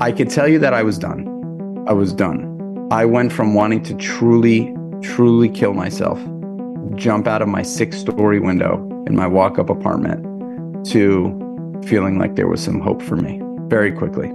I 0.00 0.12
could 0.12 0.30
tell 0.30 0.46
you 0.46 0.58
that 0.60 0.74
I 0.74 0.82
was 0.82 0.96
done. 0.96 1.84
I 1.88 1.92
was 1.92 2.12
done. 2.12 2.88
I 2.92 3.04
went 3.04 3.32
from 3.32 3.54
wanting 3.54 3.82
to 3.84 3.94
truly, 3.94 4.74
truly 5.02 5.48
kill 5.48 5.74
myself, 5.74 6.18
jump 6.94 7.26
out 7.26 7.42
of 7.42 7.48
my 7.48 7.62
six 7.62 7.98
story 7.98 8.38
window 8.38 8.76
in 9.06 9.16
my 9.16 9.26
walk 9.26 9.58
up 9.58 9.68
apartment 9.70 10.86
to 10.86 11.82
feeling 11.84 12.18
like 12.18 12.36
there 12.36 12.46
was 12.46 12.62
some 12.62 12.78
hope 12.78 13.02
for 13.02 13.16
me 13.16 13.40
very 13.68 13.90
quickly. 13.90 14.28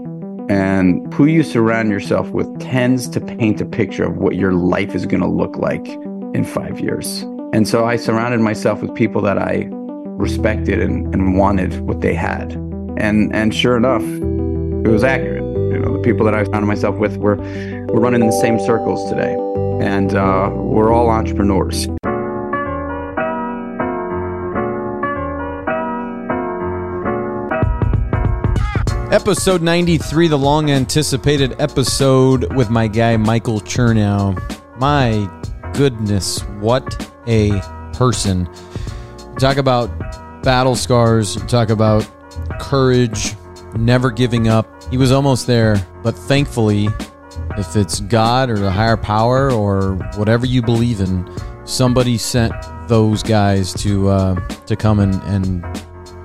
And 0.50 1.14
who 1.14 1.26
you 1.26 1.44
surround 1.44 1.90
yourself 1.90 2.30
with 2.32 2.60
tends 2.60 3.08
to 3.10 3.22
paint 3.22 3.62
a 3.62 3.66
picture 3.66 4.04
of 4.04 4.18
what 4.18 4.36
your 4.36 4.54
life 4.54 4.94
is 4.94 5.06
going 5.06 5.22
to 5.22 5.30
look 5.30 5.58
like 5.58 5.88
in 6.36 6.44
five 6.44 6.82
years. 6.82 7.22
And 7.54 7.68
so 7.68 7.86
I 7.86 7.96
surrounded 7.96 8.42
myself 8.42 8.82
with 8.82 8.94
people 8.96 9.22
that 9.22 9.38
I 9.38 9.70
respected 9.72 10.82
and, 10.82 11.14
and 11.14 11.38
wanted 11.38 11.80
what 11.82 12.02
they 12.02 12.14
had. 12.14 12.63
And 12.98 13.34
and 13.36 13.54
sure 13.54 13.78
enough, 13.78 14.04
it 14.04 14.90
was 14.90 15.04
accurate. 15.04 15.44
You 15.44 15.80
know, 15.80 15.94
the 15.94 16.02
people 16.04 16.26
that 16.26 16.36
I 16.36 16.46
found 16.46 16.68
myself 16.68 16.96
with 16.98 17.18
were 17.18 17.36
were 17.36 18.00
running 18.00 18.22
in 18.22 18.28
the 18.28 18.42
same 18.42 18.60
circles 18.60 19.10
today, 19.10 19.34
and 19.82 20.14
uh, 20.14 20.50
we're 20.54 20.92
all 20.92 21.10
entrepreneurs. 21.10 21.88
Episode 29.14 29.62
93, 29.62 30.28
the 30.28 30.38
long 30.38 30.72
anticipated 30.72 31.56
episode 31.60 32.52
with 32.56 32.72
my 32.72 32.88
guy 32.88 33.16
Michael 33.16 33.60
Chernow. 33.62 34.42
My 34.80 35.30
goodness, 35.74 36.42
what 36.60 37.12
a 37.28 37.62
person. 37.94 38.50
Talk 39.38 39.58
about 39.58 39.92
battle 40.42 40.76
scars, 40.76 41.36
talk 41.46 41.70
about 41.70 42.10
courage, 42.64 43.36
never 43.76 44.10
giving 44.10 44.48
up. 44.48 44.68
He 44.90 44.98
was 44.98 45.12
almost 45.12 45.48
there, 45.48 45.86
but 46.04 46.16
thankfully, 46.16 46.88
if 47.58 47.76
it's 47.76 48.00
God 48.00 48.50
or 48.50 48.58
the 48.58 48.72
higher 48.72 48.98
power 48.98 49.52
or 49.52 49.96
whatever 50.16 50.46
you 50.46 50.62
believe 50.62 51.02
in, 51.02 51.30
somebody 51.66 52.18
sent 52.18 52.54
those 52.88 53.24
guys 53.24 53.74
to 53.76 54.10
uh, 54.10 54.48
to 54.66 54.76
come 54.76 55.00
and, 55.00 55.16
and 55.24 55.64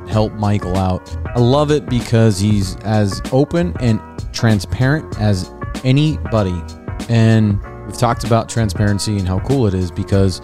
help 0.09 0.33
Michael 0.35 0.77
out. 0.77 1.17
I 1.35 1.41
love 1.41 1.71
it 1.71 1.87
because 1.87 2.39
he's 2.39 2.77
as 2.77 3.21
open 3.33 3.75
and 3.81 4.01
transparent 4.33 5.21
as 5.21 5.53
anybody. 5.85 6.63
And 7.09 7.61
we've 7.87 7.97
talked 7.97 8.25
about 8.25 8.49
transparency 8.49 9.19
and 9.19 9.27
how 9.27 9.41
cool 9.41 9.67
it 9.67 9.75
is 9.75 9.91
because 9.91 10.41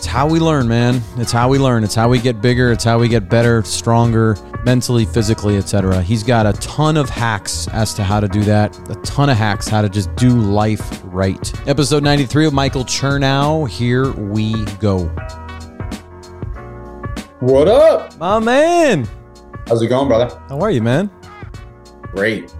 it's 0.00 0.06
how 0.06 0.26
we 0.26 0.40
learn, 0.40 0.66
man. 0.66 1.02
It's 1.18 1.30
how 1.30 1.50
we 1.50 1.58
learn. 1.58 1.84
It's 1.84 1.94
how 1.94 2.08
we 2.08 2.18
get 2.18 2.40
bigger. 2.40 2.72
It's 2.72 2.84
how 2.84 2.98
we 2.98 3.06
get 3.06 3.28
better, 3.28 3.62
stronger, 3.62 4.34
mentally, 4.64 5.04
physically, 5.04 5.58
etc. 5.58 6.00
He's 6.00 6.22
got 6.22 6.46
a 6.46 6.54
ton 6.54 6.96
of 6.96 7.10
hacks 7.10 7.68
as 7.68 7.92
to 7.94 8.02
how 8.02 8.18
to 8.18 8.26
do 8.26 8.42
that. 8.44 8.74
A 8.88 8.94
ton 9.02 9.28
of 9.28 9.36
hacks 9.36 9.68
how 9.68 9.82
to 9.82 9.90
just 9.90 10.16
do 10.16 10.30
life 10.30 11.02
right. 11.04 11.52
Episode 11.68 12.02
93 12.02 12.46
of 12.46 12.54
Michael 12.54 12.82
Chernow. 12.82 13.68
Here 13.68 14.10
we 14.12 14.64
go. 14.76 15.04
What 17.40 17.68
up? 17.68 18.16
My 18.16 18.38
man. 18.38 19.06
How's 19.68 19.82
it 19.82 19.88
going, 19.88 20.08
brother? 20.08 20.34
How 20.48 20.60
are 20.60 20.70
you, 20.70 20.80
man? 20.80 21.10
Great. 22.14 22.54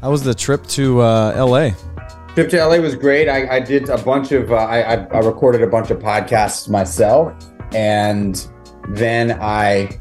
How 0.00 0.10
was 0.10 0.22
the 0.22 0.32
trip 0.32 0.66
to 0.68 1.00
uh, 1.02 1.44
LA? 1.46 1.72
Trip 2.34 2.48
to 2.50 2.64
LA 2.64 2.76
was 2.76 2.94
great. 2.94 3.28
I, 3.28 3.56
I 3.56 3.60
did 3.60 3.88
a 3.88 3.98
bunch 3.98 4.30
of, 4.32 4.52
uh, 4.52 4.54
I, 4.54 4.80
I 4.80 5.18
recorded 5.18 5.62
a 5.62 5.66
bunch 5.66 5.90
of 5.90 5.98
podcasts 5.98 6.68
myself, 6.68 7.34
and 7.72 8.46
then 8.90 9.32
I 9.40 10.00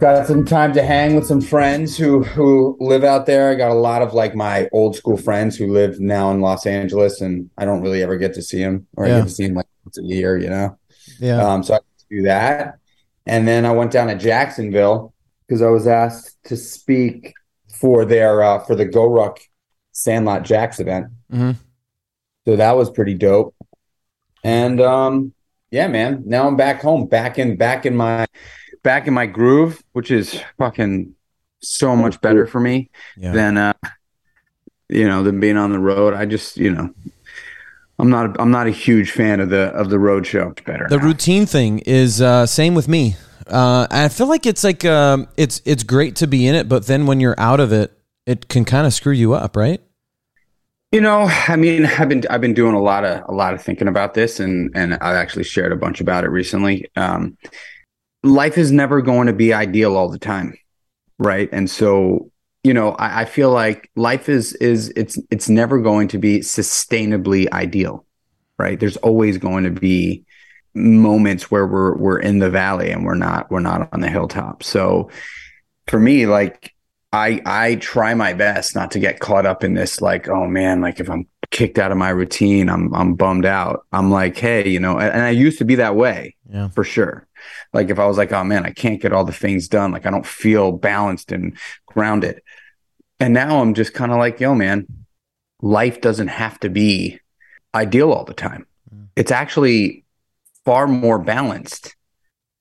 got 0.00 0.26
some 0.26 0.44
time 0.44 0.72
to 0.72 0.82
hang 0.82 1.14
with 1.14 1.26
some 1.26 1.40
friends 1.40 1.96
who 1.96 2.24
who 2.24 2.76
live 2.80 3.04
out 3.04 3.26
there. 3.26 3.50
I 3.50 3.54
got 3.54 3.70
a 3.70 3.74
lot 3.74 4.02
of 4.02 4.12
like 4.12 4.34
my 4.34 4.68
old 4.72 4.96
school 4.96 5.16
friends 5.16 5.56
who 5.56 5.72
live 5.72 6.00
now 6.00 6.30
in 6.32 6.40
Los 6.40 6.66
Angeles, 6.66 7.20
and 7.20 7.48
I 7.56 7.64
don't 7.64 7.82
really 7.82 8.02
ever 8.02 8.16
get 8.16 8.34
to 8.34 8.42
see 8.42 8.62
them, 8.62 8.86
or 8.96 9.06
Yeah. 9.06 9.16
I 9.16 9.18
get 9.20 9.28
to 9.28 9.34
see 9.34 9.46
them 9.46 9.54
like 9.54 9.66
once 9.84 9.98
a 9.98 10.02
year, 10.02 10.36
you 10.36 10.50
know. 10.50 10.78
Yeah. 11.20 11.46
Um, 11.46 11.62
so 11.62 11.74
I 11.74 11.78
do 12.10 12.22
that. 12.22 12.78
And 13.26 13.46
then 13.46 13.64
I 13.64 13.70
went 13.72 13.92
down 13.92 14.08
to 14.08 14.16
Jacksonville 14.16 15.14
because 15.46 15.62
I 15.62 15.68
was 15.68 15.86
asked 15.86 16.42
to 16.44 16.56
speak 16.56 17.34
for 17.78 18.04
their 18.04 18.42
uh, 18.42 18.58
for 18.64 18.74
the 18.74 18.86
GORUCK 18.86 19.38
Sandlot 19.92 20.42
Jax 20.42 20.80
event. 20.80 21.06
Mhm. 21.32 21.56
So 22.46 22.56
that 22.56 22.72
was 22.76 22.90
pretty 22.90 23.14
dope. 23.14 23.54
And 24.42 24.80
um, 24.80 25.32
yeah, 25.70 25.86
man. 25.88 26.22
Now 26.26 26.46
I'm 26.46 26.56
back 26.56 26.80
home, 26.82 27.06
back 27.06 27.38
in 27.38 27.56
back 27.56 27.86
in 27.86 27.96
my 27.96 28.26
back 28.82 29.06
in 29.06 29.14
my 29.14 29.26
groove, 29.26 29.82
which 29.92 30.10
is 30.10 30.40
fucking 30.58 31.14
so 31.62 31.94
much 31.94 32.20
better 32.22 32.46
for 32.46 32.58
me 32.58 32.88
Yeah. 33.18 33.32
than 33.32 33.56
uh 33.58 33.72
you 34.88 35.06
know 35.06 35.22
than 35.22 35.38
being 35.40 35.56
on 35.58 35.70
the 35.72 35.78
road. 35.78 36.14
I 36.14 36.24
just 36.24 36.56
you 36.56 36.70
know 36.72 36.90
I'm 37.98 38.08
not 38.08 38.40
I'm 38.40 38.50
not 38.50 38.66
a 38.66 38.70
huge 38.70 39.10
fan 39.10 39.40
of 39.40 39.50
the 39.50 39.68
of 39.68 39.90
the 39.90 39.98
road 39.98 40.26
show. 40.26 40.48
It's 40.48 40.62
better. 40.62 40.86
the 40.88 40.96
now. 40.96 41.04
routine 41.04 41.44
thing 41.46 41.80
is 41.80 42.22
uh, 42.22 42.46
same 42.46 42.74
with 42.74 42.88
me. 42.88 43.16
Uh, 43.46 43.86
I 43.90 44.08
feel 44.08 44.26
like 44.28 44.46
it's 44.46 44.64
like 44.64 44.84
um, 44.86 45.28
it's 45.36 45.60
it's 45.66 45.82
great 45.82 46.16
to 46.16 46.26
be 46.26 46.46
in 46.46 46.54
it, 46.54 46.68
but 46.68 46.86
then 46.86 47.06
when 47.06 47.20
you're 47.20 47.38
out 47.38 47.60
of 47.60 47.72
it, 47.72 47.92
it 48.26 48.48
can 48.48 48.64
kind 48.64 48.86
of 48.86 48.94
screw 48.94 49.12
you 49.12 49.34
up, 49.34 49.54
right? 49.56 49.82
You 50.92 51.00
know, 51.00 51.28
I 51.48 51.54
mean, 51.56 51.86
I've 51.86 52.08
been 52.08 52.24
I've 52.28 52.40
been 52.40 52.54
doing 52.54 52.74
a 52.74 52.82
lot 52.82 53.04
of 53.04 53.22
a 53.28 53.32
lot 53.32 53.54
of 53.54 53.62
thinking 53.62 53.88
about 53.88 54.14
this, 54.14 54.40
and 54.40 54.70
and 54.74 54.94
I've 54.94 55.16
actually 55.16 55.44
shared 55.44 55.72
a 55.72 55.76
bunch 55.76 56.00
about 56.00 56.24
it 56.24 56.30
recently. 56.30 56.90
Um, 56.96 57.38
life 58.22 58.58
is 58.58 58.72
never 58.72 59.00
going 59.00 59.28
to 59.28 59.32
be 59.32 59.54
ideal 59.54 59.96
all 59.96 60.08
the 60.08 60.18
time, 60.18 60.58
right? 61.18 61.48
And 61.52 61.70
so, 61.70 62.30
you 62.64 62.74
know, 62.74 62.92
I, 62.92 63.20
I 63.20 63.24
feel 63.24 63.52
like 63.52 63.88
life 63.94 64.28
is 64.28 64.54
is 64.54 64.92
it's 64.96 65.16
it's 65.30 65.48
never 65.48 65.80
going 65.80 66.08
to 66.08 66.18
be 66.18 66.40
sustainably 66.40 67.48
ideal, 67.52 68.04
right? 68.58 68.78
There's 68.78 68.96
always 68.98 69.38
going 69.38 69.64
to 69.64 69.70
be 69.70 70.24
moments 70.74 71.52
where 71.52 71.66
we're 71.68 71.96
we're 71.96 72.18
in 72.18 72.40
the 72.40 72.50
valley 72.50 72.90
and 72.90 73.04
we're 73.04 73.14
not 73.14 73.48
we're 73.48 73.60
not 73.60 73.88
on 73.92 74.00
the 74.00 74.10
hilltop. 74.10 74.64
So, 74.64 75.08
for 75.86 76.00
me, 76.00 76.26
like 76.26 76.74
I 77.12 77.40
I 77.44 77.74
try 77.76 78.14
my 78.14 78.32
best 78.34 78.74
not 78.74 78.90
to 78.92 78.98
get 79.00 79.18
caught 79.20 79.46
up 79.46 79.64
in 79.64 79.74
this 79.74 80.00
like 80.00 80.28
oh 80.28 80.46
man 80.46 80.80
like 80.80 81.00
if 81.00 81.10
I'm 81.10 81.26
kicked 81.50 81.78
out 81.78 81.90
of 81.90 81.98
my 81.98 82.10
routine 82.10 82.68
I'm 82.68 82.94
I'm 82.94 83.14
bummed 83.14 83.46
out. 83.46 83.84
I'm 83.92 84.10
like 84.10 84.36
hey 84.36 84.68
you 84.68 84.78
know 84.80 84.98
and, 84.98 85.12
and 85.12 85.22
I 85.22 85.30
used 85.30 85.58
to 85.58 85.64
be 85.64 85.74
that 85.76 85.96
way 85.96 86.36
Yeah. 86.48 86.68
for 86.68 86.84
sure. 86.84 87.26
Like 87.72 87.90
if 87.90 87.98
I 87.98 88.06
was 88.06 88.16
like 88.16 88.32
oh 88.32 88.44
man 88.44 88.64
I 88.64 88.70
can't 88.70 89.00
get 89.00 89.12
all 89.12 89.24
the 89.24 89.32
things 89.32 89.66
done. 89.68 89.90
Like 89.92 90.06
I 90.06 90.10
don't 90.10 90.26
feel 90.26 90.72
balanced 90.72 91.32
and 91.32 91.56
grounded. 91.86 92.42
And 93.18 93.34
now 93.34 93.60
I'm 93.60 93.74
just 93.74 93.92
kind 93.92 94.12
of 94.12 94.18
like 94.18 94.38
yo 94.40 94.54
man 94.54 94.86
life 95.60 96.00
doesn't 96.00 96.28
have 96.28 96.58
to 96.60 96.68
be 96.70 97.18
ideal 97.74 98.12
all 98.12 98.24
the 98.24 98.34
time. 98.34 98.66
Mm. 98.94 99.08
It's 99.16 99.32
actually 99.32 100.04
far 100.64 100.86
more 100.86 101.18
balanced 101.18 101.96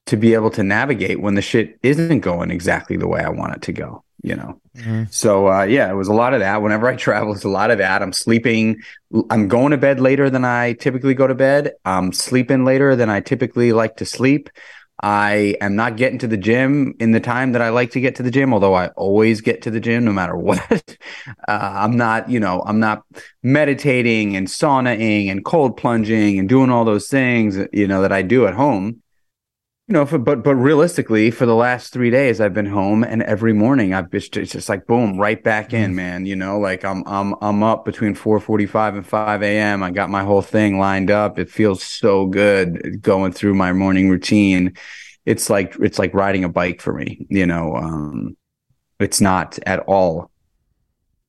to 0.08 0.18
be 0.18 0.34
able 0.34 0.50
to 0.50 0.64
navigate 0.64 1.22
when 1.22 1.36
the 1.36 1.42
shit 1.42 1.78
isn't 1.84 2.22
going 2.22 2.50
exactly 2.50 2.98
the 2.98 3.08
way 3.08 3.22
I 3.22 3.30
want 3.30 3.56
it 3.56 3.62
to 3.64 3.72
go, 3.74 4.04
you 4.22 4.36
know. 4.36 4.60
So 5.12 5.48
uh, 5.52 5.64
yeah, 5.64 5.90
it 5.90 5.96
was 5.96 6.08
a 6.08 6.14
lot 6.14 6.34
of 6.34 6.40
that. 6.40 6.62
Whenever 6.62 6.88
I 6.88 6.96
travel, 7.08 7.34
it's 7.34 7.44
a 7.44 7.50
lot 7.50 7.72
of 7.72 7.78
that. 7.78 8.02
I'm 8.02 8.14
sleeping. 8.14 8.82
I'm 9.30 9.48
going 9.48 9.72
to 9.72 9.78
bed 9.78 10.00
later 10.00 10.30
than 10.30 10.46
I 10.46 10.74
typically 10.74 11.14
go 11.14 11.28
to 11.28 11.36
bed. 11.36 11.74
I'm 11.86 12.12
sleeping 12.12 12.66
later 12.66 12.96
than 12.96 13.10
I 13.10 13.22
typically 13.22 13.74
like 13.74 13.98
to 13.98 14.06
sleep. 14.06 14.50
I 15.02 15.56
am 15.62 15.78
not 15.78 15.96
getting 15.96 16.20
to 16.20 16.28
the 16.28 16.36
gym 16.36 16.94
in 17.00 17.14
the 17.14 17.22
time 17.22 17.54
that 17.54 17.62
I 17.62 17.70
like 17.70 17.92
to 17.92 18.02
get 18.02 18.16
to 18.16 18.24
the 18.24 18.32
gym, 18.32 18.54
although 18.54 18.74
I 18.74 18.88
always 18.90 19.40
get 19.40 19.62
to 19.62 19.72
the 19.72 19.80
gym 19.80 20.04
no 20.04 20.12
matter 20.12 20.36
what. 20.36 20.98
Uh, 21.48 21.72
I'm 21.74 21.96
not, 21.96 22.30
you 22.30 22.40
know, 22.40 22.62
I'm 22.66 22.82
not 22.82 23.06
meditating 23.42 24.36
and 24.36 24.48
saunaing 24.48 25.32
and 25.32 25.46
cold 25.46 25.78
plunging 25.78 26.38
and 26.38 26.50
doing 26.50 26.70
all 26.70 26.84
those 26.84 27.08
things, 27.08 27.58
you 27.72 27.88
know, 27.88 28.02
that 28.02 28.12
I 28.12 28.24
do 28.24 28.46
at 28.46 28.54
home 28.54 29.02
you 29.90 29.94
know, 29.94 30.06
for, 30.06 30.20
but 30.20 30.44
but 30.44 30.54
realistically, 30.54 31.32
for 31.32 31.48
the 31.48 31.56
last 31.56 31.92
three 31.92 32.12
days, 32.12 32.40
I've 32.40 32.54
been 32.54 32.68
home, 32.68 33.04
and 33.04 33.24
every 33.24 33.54
morning 33.54 33.92
I've 33.92 34.12
just 34.12 34.38
it's 34.38 34.52
just 34.52 34.70
like 34.70 34.86
boom, 34.86 35.20
right 35.20 35.44
back 35.44 35.74
in, 35.74 35.96
man. 35.96 36.28
You 36.28 36.36
know, 36.36 36.60
like 36.60 36.86
I'm 36.86 37.04
I'm 37.08 37.34
I'm 37.42 37.64
up 37.64 37.86
between 37.86 38.14
four 38.14 38.40
forty 38.40 38.68
five 38.68 38.94
and 38.94 39.06
five 39.06 39.42
a.m. 39.42 39.82
I 39.82 39.90
got 39.90 40.12
my 40.12 40.24
whole 40.24 40.44
thing 40.44 40.78
lined 40.78 41.10
up. 41.10 41.40
It 41.40 41.50
feels 41.50 41.82
so 41.82 42.28
good 42.28 43.02
going 43.02 43.32
through 43.32 43.56
my 43.56 43.74
morning 43.74 44.12
routine. 44.12 44.76
It's 45.26 45.50
like 45.50 45.76
it's 45.82 45.98
like 45.98 46.14
riding 46.14 46.44
a 46.44 46.50
bike 46.50 46.82
for 46.82 46.94
me. 46.94 47.26
You 47.28 47.48
know, 47.48 47.76
um, 47.76 48.38
it's 49.00 49.20
not 49.20 49.58
at 49.66 49.80
all. 49.80 50.30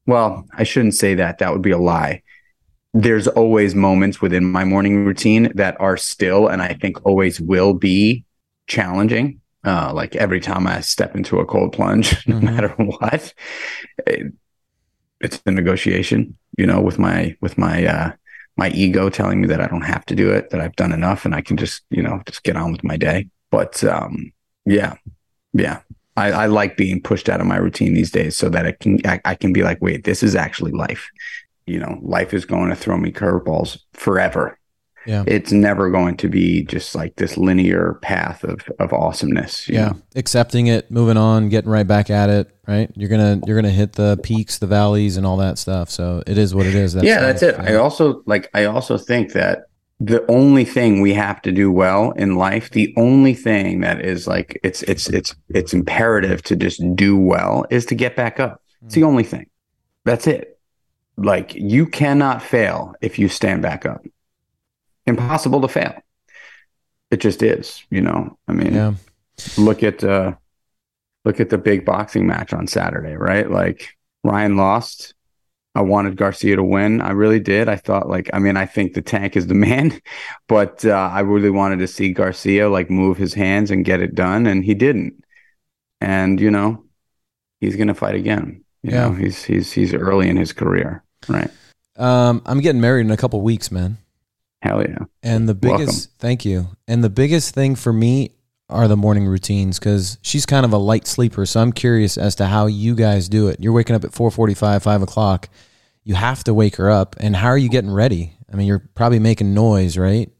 Well, 0.04 0.44
I 0.52 0.64
shouldn't 0.64 0.96
say 0.96 1.14
that. 1.14 1.38
That 1.38 1.52
would 1.52 1.62
be 1.62 1.70
a 1.70 1.78
lie 1.78 2.22
there's 2.92 3.28
always 3.28 3.72
moments 3.76 4.20
within 4.20 4.44
my 4.44 4.64
morning 4.64 5.04
routine 5.04 5.52
that 5.54 5.80
are 5.80 5.96
still 5.96 6.48
and 6.48 6.60
I 6.60 6.74
think 6.74 7.06
always 7.06 7.40
will 7.40 7.72
be 7.72 8.24
challenging. 8.70 9.40
Uh, 9.62 9.92
like 9.92 10.16
every 10.16 10.40
time 10.40 10.66
I 10.66 10.80
step 10.80 11.14
into 11.14 11.38
a 11.38 11.44
cold 11.44 11.72
plunge, 11.74 12.08
no 12.26 12.36
Mhm. 12.36 12.42
matter 12.44 12.68
what, 12.78 13.34
it- 14.06 14.32
it's 15.20 15.42
a 15.44 15.50
negotiation, 15.50 16.38
you 16.56 16.66
know, 16.66 16.80
with 16.80 16.98
my, 16.98 17.36
with 17.42 17.58
my, 17.58 17.84
uh, 17.84 18.12
my 18.56 18.70
ego 18.70 19.10
telling 19.10 19.42
me 19.42 19.48
that 19.48 19.60
I 19.60 19.66
don't 19.66 19.84
have 19.94 20.06
to 20.06 20.14
do 20.14 20.30
it, 20.30 20.48
that 20.50 20.60
I've 20.62 20.76
done 20.76 20.92
enough 20.92 21.26
and 21.26 21.34
I 21.34 21.42
can 21.42 21.58
just, 21.58 21.82
you 21.90 22.02
know, 22.02 22.22
just 22.26 22.42
get 22.42 22.56
on 22.56 22.72
with 22.72 22.82
my 22.82 22.96
day. 22.96 23.28
But, 23.50 23.84
um, 23.84 24.32
yeah, 24.64 24.94
yeah, 25.52 25.80
I, 26.16 26.32
I 26.32 26.46
like 26.46 26.76
being 26.78 27.02
pushed 27.02 27.28
out 27.28 27.40
of 27.40 27.46
my 27.46 27.56
routine 27.56 27.92
these 27.94 28.10
days 28.10 28.34
so 28.36 28.48
that 28.48 28.64
I 28.66 28.72
can 28.72 28.98
I, 29.06 29.20
I 29.24 29.34
can 29.34 29.52
be 29.52 29.62
like, 29.62 29.80
wait, 29.82 30.04
this 30.04 30.22
is 30.22 30.34
actually 30.34 30.72
life. 30.72 31.08
You 31.66 31.80
know, 31.80 31.98
life 32.02 32.32
is 32.32 32.44
going 32.46 32.70
to 32.70 32.76
throw 32.76 32.96
me 32.96 33.12
curveballs 33.12 33.78
forever. 33.92 34.58
Yeah. 35.06 35.24
It's 35.26 35.50
never 35.50 35.90
going 35.90 36.16
to 36.18 36.28
be 36.28 36.62
just 36.62 36.94
like 36.94 37.16
this 37.16 37.36
linear 37.36 37.98
path 38.02 38.44
of 38.44 38.60
of 38.78 38.92
awesomeness. 38.92 39.68
you 39.68 39.76
Yeah. 39.76 39.86
know? 39.86 39.96
Accepting 40.14 40.66
it, 40.66 40.90
moving 40.90 41.16
on, 41.16 41.48
getting 41.48 41.70
right 41.70 41.86
back 41.86 42.10
at 42.10 42.28
it, 42.28 42.50
right? 42.68 42.90
You're 42.94 43.08
gonna 43.08 43.40
you're 43.46 43.56
gonna 43.56 43.70
hit 43.70 43.94
the 43.94 44.18
peaks, 44.22 44.58
the 44.58 44.66
valleys 44.66 45.16
and 45.16 45.26
all 45.26 45.38
that 45.38 45.58
stuff. 45.58 45.90
So 45.90 46.22
it 46.26 46.36
is 46.36 46.54
what 46.54 46.66
it 46.66 46.74
is. 46.74 46.92
That's 46.92 47.06
yeah, 47.06 47.20
that's 47.20 47.42
it. 47.42 47.58
I 47.58 47.74
also 47.76 48.22
like 48.26 48.50
I 48.54 48.64
also 48.64 48.98
think 48.98 49.32
that 49.32 49.64
the 50.00 50.24
only 50.30 50.64
thing 50.64 51.02
we 51.02 51.12
have 51.12 51.42
to 51.42 51.52
do 51.52 51.70
well 51.70 52.12
in 52.12 52.36
life, 52.36 52.70
the 52.70 52.92
only 52.96 53.34
thing 53.34 53.80
that 53.80 54.00
is 54.00 54.26
like 54.26 54.58
it's 54.62 54.82
it's 54.84 55.08
it's 55.10 55.34
it's 55.50 55.74
imperative 55.74 56.42
to 56.44 56.56
just 56.56 56.82
do 56.96 57.16
well 57.18 57.66
is 57.70 57.84
to 57.86 57.94
get 57.94 58.16
back 58.16 58.40
up. 58.40 58.62
It's 58.84 58.94
the 58.94 59.02
hmm. 59.02 59.08
only 59.08 59.24
thing. 59.24 59.46
That's 60.04 60.26
it. 60.26 60.58
Like 61.16 61.54
you 61.54 61.86
cannot 61.86 62.42
fail 62.42 62.94
if 63.02 63.18
you 63.18 63.28
stand 63.28 63.60
back 63.60 63.84
up. 63.84 64.02
Impossible 65.10 65.60
to 65.62 65.68
fail. 65.68 65.94
It 67.10 67.18
just 67.20 67.42
is, 67.42 67.82
you 67.90 68.00
know. 68.00 68.38
I 68.48 68.52
mean, 68.52 68.74
Yeah. 68.74 68.94
look 69.58 69.82
at 69.82 70.02
uh 70.04 70.34
look 71.24 71.40
at 71.40 71.50
the 71.50 71.58
big 71.58 71.84
boxing 71.84 72.26
match 72.26 72.52
on 72.52 72.66
Saturday, 72.66 73.14
right? 73.14 73.50
Like 73.50 73.96
Ryan 74.24 74.56
lost. 74.56 75.14
I 75.74 75.82
wanted 75.82 76.16
Garcia 76.16 76.56
to 76.56 76.64
win. 76.64 77.00
I 77.00 77.10
really 77.10 77.38
did. 77.40 77.68
I 77.68 77.76
thought 77.76 78.08
like 78.08 78.30
I 78.32 78.38
mean 78.38 78.56
I 78.56 78.66
think 78.66 78.94
the 78.94 79.02
tank 79.02 79.36
is 79.36 79.46
the 79.46 79.54
man, 79.68 80.00
but 80.48 80.84
uh, 80.84 80.90
I 81.12 81.20
really 81.20 81.50
wanted 81.50 81.78
to 81.80 81.88
see 81.88 82.12
Garcia 82.12 82.68
like 82.68 82.90
move 82.90 83.18
his 83.18 83.34
hands 83.34 83.70
and 83.70 83.84
get 83.84 84.00
it 84.00 84.14
done 84.14 84.46
and 84.46 84.64
he 84.64 84.74
didn't. 84.74 85.24
And 86.00 86.40
you 86.40 86.50
know, 86.50 86.84
he's 87.60 87.76
going 87.76 87.88
to 87.88 87.94
fight 87.94 88.14
again. 88.14 88.64
You 88.82 88.92
Yeah. 88.92 89.08
know, 89.08 89.14
he's 89.14 89.44
he's 89.44 89.70
he's 89.72 89.92
early 89.94 90.28
in 90.28 90.36
his 90.36 90.52
career, 90.52 91.04
right? 91.28 91.50
Um, 91.96 92.40
I'm 92.46 92.60
getting 92.60 92.80
married 92.80 93.02
in 93.04 93.10
a 93.10 93.16
couple 93.16 93.40
weeks, 93.42 93.70
man. 93.70 93.98
Hell 94.62 94.82
yeah. 94.82 95.04
And 95.22 95.48
the 95.48 95.54
biggest 95.54 95.80
Welcome. 95.80 96.12
thank 96.18 96.44
you. 96.44 96.68
And 96.86 97.02
the 97.02 97.10
biggest 97.10 97.54
thing 97.54 97.74
for 97.76 97.92
me 97.92 98.34
are 98.68 98.88
the 98.88 98.96
morning 98.96 99.26
routines 99.26 99.78
because 99.78 100.18
she's 100.22 100.46
kind 100.46 100.64
of 100.64 100.72
a 100.72 100.78
light 100.78 101.06
sleeper. 101.06 101.44
So 101.46 101.60
I'm 101.60 101.72
curious 101.72 102.16
as 102.16 102.34
to 102.36 102.46
how 102.46 102.66
you 102.66 102.94
guys 102.94 103.28
do 103.28 103.48
it. 103.48 103.58
You're 103.60 103.72
waking 103.72 103.96
up 103.96 104.04
at 104.04 104.12
4:45, 104.12 104.82
five 104.82 105.02
o'clock. 105.02 105.48
You 106.04 106.14
have 106.14 106.44
to 106.44 106.54
wake 106.54 106.76
her 106.76 106.90
up. 106.90 107.16
And 107.18 107.36
how 107.36 107.48
are 107.48 107.58
you 107.58 107.68
getting 107.68 107.90
ready? 107.90 108.36
I 108.52 108.56
mean, 108.56 108.66
you're 108.66 108.88
probably 108.94 109.18
making 109.18 109.54
noise, 109.54 109.98
right? 109.98 110.30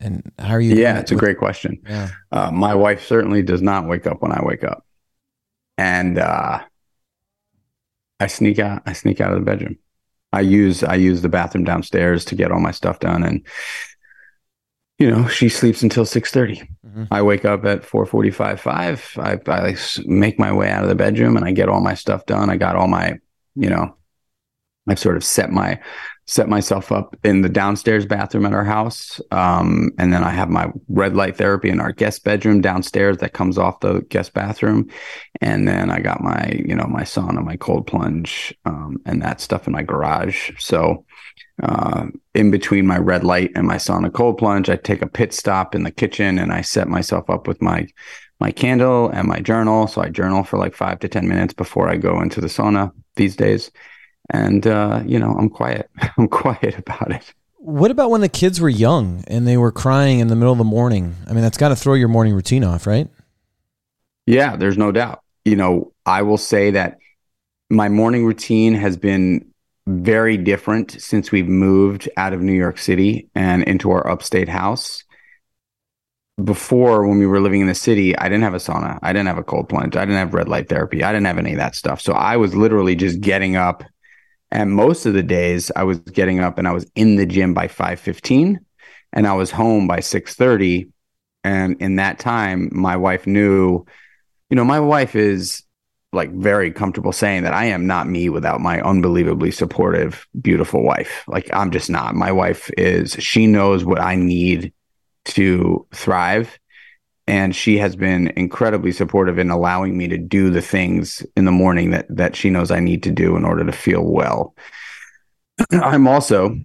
And 0.00 0.32
how 0.38 0.54
are 0.54 0.60
you? 0.60 0.76
Yeah, 0.76 0.98
it's 0.98 1.12
a 1.12 1.16
great 1.16 1.38
question. 1.38 1.80
Yeah. 1.88 2.10
Uh, 2.30 2.50
my 2.50 2.74
wife 2.74 3.06
certainly 3.06 3.42
does 3.42 3.62
not 3.62 3.88
wake 3.88 4.06
up 4.06 4.20
when 4.22 4.32
I 4.32 4.44
wake 4.44 4.64
up, 4.64 4.84
and 5.78 6.18
uh, 6.18 6.60
I 8.20 8.26
sneak 8.26 8.58
out. 8.58 8.82
I 8.86 8.92
sneak 8.92 9.20
out 9.20 9.32
of 9.32 9.38
the 9.38 9.44
bedroom. 9.44 9.78
I 10.34 10.40
use 10.40 10.82
I 10.82 10.96
use 10.96 11.22
the 11.22 11.28
bathroom 11.28 11.64
downstairs 11.64 12.24
to 12.26 12.34
get 12.34 12.50
all 12.50 12.60
my 12.60 12.72
stuff 12.72 12.98
done, 12.98 13.22
and 13.22 13.46
you 14.98 15.08
know 15.10 15.28
she 15.28 15.48
sleeps 15.48 15.82
until 15.82 16.04
six 16.04 16.30
Mhm. 16.86 17.08
I 17.10 17.22
wake 17.22 17.44
up 17.44 17.64
at 17.64 17.84
four 17.84 18.04
forty 18.04 18.30
five 18.30 18.60
five. 18.60 19.04
I 19.16 19.38
I 19.46 19.76
make 20.04 20.38
my 20.38 20.52
way 20.52 20.70
out 20.70 20.82
of 20.82 20.88
the 20.88 20.94
bedroom 20.94 21.36
and 21.36 21.46
I 21.46 21.52
get 21.52 21.68
all 21.68 21.80
my 21.80 21.94
stuff 21.94 22.26
done. 22.26 22.50
I 22.50 22.56
got 22.56 22.76
all 22.76 22.88
my 22.88 23.18
you 23.54 23.70
know 23.70 23.96
I've 24.88 24.98
sort 24.98 25.16
of 25.16 25.24
set 25.24 25.50
my 25.50 25.80
set 26.26 26.48
myself 26.48 26.90
up 26.90 27.16
in 27.22 27.42
the 27.42 27.48
downstairs 27.48 28.06
bathroom 28.06 28.46
at 28.46 28.54
our 28.54 28.64
house. 28.64 29.20
Um, 29.30 29.90
and 29.98 30.12
then 30.12 30.24
I 30.24 30.30
have 30.30 30.48
my 30.48 30.70
red 30.88 31.14
light 31.14 31.36
therapy 31.36 31.68
in 31.68 31.80
our 31.80 31.92
guest 31.92 32.24
bedroom 32.24 32.62
downstairs 32.62 33.18
that 33.18 33.34
comes 33.34 33.58
off 33.58 33.80
the 33.80 34.00
guest 34.08 34.32
bathroom. 34.32 34.88
And 35.42 35.68
then 35.68 35.90
I 35.90 36.00
got 36.00 36.22
my, 36.22 36.62
you 36.64 36.74
know, 36.74 36.86
my 36.86 37.02
sauna, 37.02 37.44
my 37.44 37.56
cold 37.56 37.86
plunge, 37.86 38.54
um, 38.64 38.96
and 39.04 39.20
that 39.20 39.40
stuff 39.40 39.66
in 39.66 39.74
my 39.74 39.82
garage. 39.82 40.52
So, 40.58 41.04
uh, 41.62 42.06
in 42.34 42.50
between 42.50 42.86
my 42.86 42.98
red 42.98 43.22
light 43.22 43.52
and 43.54 43.66
my 43.66 43.76
sauna 43.76 44.12
cold 44.12 44.38
plunge, 44.38 44.68
I 44.68 44.76
take 44.76 45.02
a 45.02 45.06
pit 45.06 45.32
stop 45.32 45.74
in 45.74 45.84
the 45.84 45.92
kitchen 45.92 46.38
and 46.38 46.52
I 46.52 46.62
set 46.62 46.88
myself 46.88 47.28
up 47.30 47.46
with 47.46 47.62
my, 47.62 47.86
my 48.40 48.50
candle 48.50 49.08
and 49.10 49.28
my 49.28 49.40
journal. 49.40 49.86
So 49.86 50.02
I 50.02 50.08
journal 50.08 50.42
for 50.42 50.58
like 50.58 50.74
five 50.74 50.98
to 51.00 51.08
10 51.08 51.28
minutes 51.28 51.54
before 51.54 51.88
I 51.88 51.96
go 51.96 52.20
into 52.22 52.40
the 52.40 52.48
sauna 52.48 52.92
these 53.14 53.36
days. 53.36 53.70
And, 54.30 54.66
uh, 54.66 55.02
you 55.04 55.18
know, 55.18 55.34
I'm 55.38 55.50
quiet. 55.50 55.90
I'm 56.18 56.28
quiet 56.28 56.78
about 56.78 57.10
it. 57.10 57.34
What 57.58 57.90
about 57.90 58.10
when 58.10 58.20
the 58.20 58.28
kids 58.28 58.60
were 58.60 58.68
young 58.68 59.24
and 59.26 59.46
they 59.46 59.56
were 59.56 59.72
crying 59.72 60.20
in 60.20 60.28
the 60.28 60.36
middle 60.36 60.52
of 60.52 60.58
the 60.58 60.64
morning? 60.64 61.14
I 61.26 61.32
mean, 61.32 61.42
that's 61.42 61.56
got 61.56 61.70
to 61.70 61.76
throw 61.76 61.94
your 61.94 62.08
morning 62.08 62.34
routine 62.34 62.62
off, 62.62 62.86
right? 62.86 63.08
Yeah, 64.26 64.56
there's 64.56 64.78
no 64.78 64.92
doubt. 64.92 65.20
You 65.44 65.56
know, 65.56 65.92
I 66.04 66.22
will 66.22 66.38
say 66.38 66.72
that 66.72 66.98
my 67.70 67.88
morning 67.88 68.24
routine 68.26 68.74
has 68.74 68.96
been 68.96 69.50
very 69.86 70.36
different 70.36 70.92
since 71.00 71.30
we've 71.30 71.48
moved 71.48 72.08
out 72.16 72.32
of 72.32 72.40
New 72.40 72.52
York 72.52 72.78
City 72.78 73.28
and 73.34 73.62
into 73.64 73.90
our 73.90 74.06
upstate 74.08 74.48
house. 74.48 75.04
Before, 76.42 77.06
when 77.06 77.18
we 77.18 77.26
were 77.26 77.40
living 77.40 77.60
in 77.60 77.68
the 77.68 77.74
city, 77.74 78.16
I 78.16 78.24
didn't 78.24 78.42
have 78.42 78.54
a 78.54 78.58
sauna. 78.58 78.98
I 79.02 79.12
didn't 79.12 79.28
have 79.28 79.38
a 79.38 79.44
cold 79.44 79.68
plunge. 79.68 79.94
I 79.94 80.00
didn't 80.00 80.18
have 80.18 80.34
red 80.34 80.48
light 80.48 80.68
therapy. 80.68 81.04
I 81.04 81.12
didn't 81.12 81.26
have 81.26 81.38
any 81.38 81.52
of 81.52 81.58
that 81.58 81.76
stuff. 81.76 82.00
So 82.00 82.12
I 82.12 82.36
was 82.36 82.56
literally 82.56 82.96
just 82.96 83.20
getting 83.20 83.56
up. 83.56 83.84
And 84.54 84.72
most 84.72 85.04
of 85.04 85.14
the 85.14 85.22
days 85.22 85.72
I 85.74 85.82
was 85.82 85.98
getting 85.98 86.38
up 86.38 86.58
and 86.58 86.68
I 86.68 86.72
was 86.72 86.86
in 86.94 87.16
the 87.16 87.26
gym 87.26 87.52
by 87.52 87.66
5:15 87.66 88.58
and 89.12 89.26
I 89.26 89.34
was 89.34 89.50
home 89.50 89.86
by 89.86 89.98
6:30 89.98 90.88
and 91.42 91.76
in 91.80 91.96
that 91.96 92.18
time 92.18 92.70
my 92.72 92.96
wife 92.96 93.26
knew 93.26 93.84
you 94.48 94.56
know 94.56 94.64
my 94.64 94.80
wife 94.80 95.16
is 95.16 95.64
like 96.12 96.32
very 96.32 96.70
comfortable 96.70 97.12
saying 97.12 97.42
that 97.42 97.52
I 97.52 97.66
am 97.66 97.86
not 97.86 98.08
me 98.08 98.28
without 98.28 98.60
my 98.60 98.80
unbelievably 98.80 99.50
supportive 99.50 100.26
beautiful 100.40 100.82
wife. 100.82 101.24
Like 101.26 101.50
I'm 101.52 101.72
just 101.72 101.90
not. 101.90 102.14
My 102.14 102.30
wife 102.30 102.70
is 102.78 103.14
she 103.18 103.48
knows 103.48 103.84
what 103.84 104.00
I 104.00 104.14
need 104.14 104.72
to 105.26 105.86
thrive 105.92 106.56
and 107.26 107.54
she 107.56 107.78
has 107.78 107.96
been 107.96 108.28
incredibly 108.36 108.92
supportive 108.92 109.38
in 109.38 109.50
allowing 109.50 109.96
me 109.96 110.08
to 110.08 110.18
do 110.18 110.50
the 110.50 110.62
things 110.62 111.24
in 111.36 111.44
the 111.44 111.52
morning 111.52 111.90
that 111.90 112.06
that 112.10 112.36
she 112.36 112.50
knows 112.50 112.70
I 112.70 112.80
need 112.80 113.02
to 113.04 113.10
do 113.10 113.36
in 113.36 113.44
order 113.44 113.64
to 113.64 113.72
feel 113.72 114.04
well. 114.04 114.54
I'm 115.72 116.06
also 116.08 116.58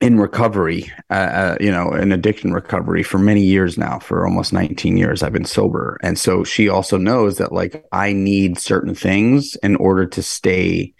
in 0.00 0.18
recovery, 0.18 0.90
uh, 1.10 1.12
uh, 1.12 1.56
you 1.60 1.70
know, 1.70 1.92
in 1.92 2.10
addiction 2.10 2.52
recovery 2.54 3.02
for 3.02 3.18
many 3.18 3.42
years 3.42 3.76
now. 3.76 3.98
For 3.98 4.26
almost 4.26 4.52
19 4.52 4.96
years, 4.96 5.22
I've 5.22 5.32
been 5.34 5.44
sober, 5.44 5.98
and 6.02 6.18
so 6.18 6.42
she 6.42 6.68
also 6.68 6.96
knows 6.96 7.36
that 7.38 7.52
like 7.52 7.86
I 7.92 8.12
need 8.12 8.58
certain 8.58 8.94
things 8.94 9.56
in 9.62 9.76
order 9.76 10.06
to 10.06 10.22
stay 10.22 10.94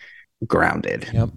grounded 0.46 1.06
Yep. 1.12 1.28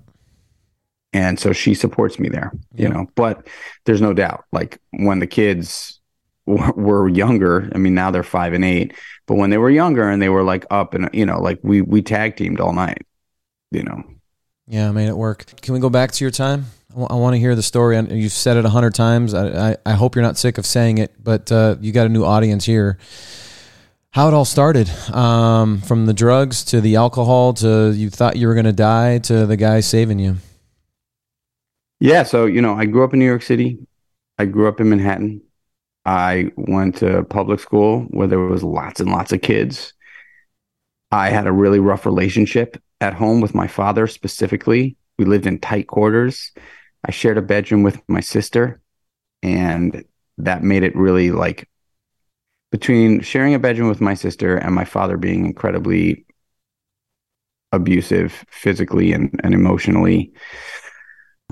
and 1.12 1.38
so 1.38 1.52
she 1.52 1.74
supports 1.74 2.18
me 2.20 2.30
there 2.30 2.54
you 2.74 2.88
know 2.88 3.06
but 3.16 3.46
there's 3.84 4.00
no 4.00 4.13
doubt 4.13 4.46
like 4.54 4.80
when 4.92 5.20
the 5.20 5.28
kids 5.28 6.00
were 6.46 7.08
younger 7.08 7.70
i 7.74 7.78
mean 7.78 7.94
now 7.94 8.12
they're 8.12 8.24
five 8.24 8.54
and 8.54 8.66
eight 8.66 8.94
but 9.28 9.36
when 9.36 9.50
they 9.50 9.58
were 9.58 9.70
younger 9.70 10.10
and 10.10 10.22
they 10.22 10.30
were 10.30 10.44
like 10.44 10.66
up 10.70 10.94
and 10.94 11.10
you 11.14 11.26
know 11.26 11.40
like 11.42 11.60
we 11.64 11.82
we 11.82 12.02
tag 12.02 12.36
teamed 12.36 12.60
all 12.60 12.74
night 12.74 13.06
you 13.72 13.84
know 13.84 14.04
Yeah, 14.68 14.90
I 14.90 14.92
made 14.92 15.10
it 15.10 15.18
work. 15.18 15.46
Can 15.62 15.74
we 15.74 15.80
go 15.80 15.90
back 15.90 16.12
to 16.14 16.24
your 16.24 16.32
time? 16.32 16.68
I 16.96 17.16
want 17.16 17.34
to 17.36 17.40
hear 17.40 17.56
the 17.56 17.64
story. 17.64 17.98
And 17.98 18.10
You've 18.12 18.32
said 18.32 18.56
it 18.56 18.66
a 18.66 18.70
hundred 18.70 18.96
times. 18.96 19.34
I, 19.34 19.72
I, 19.72 19.78
I 19.86 19.94
hope 19.94 20.16
you're 20.16 20.24
not 20.24 20.38
sick 20.38 20.58
of 20.58 20.66
saying 20.66 21.00
it, 21.00 21.12
but 21.22 21.52
uh, 21.52 21.76
you 21.82 21.92
got 21.92 22.06
a 22.06 22.10
new 22.10 22.24
audience 22.24 22.66
here. 22.66 22.98
How 24.12 24.28
it 24.28 24.34
all 24.34 24.46
started, 24.46 24.90
um, 25.12 25.82
from 25.82 26.06
the 26.06 26.14
drugs 26.14 26.64
to 26.66 26.82
the 26.82 26.96
alcohol 26.98 27.54
to 27.56 27.92
you 27.92 28.10
thought 28.12 28.36
you 28.38 28.48
were 28.48 28.54
going 28.54 28.66
to 28.66 28.72
die 28.74 29.18
to 29.20 29.46
the 29.48 29.58
guy 29.58 29.80
saving 29.80 30.20
you. 30.20 30.38
yeah 32.00 32.24
so 32.24 32.46
you 32.46 32.62
know 32.62 32.74
i 32.76 32.86
grew 32.86 33.04
up 33.04 33.14
in 33.14 33.20
new 33.20 33.26
york 33.26 33.42
city 33.42 33.78
i 34.38 34.46
grew 34.46 34.68
up 34.68 34.80
in 34.80 34.90
manhattan 34.90 35.42
i 36.05 36.51
went 36.55 36.98
to 36.98 37.24
public 37.24 37.60
school 37.60 38.01
where 38.10 38.27
there 38.27 38.39
was 38.39 38.63
lots 38.63 39.00
and 39.00 39.10
lots 39.10 39.31
of 39.31 39.41
kids. 39.41 39.93
I 41.12 41.29
had 41.29 41.45
a 41.45 41.51
really 41.51 41.79
rough 41.79 42.05
relationship 42.05 42.81
at 43.00 43.13
home 43.13 43.39
with 43.39 43.53
my 43.53 43.67
father 43.67 44.07
specifically. 44.07 44.98
We 45.19 45.25
lived 45.25 45.45
in 45.45 45.60
tight 45.60 45.88
quarters. 45.88 46.51
I 47.05 47.12
shared 47.12 47.38
a 47.38 47.41
bedroom 47.41 47.83
with 47.83 48.01
my 48.07 48.19
sister 48.19 48.81
and 49.43 50.03
that 50.39 50.63
made 50.63 50.83
it 50.83 50.95
really 50.95 51.29
like 51.31 51.69
between 52.72 53.22
sharing 53.22 53.53
a 53.53 53.60
bedroom 53.60 53.89
with 53.89 54.01
my 54.01 54.15
sister 54.15 54.57
and 54.57 54.74
my 54.74 54.86
father 54.86 55.17
being 55.17 55.45
incredibly 55.45 56.25
abusive 57.72 58.43
physically 58.50 59.13
and, 59.13 59.39
and 59.43 59.53
emotionally 59.53 60.31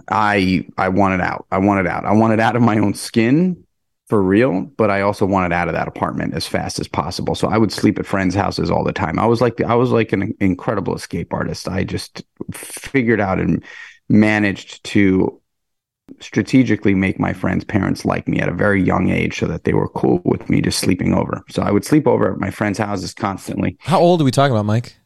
i 0.10 0.65
i 0.77 0.89
wanted 0.89 1.22
out. 1.22 1.46
I 1.51 1.58
wanted 1.58 1.88
out. 1.88 2.05
I 2.05 2.13
wanted 2.13 2.39
out 2.39 2.55
of 2.55 2.62
my 2.62 2.77
own 2.77 2.93
skin 2.93 3.63
for 4.12 4.22
real 4.22 4.63
but 4.75 4.91
i 4.91 5.00
also 5.00 5.25
wanted 5.25 5.53
out 5.53 5.70
of 5.70 5.74
that 5.74 5.88
apartment 5.88 6.34
as 6.34 6.46
fast 6.46 6.80
as 6.80 6.88
possible 6.89 7.34
so 7.34 7.48
i 7.48 7.58
would 7.58 7.72
sleep 7.72 7.98
at 7.98 8.06
friends 8.06 8.36
houses 8.36 8.70
all 8.70 8.84
the 8.84 8.91
time 8.91 9.18
i 9.18 9.25
was 9.25 9.39
like 9.39 9.62
i 9.62 9.74
was 9.74 9.91
like 9.91 10.12
an 10.12 10.36
incredible 10.41 10.94
escape 10.94 11.34
artist 11.34 11.65
i 11.70 11.82
just 11.82 12.22
figured 12.51 13.22
out 13.22 13.39
and 13.39 13.63
managed 14.10 14.84
to 14.84 15.41
strategically 16.20 16.94
make 16.94 17.22
my 17.22 17.32
friends' 17.32 17.63
parents 17.63 18.03
like 18.03 18.27
me 18.27 18.41
at 18.41 18.50
a 18.50 18.53
very 18.53 18.84
young 18.84 19.10
age 19.10 19.39
so 19.39 19.48
that 19.48 19.63
they 19.63 19.72
were 19.72 19.88
cool 19.88 20.22
with 20.25 20.50
me 20.50 20.60
just 20.60 20.80
sleeping 20.80 21.13
over. 21.13 21.41
So 21.50 21.62
I 21.62 21.72
would 21.72 21.86
sleep 21.86 22.06
over 22.06 22.34
at 22.34 22.38
my 22.38 22.51
friends' 22.51 22.80
houses 22.80 23.13
constantly. 23.13 23.77
How 23.80 24.01
old 24.01 24.20
are 24.20 24.25
we 24.25 24.32
talking 24.32 24.51
about, 24.51 24.65
Mike? 24.65 24.98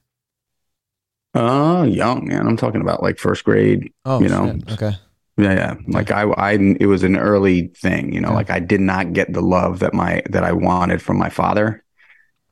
Uh, 1.35 1.85
young 1.88 2.27
man. 2.27 2.47
I'm 2.47 2.57
talking 2.57 2.81
about 2.81 3.03
like 3.03 3.19
first 3.19 3.43
grade. 3.43 3.93
Oh, 4.03 4.19
you 4.19 4.29
know, 4.29 4.47
shit. 4.47 4.71
okay. 4.71 4.97
Yeah, 5.38 5.54
yeah. 5.54 5.74
Like 5.88 6.12
I, 6.12 6.22
I, 6.24 6.51
it 6.54 6.86
was 6.88 7.04
an 7.04 7.18
early 7.18 7.68
thing. 7.68 8.13
You 8.13 8.22
know, 8.22 8.30
Yeah. 8.30 8.36
like 8.36 8.50
I 8.50 8.60
did 8.60 8.80
not 8.82 9.13
get 9.13 9.34
the 9.34 9.42
love 9.42 9.80
that 9.80 9.94
my 9.94 10.22
that 10.30 10.44
I 10.44 10.51
wanted 10.54 11.01
from 11.01 11.18
my 11.18 11.30
father. 11.30 11.84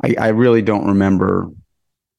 I, 0.04 0.16
I 0.20 0.28
really 0.30 0.62
don't 0.62 0.86
remember. 0.88 1.50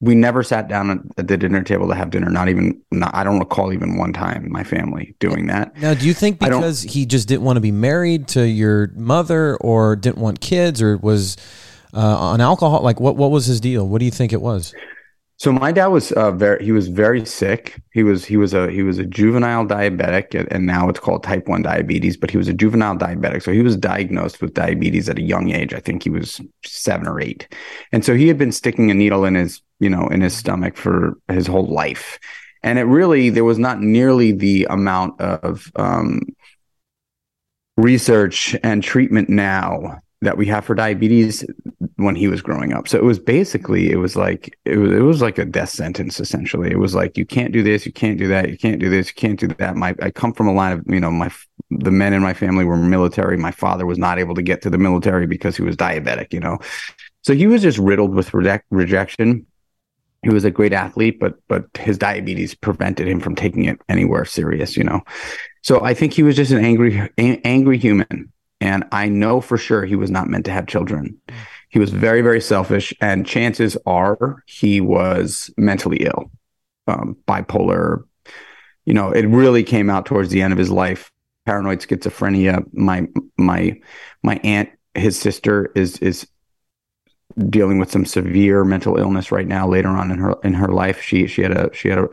We 0.01 0.15
never 0.15 0.43
sat 0.43 0.67
down 0.67 0.89
at- 1.17 1.27
the 1.27 1.37
dinner 1.37 1.61
table 1.63 1.87
to 1.89 1.95
have 1.95 2.09
dinner. 2.09 2.29
Not 2.29 2.49
even. 2.49 2.81
Not, 2.91 3.13
I 3.15 3.23
don't 3.23 3.39
recall 3.39 3.73
even 3.73 3.97
one 3.97 4.11
time 4.11 4.51
my 4.51 4.63
family 4.63 5.15
doing 5.19 5.47
that. 5.47 5.77
Now, 5.79 5.93
do 5.93 6.05
you 6.07 6.13
think 6.13 6.39
because 6.39 6.81
he 6.81 7.05
just 7.05 7.27
didn't 7.27 7.43
want 7.43 7.57
to 7.57 7.61
be 7.61 7.71
married 7.71 8.27
to 8.29 8.47
your 8.47 8.91
mother, 8.95 9.55
or 9.57 9.95
didn't 9.95 10.17
want 10.17 10.41
kids, 10.41 10.81
or 10.81 10.97
was 10.97 11.37
uh, 11.93 11.99
on 12.17 12.41
alcohol? 12.41 12.81
Like, 12.81 12.99
what 12.99 13.15
what 13.17 13.29
was 13.31 13.45
his 13.45 13.61
deal? 13.61 13.87
What 13.87 13.99
do 13.99 14.05
you 14.05 14.11
think 14.11 14.33
it 14.33 14.41
was? 14.41 14.73
So 15.37 15.51
my 15.51 15.73
dad 15.73 15.87
was 15.87 16.13
uh, 16.13 16.31
very 16.31 16.63
he 16.63 16.71
was 16.71 16.87
very 16.87 17.25
sick. 17.25 17.81
He 17.91 18.03
was 18.03 18.23
he 18.23 18.37
was 18.37 18.53
a 18.53 18.71
he 18.71 18.83
was 18.83 18.99
a 18.99 19.05
juvenile 19.05 19.65
diabetic 19.65 20.33
and- 20.49 20.65
now 20.65 20.87
it's 20.87 20.99
called 20.99 21.23
type 21.23 21.47
1 21.47 21.61
diabetes, 21.61 22.15
but 22.15 22.31
he 22.31 22.37
was 22.37 22.47
a 22.47 22.53
juvenile 22.53 22.95
diabetic. 22.95 23.43
So 23.43 23.51
he 23.51 23.61
was 23.61 23.75
diagnosed 23.75 24.41
with 24.41 24.53
diabetes 24.53 25.09
at 25.09 25.19
a 25.19 25.21
young 25.21 25.51
age. 25.51 25.73
I 25.73 25.79
think 25.79 26.03
he 26.03 26.09
was 26.09 26.39
7 26.63 27.05
or 27.05 27.19
8. 27.19 27.53
And 27.91 28.05
so 28.05 28.15
he 28.15 28.27
had 28.29 28.37
been 28.37 28.53
sticking 28.53 28.89
a 28.91 28.93
needle 28.93 29.25
in 29.25 29.35
his, 29.35 29.61
you 29.79 29.89
know, 29.89 30.07
in 30.07 30.21
his 30.21 30.35
stomach 30.35 30.77
for 30.77 31.17
his 31.27 31.47
whole 31.47 31.67
life. 31.67 32.17
And 32.63 32.79
it 32.79 32.83
really 32.83 33.29
there 33.29 33.43
was 33.43 33.59
not 33.59 33.81
nearly 33.81 34.31
the 34.31 34.65
amount 34.69 35.19
of 35.19 35.69
um 35.75 36.21
research 37.77 38.55
and 38.63 38.81
treatment 38.81 39.27
now 39.29 39.99
that 40.21 40.37
we 40.37 40.45
have 40.47 40.65
for 40.65 40.75
diabetes 40.75 41.45
when 41.97 42.15
he 42.15 42.27
was 42.27 42.41
growing 42.41 42.73
up. 42.73 42.87
So 42.87 42.97
it 42.97 43.03
was 43.03 43.19
basically 43.19 43.91
it 43.91 43.97
was 43.97 44.15
like 44.15 44.57
it 44.65 44.77
was 44.77 44.91
it 44.91 45.01
was 45.01 45.21
like 45.21 45.37
a 45.37 45.45
death 45.45 45.69
sentence 45.69 46.19
essentially. 46.19 46.71
It 46.71 46.79
was 46.79 46.95
like 46.95 47.17
you 47.17 47.25
can't 47.25 47.53
do 47.53 47.63
this, 47.63 47.85
you 47.85 47.91
can't 47.91 48.17
do 48.17 48.27
that, 48.27 48.49
you 48.49 48.57
can't 48.57 48.79
do 48.79 48.89
this, 48.89 49.07
you 49.07 49.13
can't 49.15 49.39
do 49.39 49.47
that. 49.47 49.75
My 49.75 49.95
I 50.01 50.11
come 50.11 50.33
from 50.33 50.47
a 50.47 50.53
line 50.53 50.73
of 50.73 50.83
you 50.87 50.99
know 50.99 51.11
my 51.11 51.31
the 51.69 51.91
men 51.91 52.13
in 52.13 52.21
my 52.21 52.33
family 52.33 52.65
were 52.65 52.77
military. 52.77 53.37
My 53.37 53.51
father 53.51 53.85
was 53.85 53.97
not 53.97 54.19
able 54.19 54.35
to 54.35 54.41
get 54.41 54.61
to 54.63 54.69
the 54.69 54.77
military 54.77 55.27
because 55.27 55.55
he 55.55 55.63
was 55.63 55.75
diabetic. 55.75 56.33
You 56.33 56.39
know, 56.39 56.59
so 57.21 57.33
he 57.33 57.47
was 57.47 57.61
just 57.61 57.77
riddled 57.77 58.13
with 58.13 58.33
reject, 58.33 58.65
rejection. 58.71 59.45
He 60.23 60.29
was 60.29 60.43
a 60.43 60.51
great 60.51 60.73
athlete, 60.73 61.19
but 61.19 61.35
but 61.47 61.65
his 61.77 61.97
diabetes 61.97 62.55
prevented 62.55 63.07
him 63.07 63.19
from 63.19 63.35
taking 63.35 63.65
it 63.65 63.79
anywhere 63.89 64.25
serious. 64.25 64.75
You 64.75 64.83
know, 64.83 65.01
so 65.61 65.83
I 65.83 65.93
think 65.93 66.13
he 66.13 66.23
was 66.23 66.35
just 66.35 66.51
an 66.51 66.63
angry 66.63 66.97
a- 67.17 67.41
angry 67.45 67.77
human 67.77 68.31
and 68.65 68.83
I 68.91 69.09
know 69.09 69.41
for 69.41 69.59
sure 69.59 69.85
he 69.85 69.95
was 69.95 70.09
not 70.09 70.27
meant 70.27 70.45
to 70.45 70.51
have 70.51 70.65
children. 70.65 71.21
He 71.69 71.77
was 71.77 71.91
very, 71.91 72.21
very 72.21 72.41
selfish, 72.41 72.95
and 72.99 73.25
chances 73.25 73.77
are 73.85 74.43
he 74.47 74.81
was 74.81 75.51
mentally 75.55 75.97
ill, 75.97 76.31
um, 76.87 77.15
bipolar. 77.27 78.05
You 78.85 78.95
know, 78.95 79.11
it 79.11 79.27
really 79.27 79.63
came 79.63 79.91
out 79.91 80.07
towards 80.07 80.29
the 80.29 80.41
end 80.41 80.51
of 80.51 80.57
his 80.57 80.71
life. 80.71 81.11
Paranoid 81.45 81.79
schizophrenia. 81.79 82.65
My 82.73 83.07
my 83.37 83.79
my 84.23 84.37
aunt, 84.43 84.69
his 84.95 85.19
sister, 85.19 85.71
is 85.75 85.99
is 85.99 86.27
dealing 87.49 87.77
with 87.77 87.91
some 87.91 88.05
severe 88.05 88.63
mental 88.63 88.97
illness 88.97 89.31
right 89.31 89.47
now. 89.47 89.67
Later 89.67 89.89
on 89.89 90.09
in 90.09 90.17
her 90.17 90.35
in 90.43 90.55
her 90.55 90.69
life, 90.69 91.01
she 91.01 91.27
she 91.27 91.43
had 91.43 91.51
a 91.51 91.69
she 91.71 91.89
had 91.89 91.99
a 91.99 92.07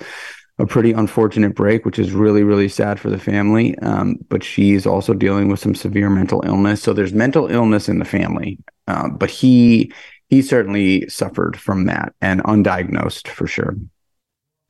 a 0.62 0.66
pretty 0.66 0.92
unfortunate 0.92 1.56
break, 1.56 1.84
which 1.84 1.98
is 1.98 2.12
really, 2.12 2.44
really 2.44 2.68
sad 2.68 3.00
for 3.00 3.10
the 3.10 3.18
family. 3.18 3.76
Um, 3.78 4.16
but 4.28 4.44
she's 4.44 4.86
also 4.86 5.12
dealing 5.12 5.48
with 5.48 5.58
some 5.58 5.74
severe 5.74 6.08
mental 6.08 6.40
illness. 6.46 6.80
So 6.80 6.92
there's 6.92 7.12
mental 7.12 7.48
illness 7.48 7.88
in 7.88 7.98
the 7.98 8.04
family. 8.04 8.58
Um, 8.86 9.16
but 9.16 9.28
he 9.28 9.92
he 10.28 10.40
certainly 10.40 11.08
suffered 11.08 11.58
from 11.58 11.86
that 11.86 12.14
and 12.20 12.42
undiagnosed 12.44 13.26
for 13.28 13.46
sure. 13.46 13.76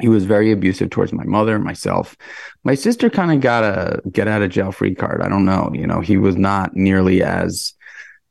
He 0.01 0.09
was 0.09 0.25
very 0.25 0.51
abusive 0.51 0.91
towards 0.91 1.13
my 1.13 1.25
mother, 1.25 1.59
myself. 1.59 2.17
My 2.65 2.75
sister 2.75 3.11
kind 3.11 3.31
of 3.31 3.41
got 3.41 3.63
a 3.63 4.01
get 4.11 4.29
out 4.29 4.43
of 4.43 4.51
jail 4.51 4.73
free 4.73 4.95
card. 4.95 5.21
I 5.21 5.29
don't 5.29 5.45
know. 5.45 5.71
You 5.75 5.87
know, 5.87 6.01
he 6.01 6.17
was 6.17 6.37
not 6.37 6.75
nearly 6.75 7.23
as 7.23 7.75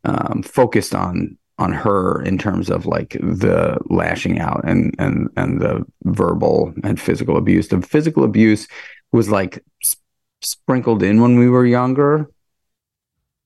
um, 0.03 0.41
focused 0.43 0.95
on 0.95 1.37
on 1.61 1.71
her 1.71 2.21
in 2.23 2.37
terms 2.37 2.69
of 2.69 2.85
like 2.85 3.11
the 3.21 3.77
lashing 3.89 4.39
out 4.39 4.61
and 4.65 4.93
and 4.97 5.29
and 5.37 5.61
the 5.61 5.85
verbal 6.03 6.73
and 6.83 6.99
physical 6.99 7.37
abuse. 7.37 7.67
The 7.67 7.81
physical 7.81 8.23
abuse 8.23 8.67
was 9.11 9.29
like 9.29 9.63
s- 9.83 9.95
sprinkled 10.41 11.03
in 11.03 11.21
when 11.21 11.37
we 11.37 11.47
were 11.47 11.65
younger. 11.65 12.29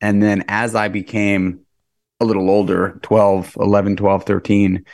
And 0.02 0.24
then 0.24 0.46
as 0.48 0.76
I 0.76 0.88
became 0.88 1.62
a 2.20 2.26
little 2.26 2.50
older, 2.50 3.00
12, 3.04 3.58
11, 3.60 3.98
12, 3.98 4.24
13, 4.24 4.86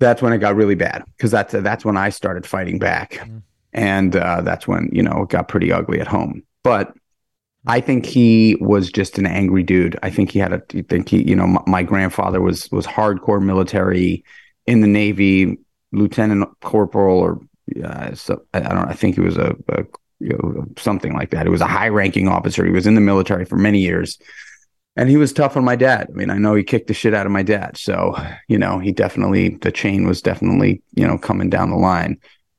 that's 0.00 0.20
when 0.22 0.32
it 0.32 0.38
got 0.38 0.56
really 0.56 0.74
bad 0.74 1.04
because 1.16 1.30
that's 1.30 1.52
that's 1.52 1.84
when 1.84 1.96
I 1.96 2.10
started 2.10 2.46
fighting 2.46 2.78
back. 2.78 3.12
Mm. 3.12 3.42
And 3.72 4.16
uh, 4.16 4.42
that's 4.42 4.68
when, 4.68 4.90
you 4.92 5.02
know, 5.02 5.22
it 5.22 5.28
got 5.28 5.48
pretty 5.48 5.72
ugly 5.72 6.00
at 6.00 6.06
home. 6.06 6.42
But 6.62 6.92
I 7.68 7.80
think 7.80 8.06
he 8.06 8.56
was 8.60 8.90
just 8.90 9.18
an 9.18 9.26
angry 9.26 9.62
dude. 9.62 9.98
I 10.02 10.08
think 10.08 10.30
he 10.30 10.38
had 10.38 10.54
a. 10.54 10.62
I 10.74 10.82
think 10.88 11.10
he, 11.10 11.22
you 11.28 11.36
know, 11.36 11.46
my, 11.46 11.62
my 11.66 11.82
grandfather 11.82 12.40
was 12.40 12.70
was 12.72 12.86
hardcore 12.86 13.42
military 13.42 14.24
in 14.66 14.80
the 14.80 14.86
Navy, 14.86 15.58
lieutenant 15.92 16.48
corporal, 16.62 17.18
or 17.18 17.40
uh, 17.84 18.14
so 18.14 18.42
I, 18.54 18.60
I 18.60 18.68
don't. 18.74 18.88
I 18.88 18.94
think 18.94 19.16
he 19.16 19.20
was 19.20 19.36
a, 19.36 19.54
a 19.68 19.84
you 20.18 20.30
know, 20.30 20.64
something 20.78 21.12
like 21.12 21.30
that. 21.30 21.44
He 21.44 21.50
was 21.50 21.60
a 21.60 21.66
high 21.66 21.88
ranking 21.90 22.26
officer. 22.26 22.64
He 22.64 22.72
was 22.72 22.86
in 22.86 22.94
the 22.94 23.02
military 23.02 23.44
for 23.44 23.56
many 23.56 23.80
years, 23.80 24.18
and 24.96 25.10
he 25.10 25.18
was 25.18 25.34
tough 25.34 25.54
on 25.54 25.64
my 25.64 25.76
dad. 25.76 26.08
I 26.10 26.16
mean, 26.16 26.30
I 26.30 26.38
know 26.38 26.54
he 26.54 26.64
kicked 26.64 26.86
the 26.88 26.94
shit 26.94 27.12
out 27.12 27.26
of 27.26 27.32
my 27.32 27.42
dad. 27.42 27.76
So 27.76 28.16
you 28.48 28.56
know, 28.56 28.78
he 28.78 28.92
definitely 28.92 29.58
the 29.60 29.72
chain 29.72 30.06
was 30.06 30.22
definitely 30.22 30.82
you 30.94 31.06
know 31.06 31.18
coming 31.18 31.50
down 31.50 31.68
the 31.68 31.76
line. 31.76 32.18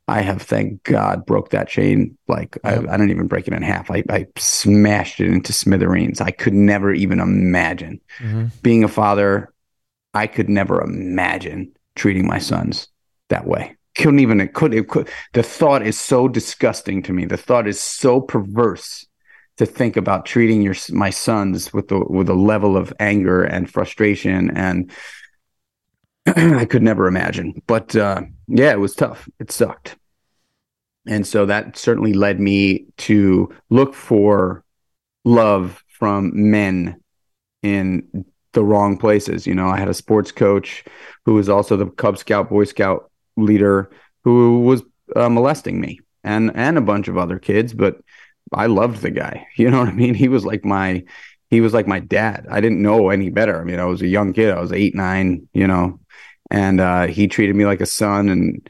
I 0.09 0.21
have, 0.21 0.41
thank 0.41 0.83
God, 0.83 1.25
broke 1.25 1.51
that 1.51 1.67
chain. 1.69 2.17
Like 2.27 2.57
I, 2.63 2.77
I 2.77 2.97
didn't 2.97 3.11
even 3.11 3.27
break 3.27 3.47
it 3.47 3.53
in 3.53 3.61
half. 3.61 3.89
I, 3.91 4.03
I 4.09 4.27
smashed 4.37 5.19
it 5.19 5.27
into 5.27 5.53
smithereens. 5.53 6.19
I 6.19 6.31
could 6.31 6.53
never 6.53 6.93
even 6.93 7.19
imagine 7.19 8.01
Mm-hmm. 8.19 8.47
being 8.61 8.83
a 8.83 8.87
father. 8.89 9.53
I 10.13 10.27
could 10.27 10.49
never 10.49 10.81
imagine 10.81 11.71
treating 11.95 12.27
my 12.27 12.39
sons 12.39 12.87
that 13.29 13.45
way. 13.45 13.75
Couldn't 13.95 14.19
even. 14.19 14.41
It 14.41 14.53
could. 14.53 14.73
It 14.73 14.87
could. 14.87 15.09
The 15.33 15.43
thought 15.43 15.85
is 15.85 15.99
so 15.99 16.27
disgusting 16.27 17.03
to 17.03 17.13
me. 17.13 17.25
The 17.25 17.37
thought 17.37 17.67
is 17.67 17.79
so 17.79 18.21
perverse 18.21 19.05
to 19.57 19.65
think 19.65 19.97
about 19.97 20.25
treating 20.25 20.61
your 20.61 20.75
my 20.91 21.09
sons 21.09 21.73
with 21.73 21.89
the 21.89 21.99
with 21.99 22.29
a 22.29 22.33
level 22.33 22.77
of 22.77 22.93
anger 22.99 23.43
and 23.43 23.69
frustration 23.69 24.49
and 24.55 24.91
I 26.37 26.65
could 26.65 26.83
never 26.83 27.07
imagine. 27.07 27.61
But 27.67 27.95
uh, 27.95 28.21
yeah, 28.47 28.71
it 28.71 28.79
was 28.79 28.95
tough. 28.95 29.27
It 29.39 29.51
sucked. 29.51 29.95
And 31.07 31.25
so 31.25 31.45
that 31.45 31.77
certainly 31.77 32.13
led 32.13 32.39
me 32.39 32.85
to 32.97 33.53
look 33.69 33.93
for 33.93 34.63
love 35.25 35.83
from 35.87 36.31
men 36.51 37.01
in 37.63 38.25
the 38.53 38.63
wrong 38.63 38.97
places. 38.97 39.47
You 39.47 39.55
know, 39.55 39.67
I 39.67 39.77
had 39.77 39.89
a 39.89 39.93
sports 39.93 40.31
coach 40.31 40.83
who 41.25 41.33
was 41.35 41.49
also 41.49 41.77
the 41.77 41.87
Cub 41.87 42.17
Scout, 42.17 42.49
Boy 42.49 42.65
Scout 42.65 43.11
leader 43.37 43.89
who 44.23 44.59
was 44.61 44.83
uh, 45.15 45.29
molesting 45.29 45.79
me 45.79 45.99
and 46.23 46.51
and 46.55 46.77
a 46.77 46.81
bunch 46.81 47.07
of 47.07 47.17
other 47.17 47.39
kids, 47.39 47.73
but 47.73 48.01
I 48.53 48.67
loved 48.67 49.01
the 49.01 49.11
guy. 49.11 49.47
You 49.55 49.71
know 49.71 49.79
what 49.79 49.89
I 49.89 49.93
mean? 49.93 50.13
He 50.13 50.27
was 50.27 50.45
like 50.45 50.65
my 50.65 51.03
he 51.49 51.61
was 51.61 51.73
like 51.73 51.87
my 51.87 51.99
dad. 51.99 52.47
I 52.49 52.61
didn't 52.61 52.81
know 52.81 53.09
any 53.09 53.29
better. 53.29 53.59
I 53.59 53.63
mean, 53.63 53.79
I 53.79 53.85
was 53.85 54.01
a 54.01 54.07
young 54.07 54.33
kid. 54.33 54.51
I 54.51 54.59
was 54.61 54.71
eight, 54.71 54.95
nine, 54.95 55.47
you 55.53 55.67
know, 55.67 55.98
and 56.49 56.79
uh, 56.79 57.07
he 57.07 57.27
treated 57.27 57.55
me 57.55 57.65
like 57.65 57.81
a 57.81 57.85
son. 57.85 58.29
And 58.29 58.69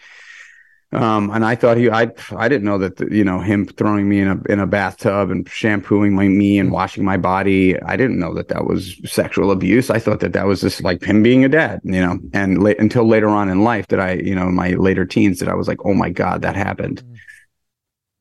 um, 0.91 1.29
and 1.29 1.45
I 1.45 1.53
thought 1.53 1.77
he, 1.77 1.87
I, 1.87 2.11
I 2.35 2.49
didn't 2.49 2.63
know 2.63 2.79
that, 2.79 2.97
the, 2.97 3.15
you 3.15 3.23
know, 3.23 3.39
him 3.39 3.67
throwing 3.67 4.09
me 4.09 4.21
in 4.21 4.27
a 4.27 4.41
in 4.51 4.59
a 4.59 4.65
bathtub 4.65 5.29
and 5.29 5.47
shampooing 5.47 6.15
my 6.15 6.27
me 6.27 6.57
and 6.57 6.71
washing 6.71 7.05
my 7.05 7.15
body. 7.15 7.79
I 7.81 7.95
didn't 7.95 8.17
know 8.17 8.33
that 8.33 8.47
that 8.47 8.65
was 8.65 8.99
sexual 9.05 9.51
abuse. 9.51 9.91
I 9.91 9.99
thought 9.99 10.19
that 10.21 10.33
that 10.33 10.47
was 10.47 10.61
just 10.61 10.83
like 10.83 11.03
him 11.03 11.21
being 11.21 11.45
a 11.45 11.49
dad, 11.49 11.81
you 11.83 12.01
know. 12.01 12.17
And 12.33 12.63
la- 12.63 12.79
until 12.79 13.07
later 13.07 13.29
on 13.29 13.49
in 13.49 13.63
life, 13.63 13.87
that 13.89 13.99
I, 13.99 14.13
you 14.13 14.33
know, 14.33 14.47
in 14.47 14.55
my 14.55 14.71
later 14.71 15.05
teens, 15.05 15.37
that 15.39 15.47
I 15.47 15.53
was 15.53 15.67
like, 15.67 15.85
oh 15.85 15.93
my 15.93 16.09
god, 16.09 16.41
that 16.41 16.55
happened. 16.55 17.03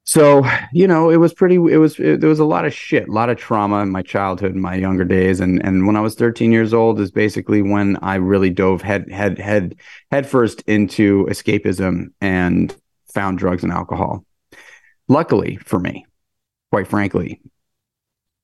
So, 0.09 0.43
you 0.73 0.89
know, 0.89 1.11
it 1.11 1.19
was 1.19 1.35
pretty, 1.35 1.57
it 1.57 1.77
was, 1.77 2.01
it, 2.01 2.23
there 2.23 2.31
was 2.31 2.39
a 2.39 2.45
lot 2.47 2.65
of 2.65 2.73
shit, 2.73 3.09
a 3.09 3.13
lot 3.13 3.29
of 3.29 3.37
trauma 3.37 3.83
in 3.83 3.91
my 3.91 4.01
childhood, 4.01 4.55
in 4.55 4.61
my 4.63 4.75
younger 4.75 5.05
days. 5.05 5.39
And, 5.39 5.63
and 5.63 5.87
when 5.87 5.97
I 5.97 6.01
was 6.01 6.15
13 6.15 6.51
years 6.51 6.73
old 6.73 6.99
is 6.99 7.11
basically 7.11 7.61
when 7.61 7.99
I 8.01 8.15
really 8.15 8.49
dove 8.49 8.81
head, 8.81 9.13
head, 9.13 9.39
head, 9.39 9.75
head 10.11 10.27
first 10.27 10.63
into 10.63 11.27
escapism 11.27 12.07
and 12.23 12.75
found 13.13 13.37
drugs 13.37 13.63
and 13.63 13.71
alcohol. 13.71 14.25
Luckily 15.09 15.57
for 15.57 15.79
me, 15.79 16.07
quite 16.73 16.89
frankly, 16.89 17.43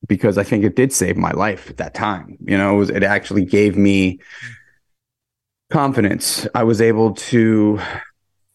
because 0.07 0.37
I 0.37 0.43
think 0.43 0.65
it 0.65 0.75
did 0.75 0.93
save 0.93 1.17
my 1.17 1.31
life 1.31 1.71
at 1.71 1.77
that 1.77 1.95
time. 1.95 2.37
You 2.41 2.59
know, 2.59 2.75
it, 2.75 2.77
was, 2.77 2.89
it 2.91 3.01
actually 3.01 3.43
gave 3.43 3.75
me 3.75 4.19
confidence. 5.71 6.45
I 6.53 6.61
was 6.61 6.79
able 6.79 7.15
to 7.15 7.79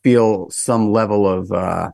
feel 0.05 0.49
some 0.51 0.93
level 0.93 1.27
of, 1.29 1.51
uh, 1.51 1.91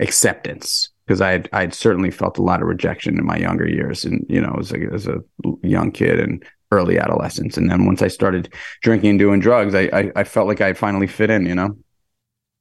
acceptance 0.00 0.90
because 1.06 1.20
I 1.20 1.32
had, 1.32 1.48
I 1.52 1.60
had 1.60 1.74
certainly 1.74 2.10
felt 2.10 2.38
a 2.38 2.42
lot 2.42 2.62
of 2.62 2.68
rejection 2.68 3.18
in 3.18 3.26
my 3.26 3.36
younger 3.36 3.68
years, 3.68 4.04
and 4.04 4.24
you 4.28 4.40
know, 4.40 4.56
as 4.58 4.72
a, 4.72 4.78
as 4.92 5.06
a 5.06 5.18
young 5.62 5.92
kid 5.92 6.18
and 6.18 6.42
early 6.72 6.98
adolescence. 6.98 7.56
And 7.56 7.70
then 7.70 7.86
once 7.86 8.02
I 8.02 8.08
started 8.08 8.52
drinking 8.82 9.10
and 9.10 9.18
doing 9.18 9.40
drugs, 9.40 9.74
I, 9.74 9.82
I, 9.92 10.12
I 10.16 10.24
felt 10.24 10.48
like 10.48 10.60
I 10.60 10.72
finally 10.72 11.06
fit 11.06 11.30
in, 11.30 11.46
you 11.46 11.54
know. 11.54 11.76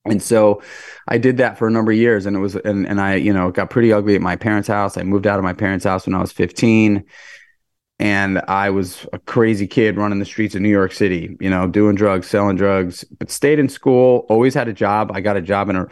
And 0.06 0.22
so 0.22 0.62
I 1.08 1.18
did 1.18 1.38
that 1.38 1.58
for 1.58 1.68
a 1.68 1.72
number 1.72 1.94
of 1.94 1.98
years, 1.98 2.26
and 2.26 2.36
it 2.36 2.40
was 2.40 2.56
and 2.56 2.86
and 2.86 3.00
I 3.00 3.16
you 3.16 3.34
know 3.34 3.52
got 3.52 3.70
pretty 3.70 3.94
ugly 3.94 4.16
at 4.16 4.22
my 4.22 4.36
parents' 4.36 4.68
house. 4.68 4.98
I 4.98 5.04
moved 5.04 5.28
out 5.28 5.40
of 5.40 5.44
my 5.44 5.54
parents' 5.54 5.86
house 5.86 6.06
when 6.06 6.16
I 6.16 6.20
was 6.20 6.34
fifteen 6.34 7.06
and 8.00 8.42
I 8.48 8.70
was 8.70 9.06
a 9.14 9.20
crazy 9.20 9.68
kid 9.68 9.98
running 9.98 10.20
the 10.20 10.26
streets 10.26 10.56
of 10.56 10.62
New 10.62 10.70
York 10.70 10.92
City, 10.92 11.38
you 11.40 11.50
know, 11.50 11.68
doing 11.68 11.96
drugs, 11.96 12.28
selling 12.28 12.58
drugs, 12.58 13.06
but 13.18 13.30
stayed 13.30 13.60
in 13.60 13.70
school, 13.70 14.26
always 14.30 14.54
had 14.54 14.68
a 14.68 14.74
job. 14.74 15.12
I 15.14 15.22
got 15.22 15.38
a 15.38 15.42
job 15.42 15.70
in 15.70 15.76
a 15.76 15.88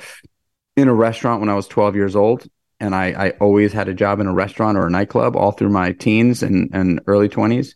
in 0.75 0.87
a 0.87 0.93
restaurant 0.93 1.39
when 1.39 1.49
I 1.49 1.55
was 1.55 1.67
12 1.67 1.95
years 1.95 2.15
old. 2.15 2.47
And 2.79 2.95
I, 2.95 3.07
I 3.07 3.29
always 3.39 3.73
had 3.73 3.87
a 3.87 3.93
job 3.93 4.19
in 4.19 4.27
a 4.27 4.33
restaurant 4.33 4.77
or 4.77 4.87
a 4.87 4.89
nightclub 4.89 5.35
all 5.35 5.51
through 5.51 5.69
my 5.69 5.91
teens 5.91 6.41
and, 6.41 6.69
and 6.73 7.01
early 7.05 7.29
20s. 7.29 7.75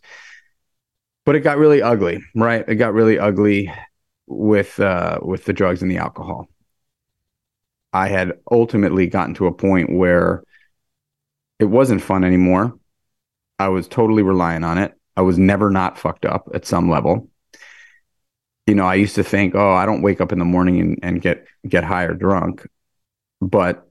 But 1.24 1.36
it 1.36 1.40
got 1.40 1.58
really 1.58 1.82
ugly, 1.82 2.22
right? 2.34 2.64
It 2.66 2.76
got 2.76 2.92
really 2.92 3.18
ugly 3.18 3.72
with 4.26 4.78
uh, 4.80 5.18
with 5.22 5.44
the 5.44 5.52
drugs 5.52 5.82
and 5.82 5.90
the 5.90 5.98
alcohol. 5.98 6.48
I 7.92 8.08
had 8.08 8.32
ultimately 8.50 9.06
gotten 9.06 9.34
to 9.34 9.46
a 9.46 9.52
point 9.54 9.92
where 9.92 10.42
it 11.58 11.64
wasn't 11.64 12.02
fun 12.02 12.24
anymore 12.24 12.78
I 13.58 13.68
was 13.68 13.88
totally 13.88 14.22
relying 14.22 14.64
on 14.64 14.78
it. 14.78 14.94
I 15.16 15.22
was 15.22 15.38
never 15.38 15.70
not 15.70 15.98
fucked 15.98 16.26
up 16.26 16.48
at 16.54 16.66
some 16.66 16.90
level. 16.90 17.30
You 18.66 18.74
know, 18.74 18.84
I 18.84 18.96
used 18.96 19.14
to 19.14 19.24
think, 19.24 19.54
oh, 19.54 19.72
I 19.72 19.86
don't 19.86 20.02
wake 20.02 20.20
up 20.20 20.32
in 20.32 20.38
the 20.38 20.44
morning 20.44 20.80
and, 20.80 20.98
and 21.02 21.22
get 21.22 21.46
get 21.66 21.84
high 21.84 22.04
or 22.04 22.14
drunk, 22.14 22.66
but 23.40 23.88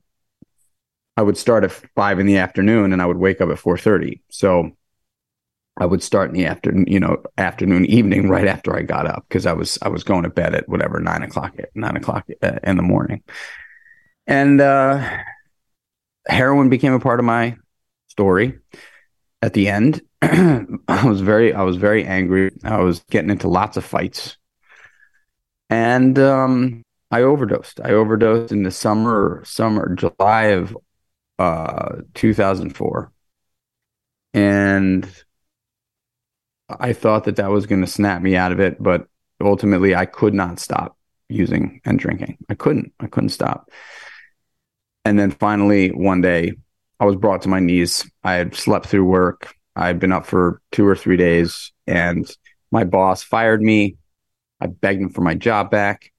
I 1.17 1.21
would 1.21 1.37
start 1.37 1.63
at 1.63 1.71
five 1.71 2.19
in 2.19 2.25
the 2.25 2.37
afternoon 2.37 2.93
and 2.93 3.01
I 3.01 3.05
would 3.05 3.17
wake 3.17 3.41
up 3.41 3.49
at 3.49 3.59
four 3.59 3.77
thirty. 3.77 4.21
So 4.29 4.71
I 5.77 5.85
would 5.85 6.03
start 6.03 6.29
in 6.29 6.35
the 6.35 6.45
afternoon, 6.45 6.85
you 6.87 6.99
know, 6.99 7.23
afternoon, 7.37 7.85
evening, 7.85 8.29
right 8.29 8.47
after 8.47 8.75
I 8.75 8.81
got 8.81 9.07
up 9.07 9.25
because 9.27 9.45
I 9.45 9.53
was 9.53 9.77
I 9.81 9.89
was 9.89 10.03
going 10.03 10.23
to 10.23 10.29
bed 10.29 10.55
at 10.55 10.69
whatever 10.69 10.99
nine 10.99 11.23
o'clock 11.23 11.53
at 11.59 11.69
nine 11.75 11.95
o'clock 11.97 12.27
uh, 12.41 12.59
in 12.63 12.77
the 12.77 12.83
morning, 12.83 13.23
and 14.27 14.61
uh, 14.61 15.19
heroin 16.27 16.69
became 16.69 16.93
a 16.93 16.99
part 16.99 17.19
of 17.19 17.25
my 17.25 17.57
story 18.07 18.59
at 19.45 19.53
the 19.53 19.69
end, 19.69 20.01
I 20.21 21.05
was 21.05 21.21
very 21.21 21.53
I 21.53 21.61
was 21.61 21.77
very 21.77 22.03
angry. 22.03 22.51
I 22.63 22.79
was 22.79 23.01
getting 23.11 23.29
into 23.29 23.47
lots 23.47 23.77
of 23.77 23.85
fights. 23.85 24.37
And 25.69 26.17
um, 26.17 26.83
I 27.15 27.21
overdosed. 27.21 27.79
I 27.81 27.91
overdosed 27.91 28.51
in 28.51 28.63
the 28.63 28.71
summer 28.71 29.41
summer 29.45 29.95
July 29.95 30.47
of 30.47 30.77
uh, 31.39 32.01
2004. 32.13 33.09
And 34.33 35.23
I 36.67 36.91
thought 36.91 37.23
that 37.23 37.37
that 37.37 37.49
was 37.49 37.67
going 37.67 37.79
to 37.79 37.87
snap 37.87 38.21
me 38.21 38.35
out 38.35 38.51
of 38.51 38.59
it, 38.59 38.83
but 38.83 39.07
ultimately 39.39 39.95
I 39.95 40.05
could 40.05 40.33
not 40.33 40.59
stop 40.59 40.97
using 41.29 41.79
and 41.85 41.97
drinking. 41.97 42.37
I 42.49 42.55
couldn't. 42.55 42.91
I 42.99 43.07
couldn't 43.07 43.29
stop. 43.29 43.69
And 45.05 45.17
then 45.17 45.31
finally 45.31 45.91
one 45.91 46.19
day 46.19 46.51
I 46.99 47.05
was 47.05 47.15
brought 47.15 47.43
to 47.43 47.49
my 47.49 47.61
knees. 47.61 48.11
I 48.25 48.33
had 48.33 48.55
slept 48.55 48.87
through 48.87 49.05
work. 49.05 49.55
I 49.73 49.87
had 49.87 49.99
been 49.99 50.11
up 50.11 50.25
for 50.25 50.61
two 50.73 50.85
or 50.85 50.97
three 50.97 51.15
days, 51.15 51.71
and 51.87 52.29
my 52.73 52.83
boss 52.83 53.23
fired 53.23 53.61
me. 53.61 53.95
I 54.59 54.67
begged 54.67 55.01
him 55.01 55.09
for 55.11 55.21
my 55.21 55.35
job 55.35 55.71
back. 55.71 56.11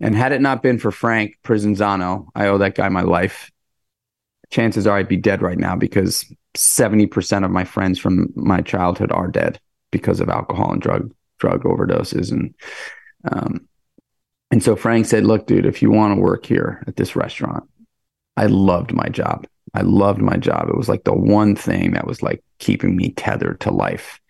And 0.00 0.14
had 0.14 0.32
it 0.32 0.40
not 0.40 0.62
been 0.62 0.78
for 0.78 0.92
Frank 0.92 1.38
Prisinzano, 1.44 2.28
I 2.34 2.46
owe 2.46 2.58
that 2.58 2.74
guy 2.74 2.88
my 2.88 3.02
life. 3.02 3.50
Chances 4.50 4.86
are 4.86 4.96
I'd 4.96 5.08
be 5.08 5.16
dead 5.16 5.42
right 5.42 5.58
now 5.58 5.76
because 5.76 6.24
70% 6.54 7.44
of 7.44 7.50
my 7.50 7.64
friends 7.64 7.98
from 7.98 8.28
my 8.34 8.60
childhood 8.60 9.12
are 9.12 9.28
dead 9.28 9.60
because 9.90 10.20
of 10.20 10.28
alcohol 10.28 10.72
and 10.72 10.80
drug 10.80 11.12
drug 11.38 11.62
overdoses 11.64 12.32
and 12.32 12.54
um, 13.30 13.68
and 14.50 14.62
so 14.62 14.76
Frank 14.76 15.06
said, 15.06 15.24
"Look, 15.24 15.46
dude, 15.46 15.66
if 15.66 15.82
you 15.82 15.90
want 15.90 16.14
to 16.14 16.20
work 16.20 16.46
here 16.46 16.82
at 16.86 16.96
this 16.96 17.14
restaurant, 17.14 17.68
I 18.36 18.46
loved 18.46 18.92
my 18.92 19.08
job. 19.08 19.46
I 19.74 19.82
loved 19.82 20.20
my 20.20 20.36
job. 20.36 20.68
It 20.68 20.76
was 20.76 20.88
like 20.88 21.04
the 21.04 21.14
one 21.14 21.54
thing 21.54 21.92
that 21.92 22.06
was 22.06 22.22
like 22.22 22.42
keeping 22.58 22.96
me 22.96 23.10
tethered 23.10 23.60
to 23.60 23.70
life. 23.70 24.20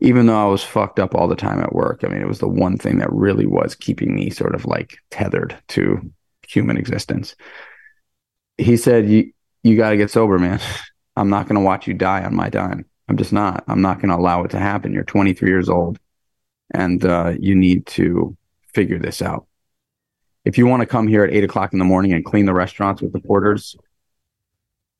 Even 0.00 0.26
though 0.26 0.42
I 0.42 0.50
was 0.50 0.62
fucked 0.62 0.98
up 0.98 1.14
all 1.14 1.28
the 1.28 1.36
time 1.36 1.60
at 1.60 1.74
work. 1.74 2.02
I 2.04 2.08
mean, 2.08 2.20
it 2.20 2.28
was 2.28 2.38
the 2.38 2.48
one 2.48 2.78
thing 2.78 2.98
that 2.98 3.12
really 3.12 3.46
was 3.46 3.74
keeping 3.74 4.14
me 4.14 4.30
sort 4.30 4.54
of 4.54 4.64
like 4.66 4.98
tethered 5.10 5.56
to 5.68 6.10
human 6.46 6.76
existence. 6.76 7.36
He 8.58 8.76
said, 8.76 9.08
You 9.08 9.32
you 9.62 9.76
gotta 9.76 9.96
get 9.96 10.10
sober, 10.10 10.38
man. 10.38 10.60
I'm 11.16 11.30
not 11.30 11.48
gonna 11.48 11.60
watch 11.60 11.86
you 11.86 11.94
die 11.94 12.24
on 12.24 12.34
my 12.34 12.48
dime. 12.48 12.86
I'm 13.08 13.16
just 13.16 13.32
not. 13.32 13.64
I'm 13.68 13.82
not 13.82 14.00
gonna 14.00 14.16
allow 14.16 14.44
it 14.44 14.50
to 14.52 14.58
happen. 14.58 14.92
You're 14.92 15.04
23 15.04 15.48
years 15.48 15.68
old 15.68 15.98
and 16.72 17.04
uh, 17.04 17.34
you 17.38 17.54
need 17.54 17.86
to 17.86 18.36
figure 18.72 18.98
this 18.98 19.22
out. 19.22 19.46
If 20.44 20.56
you 20.56 20.66
want 20.66 20.80
to 20.80 20.86
come 20.86 21.06
here 21.06 21.24
at 21.24 21.32
eight 21.32 21.44
o'clock 21.44 21.72
in 21.72 21.78
the 21.78 21.84
morning 21.84 22.12
and 22.12 22.24
clean 22.24 22.46
the 22.46 22.54
restaurants 22.54 23.02
with 23.02 23.12
the 23.12 23.20
porters, 23.20 23.76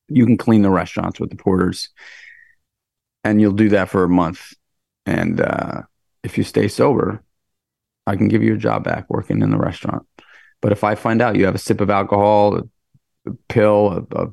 you 0.07 0.25
can 0.25 0.37
clean 0.37 0.61
the 0.61 0.69
restaurants 0.69 1.19
with 1.19 1.29
the 1.29 1.35
porters 1.35 1.89
and 3.23 3.39
you'll 3.39 3.53
do 3.53 3.69
that 3.69 3.89
for 3.89 4.03
a 4.03 4.09
month. 4.09 4.53
And 5.05 5.41
uh, 5.41 5.81
if 6.23 6.37
you 6.37 6.43
stay 6.43 6.67
sober 6.67 7.23
i 8.07 8.15
can 8.15 8.27
give 8.27 8.43
you 8.43 8.55
a 8.55 8.57
job 8.57 8.83
back 8.83 9.09
working 9.09 9.41
in 9.41 9.51
the 9.51 9.57
restaurant. 9.57 10.05
But 10.61 10.71
if 10.71 10.83
i 10.83 10.95
find 10.95 11.21
out 11.21 11.35
you 11.35 11.45
have 11.45 11.55
a 11.55 11.59
sip 11.59 11.81
of 11.81 11.89
alcohol 11.89 12.57
a, 12.57 12.63
a 13.29 13.33
pill 13.49 14.07
a, 14.11 14.27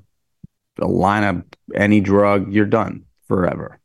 a, 0.81 0.87
line 0.87 1.25
of 1.25 1.45
any 1.75 2.01
drug 2.01 2.53
you're 2.53 2.67
done 2.67 3.05
forever. 3.27 3.81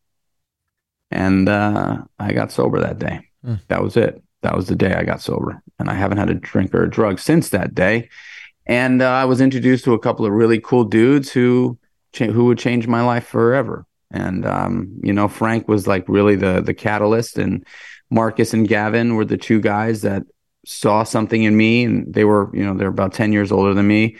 And 1.11 1.47
uh, 1.49 2.03
i 2.19 2.33
got 2.33 2.51
sober 2.51 2.79
that 2.79 2.99
day. 2.99 3.29
Mm. 3.45 3.59
that 3.67 3.83
was 3.83 3.97
it. 3.97 4.23
That 4.41 4.55
was 4.55 4.67
the 4.67 4.75
day 4.75 4.93
i 4.93 5.03
got 5.03 5.21
sober. 5.21 5.61
And 5.79 5.89
i 5.89 5.93
haven't 5.93 6.17
had 6.17 6.29
a 6.29 6.35
drink 6.35 6.73
or 6.73 6.83
a 6.83 6.89
drug 6.89 7.19
since 7.19 7.49
that 7.49 7.75
day. 7.75 8.09
And 8.65 9.01
uh, 9.01 9.09
I 9.09 9.25
was 9.25 9.41
introduced 9.41 9.83
to 9.85 9.93
a 9.93 9.99
couple 9.99 10.25
of 10.25 10.31
really 10.31 10.59
cool 10.59 10.85
dudes 10.85 11.31
who 11.31 11.77
cha- 12.13 12.31
who 12.31 12.45
would 12.45 12.57
change 12.57 12.87
my 12.87 13.01
life 13.01 13.27
forever. 13.27 13.85
And 14.13 14.45
um, 14.45 14.99
you 15.03 15.11
know, 15.11 15.27
Frank 15.27 15.67
was 15.67 15.87
like 15.87 16.07
really 16.07 16.35
the 16.35 16.61
the 16.61 16.73
catalyst, 16.73 17.37
and 17.37 17.65
Marcus 18.09 18.53
and 18.53 18.67
Gavin 18.67 19.15
were 19.15 19.25
the 19.25 19.37
two 19.37 19.59
guys 19.59 20.03
that 20.03 20.23
saw 20.65 21.03
something 21.03 21.43
in 21.43 21.57
me, 21.57 21.83
and 21.83 22.13
they 22.13 22.23
were 22.23 22.49
you 22.55 22.63
know 22.63 22.75
they're 22.75 22.87
about 22.87 23.13
ten 23.13 23.33
years 23.33 23.51
older 23.51 23.73
than 23.73 23.87
me. 23.87 24.17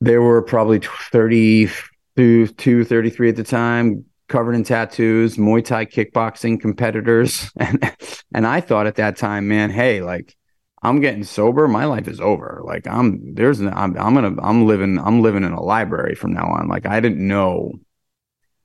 They 0.00 0.18
were 0.18 0.42
probably 0.42 0.80
32, 0.80 2.84
33 2.84 3.28
at 3.28 3.36
the 3.36 3.44
time, 3.44 4.04
covered 4.28 4.54
in 4.54 4.64
tattoos, 4.64 5.36
Muay 5.36 5.64
Thai 5.64 5.86
kickboxing 5.86 6.60
competitors. 6.60 7.50
And 7.56 7.96
and 8.34 8.46
I 8.46 8.60
thought 8.60 8.88
at 8.88 8.96
that 8.96 9.16
time, 9.16 9.48
man, 9.48 9.70
hey, 9.70 10.02
like 10.02 10.36
I'm 10.82 11.00
getting 11.00 11.24
sober, 11.24 11.68
my 11.68 11.86
life 11.86 12.08
is 12.08 12.20
over. 12.20 12.60
Like 12.64 12.86
I'm 12.86 13.34
there's 13.34 13.60
I'm 13.60 13.96
I'm 13.96 14.14
gonna 14.14 14.34
I'm 14.42 14.66
living 14.66 14.98
I'm 14.98 15.22
living 15.22 15.44
in 15.44 15.52
a 15.52 15.62
library 15.62 16.14
from 16.14 16.34
now 16.34 16.46
on. 16.46 16.68
Like 16.68 16.84
I 16.84 17.00
didn't 17.00 17.26
know 17.26 17.72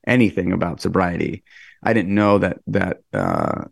anything 0.10 0.52
about 0.52 0.82
sobriety. 0.82 1.44
I 1.84 1.94
didn't 1.94 2.16
know 2.16 2.40
that 2.40 2.58
that 2.68 2.98
uh 3.14 3.66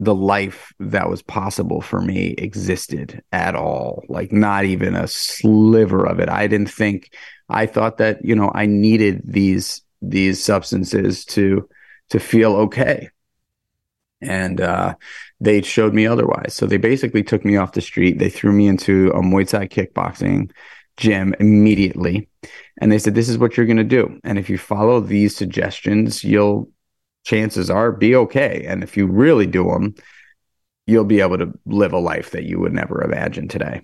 the 0.00 0.14
life 0.14 0.72
that 0.78 1.10
was 1.10 1.22
possible 1.22 1.80
for 1.80 2.00
me 2.00 2.34
existed 2.38 3.22
at 3.32 3.56
all. 3.56 4.04
Like 4.08 4.30
not 4.32 4.64
even 4.64 4.94
a 4.94 5.08
sliver 5.08 6.06
of 6.06 6.20
it. 6.20 6.28
I 6.28 6.46
didn't 6.46 6.70
think 6.70 7.10
I 7.48 7.66
thought 7.66 7.98
that, 7.98 8.24
you 8.24 8.36
know, 8.36 8.52
I 8.54 8.66
needed 8.66 9.22
these 9.24 9.82
these 10.00 10.42
substances 10.42 11.24
to 11.26 11.68
to 12.10 12.20
feel 12.20 12.54
okay. 12.56 13.10
And 14.20 14.60
uh 14.60 14.94
they 15.40 15.62
showed 15.62 15.94
me 15.94 16.06
otherwise. 16.06 16.54
So 16.54 16.66
they 16.66 16.76
basically 16.76 17.22
took 17.22 17.44
me 17.44 17.56
off 17.56 17.72
the 17.72 17.80
street. 17.80 18.18
They 18.18 18.30
threw 18.30 18.52
me 18.52 18.66
into 18.66 19.10
a 19.10 19.22
Muay 19.22 19.48
Thai 19.48 19.68
kickboxing 19.68 20.50
gym 20.98 21.34
immediately. 21.40 22.28
And 22.80 22.92
they 22.92 22.98
said, 22.98 23.14
This 23.14 23.28
is 23.28 23.38
what 23.38 23.56
you're 23.56 23.66
going 23.66 23.78
to 23.78 23.84
do. 23.84 24.20
And 24.24 24.38
if 24.38 24.50
you 24.50 24.58
follow 24.58 25.00
these 25.00 25.34
suggestions, 25.34 26.22
you'll, 26.22 26.68
chances 27.24 27.70
are, 27.70 27.90
be 27.90 28.14
okay. 28.14 28.64
And 28.66 28.82
if 28.82 28.96
you 28.96 29.06
really 29.06 29.46
do 29.46 29.64
them, 29.64 29.94
you'll 30.86 31.04
be 31.04 31.20
able 31.20 31.38
to 31.38 31.52
live 31.64 31.92
a 31.92 31.98
life 31.98 32.32
that 32.32 32.44
you 32.44 32.60
would 32.60 32.72
never 32.72 33.02
imagine 33.02 33.48
today. 33.48 33.80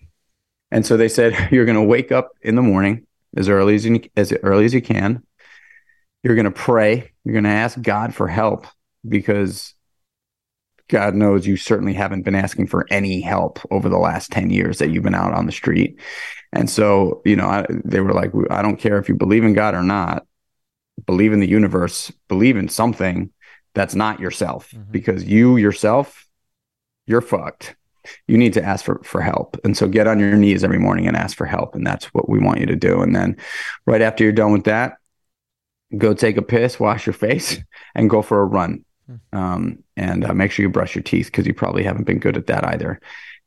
And 0.71 0.85
so 0.85 0.97
they 0.97 1.09
said, 1.09 1.49
You're 1.51 1.65
going 1.65 1.77
to 1.77 1.83
wake 1.83 2.13
up 2.13 2.33
in 2.43 2.57
the 2.57 2.63
morning 2.63 3.07
as 3.37 3.49
early 3.49 3.77
as 3.77 3.87
you, 3.87 4.03
as 4.17 4.33
early 4.43 4.67
as 4.67 4.75
you 4.75 4.83
can. 4.83 5.23
You're 6.23 6.37
going 6.37 6.45
to 6.45 6.51
pray. 6.51 7.13
You're 7.25 7.35
going 7.35 7.45
to 7.45 7.51
ask 7.51 7.81
God 7.81 8.15
for 8.15 8.29
help 8.29 8.67
because 9.07 9.75
God 10.89 11.15
knows 11.15 11.47
you 11.47 11.57
certainly 11.57 11.95
haven't 11.95 12.23
been 12.23 12.35
asking 12.35 12.67
for 12.67 12.87
any 12.91 13.21
help 13.21 13.59
over 13.71 13.89
the 13.89 13.99
last 13.99 14.31
10 14.31 14.51
years 14.51 14.79
that 14.79 14.91
you've 14.91 15.03
been 15.03 15.15
out 15.15 15.33
on 15.33 15.47
the 15.47 15.53
street. 15.53 15.99
And 16.53 16.69
so, 16.69 17.23
you 17.25 17.37
know, 17.37 17.47
I, 17.47 17.67
they 17.85 18.01
were 18.01 18.13
like, 18.13 18.33
I 18.51 18.63
don't 18.63 18.79
care 18.79 18.99
if 18.99 19.09
you 19.09 19.15
believe 19.15 19.45
in 19.45 19.55
God 19.55 19.75
or 19.75 19.83
not, 19.83 20.27
believe 21.07 21.33
in 21.33 21.41
the 21.41 21.49
universe, 21.49 22.13
believe 22.29 22.57
in 22.57 22.69
something 22.69 23.31
that's 23.75 23.95
not 23.95 24.21
yourself 24.21 24.71
mm-hmm. 24.71 24.91
because 24.93 25.25
you 25.25 25.57
yourself, 25.57 26.27
you're 27.07 27.21
fucked. 27.21 27.77
you 28.27 28.39
need 28.39 28.53
to 28.55 28.63
ask 28.63 28.85
for, 28.85 29.01
for 29.05 29.21
help. 29.21 29.57
And 29.65 29.77
so 29.77 29.89
get 29.89 30.07
on 30.07 30.21
your 30.21 30.37
knees 30.37 30.65
every 30.65 30.79
morning 30.79 31.07
and 31.07 31.17
ask 31.17 31.37
for 31.37 31.47
help. 31.47 31.75
And 31.75 31.87
that's 31.87 32.07
what 32.07 32.29
we 32.29 32.39
want 32.39 32.61
you 32.61 32.67
to 32.67 32.77
do. 32.77 33.03
And 33.03 33.15
then 33.15 33.37
right 33.87 34.03
after 34.03 34.25
you're 34.25 34.33
done 34.33 34.53
with 34.53 34.65
that, 34.65 34.95
go 35.97 36.15
take 36.15 36.37
a 36.37 36.43
piss, 36.43 36.79
wash 36.79 37.07
your 37.07 37.15
face, 37.15 37.59
and 37.95 38.11
go 38.11 38.23
for 38.23 38.41
a 38.41 38.45
run. 38.45 38.84
Hmm. 39.07 39.39
Um, 39.39 39.85
and 39.97 40.25
uh, 40.25 40.35
make 40.35 40.51
sure 40.51 40.65
you 40.65 40.71
brush 40.71 40.95
your 40.95 41.03
teeth 41.03 41.27
because 41.27 41.47
you 41.47 41.55
probably 41.55 41.85
haven't 41.85 42.05
been 42.05 42.19
good 42.19 42.37
at 42.37 42.47
that 42.47 42.65
either. 42.67 43.01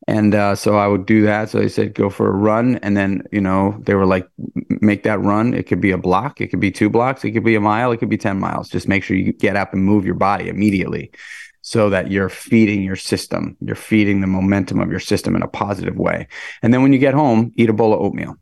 And 0.07 0.35
uh, 0.35 0.55
so 0.55 0.77
I 0.77 0.87
would 0.87 1.05
do 1.05 1.23
that. 1.23 1.49
So 1.49 1.59
they 1.59 1.67
said, 1.67 1.93
go 1.93 2.09
for 2.09 2.27
a 2.27 2.31
run. 2.31 2.77
And 2.77 2.95
then, 2.95 3.23
you 3.31 3.41
know, 3.41 3.77
they 3.81 3.95
were 3.95 4.05
like, 4.05 4.27
make 4.69 5.03
that 5.03 5.19
run. 5.19 5.53
It 5.53 5.63
could 5.63 5.81
be 5.81 5.91
a 5.91 5.97
block, 5.97 6.39
it 6.39 6.47
could 6.47 6.59
be 6.59 6.71
two 6.71 6.89
blocks, 6.89 7.23
it 7.25 7.31
could 7.31 7.43
be 7.43 7.55
a 7.55 7.61
mile, 7.61 7.91
it 7.91 7.97
could 7.97 8.09
be 8.09 8.17
10 8.17 8.39
miles. 8.39 8.69
Just 8.69 8.87
make 8.87 9.03
sure 9.03 9.17
you 9.17 9.33
get 9.33 9.55
up 9.55 9.73
and 9.73 9.83
move 9.83 10.05
your 10.05 10.15
body 10.15 10.47
immediately 10.47 11.11
so 11.61 11.89
that 11.89 12.09
you're 12.09 12.29
feeding 12.29 12.81
your 12.81 12.95
system, 12.95 13.57
you're 13.59 13.75
feeding 13.75 14.21
the 14.21 14.27
momentum 14.27 14.79
of 14.79 14.89
your 14.89 15.01
system 15.01 15.35
in 15.35 15.41
a 15.41 15.47
positive 15.47 15.97
way. 15.97 16.27
And 16.61 16.73
then 16.73 16.81
when 16.81 16.93
you 16.93 16.99
get 16.99 17.13
home, 17.13 17.51
eat 17.57 17.69
a 17.69 17.73
bowl 17.73 17.93
of 17.93 17.99
oatmeal 17.99 18.37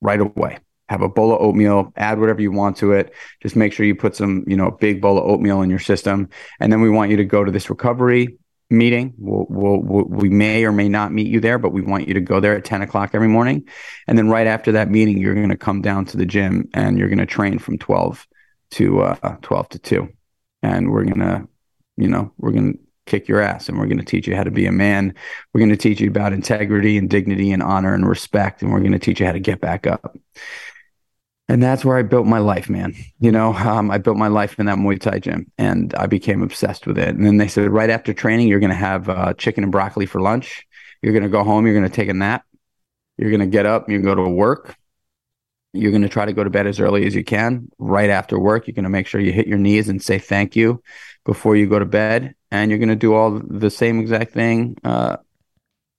right 0.00 0.20
away 0.20 0.58
have 0.88 1.02
a 1.02 1.08
bowl 1.08 1.32
of 1.32 1.40
oatmeal, 1.40 1.92
add 1.96 2.20
whatever 2.20 2.42
you 2.42 2.52
want 2.52 2.76
to 2.78 2.92
it. 2.92 3.14
Just 3.42 3.56
make 3.56 3.72
sure 3.72 3.86
you 3.86 3.94
put 3.94 4.14
some, 4.16 4.44
you 4.46 4.56
know, 4.56 4.70
big 4.70 5.00
bowl 5.00 5.18
of 5.18 5.24
oatmeal 5.24 5.62
in 5.62 5.70
your 5.70 5.78
system. 5.78 6.28
And 6.60 6.72
then 6.72 6.80
we 6.80 6.90
want 6.90 7.10
you 7.10 7.16
to 7.16 7.24
go 7.24 7.42
to 7.42 7.50
this 7.50 7.70
recovery 7.70 8.38
meeting. 8.70 9.14
We'll, 9.18 9.46
we'll, 9.48 10.04
we 10.04 10.28
may 10.28 10.64
or 10.64 10.72
may 10.72 10.88
not 10.88 11.12
meet 11.12 11.28
you 11.28 11.40
there, 11.40 11.58
but 11.58 11.72
we 11.72 11.80
want 11.80 12.08
you 12.08 12.14
to 12.14 12.20
go 12.20 12.40
there 12.40 12.56
at 12.56 12.64
10 12.64 12.82
o'clock 12.82 13.10
every 13.14 13.28
morning. 13.28 13.66
And 14.06 14.18
then 14.18 14.28
right 14.28 14.46
after 14.46 14.72
that 14.72 14.90
meeting, 14.90 15.18
you're 15.18 15.34
going 15.34 15.48
to 15.48 15.56
come 15.56 15.80
down 15.80 16.04
to 16.06 16.16
the 16.16 16.26
gym 16.26 16.68
and 16.74 16.98
you're 16.98 17.08
going 17.08 17.18
to 17.18 17.26
train 17.26 17.58
from 17.58 17.78
12 17.78 18.26
to 18.72 19.00
uh, 19.00 19.36
12 19.42 19.68
to 19.70 19.78
2. 19.78 20.08
And 20.62 20.90
we're 20.90 21.04
going 21.04 21.20
to, 21.20 21.48
you 21.96 22.08
know, 22.08 22.32
we're 22.38 22.52
going 22.52 22.74
to 22.74 22.78
kick 23.06 23.28
your 23.28 23.40
ass 23.40 23.68
and 23.68 23.78
we're 23.78 23.86
going 23.86 23.98
to 23.98 24.04
teach 24.04 24.26
you 24.26 24.34
how 24.34 24.44
to 24.44 24.50
be 24.50 24.66
a 24.66 24.72
man. 24.72 25.14
We're 25.52 25.60
going 25.60 25.70
to 25.70 25.76
teach 25.76 26.00
you 26.00 26.08
about 26.08 26.32
integrity 26.32 26.96
and 26.96 27.08
dignity 27.08 27.52
and 27.52 27.62
honor 27.62 27.94
and 27.94 28.08
respect. 28.08 28.62
And 28.62 28.72
we're 28.72 28.80
going 28.80 28.92
to 28.92 28.98
teach 28.98 29.20
you 29.20 29.26
how 29.26 29.32
to 29.32 29.40
get 29.40 29.60
back 29.60 29.86
up 29.86 30.16
and 31.48 31.62
that's 31.62 31.84
where 31.84 31.98
I 31.98 32.02
built 32.02 32.26
my 32.26 32.38
life, 32.38 32.70
man. 32.70 32.94
You 33.20 33.30
know, 33.30 33.52
um, 33.52 33.90
I 33.90 33.98
built 33.98 34.16
my 34.16 34.28
life 34.28 34.58
in 34.58 34.66
that 34.66 34.78
Muay 34.78 34.98
Thai 34.98 35.18
gym, 35.18 35.50
and 35.58 35.94
I 35.94 36.06
became 36.06 36.42
obsessed 36.42 36.86
with 36.86 36.98
it. 36.98 37.08
And 37.08 37.24
then 37.24 37.36
they 37.36 37.48
said, 37.48 37.68
right 37.70 37.90
after 37.90 38.14
training, 38.14 38.48
you're 38.48 38.60
going 38.60 38.70
to 38.70 38.76
have 38.76 39.08
uh, 39.08 39.34
chicken 39.34 39.62
and 39.62 39.72
broccoli 39.72 40.06
for 40.06 40.20
lunch. 40.20 40.66
You're 41.02 41.12
going 41.12 41.22
to 41.22 41.28
go 41.28 41.44
home. 41.44 41.66
You're 41.66 41.74
going 41.74 41.88
to 41.88 41.94
take 41.94 42.08
a 42.08 42.14
nap. 42.14 42.44
You're 43.18 43.30
going 43.30 43.40
to 43.40 43.46
get 43.46 43.66
up. 43.66 43.88
To 43.88 43.98
go 43.98 44.14
to 44.14 44.28
work. 44.28 44.74
You're 45.74 45.90
going 45.90 46.02
to 46.02 46.08
try 46.08 46.24
to 46.24 46.32
go 46.32 46.44
to 46.44 46.50
bed 46.50 46.66
as 46.66 46.80
early 46.80 47.04
as 47.04 47.14
you 47.14 47.24
can. 47.24 47.68
Right 47.78 48.08
after 48.08 48.38
work, 48.38 48.66
you're 48.66 48.74
going 48.74 48.84
to 48.84 48.90
make 48.90 49.06
sure 49.06 49.20
you 49.20 49.32
hit 49.32 49.46
your 49.46 49.58
knees 49.58 49.88
and 49.88 50.00
say 50.00 50.18
thank 50.18 50.56
you 50.56 50.82
before 51.26 51.56
you 51.56 51.66
go 51.66 51.78
to 51.78 51.84
bed. 51.84 52.34
And 52.50 52.70
you're 52.70 52.78
going 52.78 52.88
to 52.88 52.96
do 52.96 53.12
all 53.12 53.42
the 53.44 53.70
same 53.70 54.00
exact 54.00 54.32
thing 54.32 54.76
uh, 54.82 55.16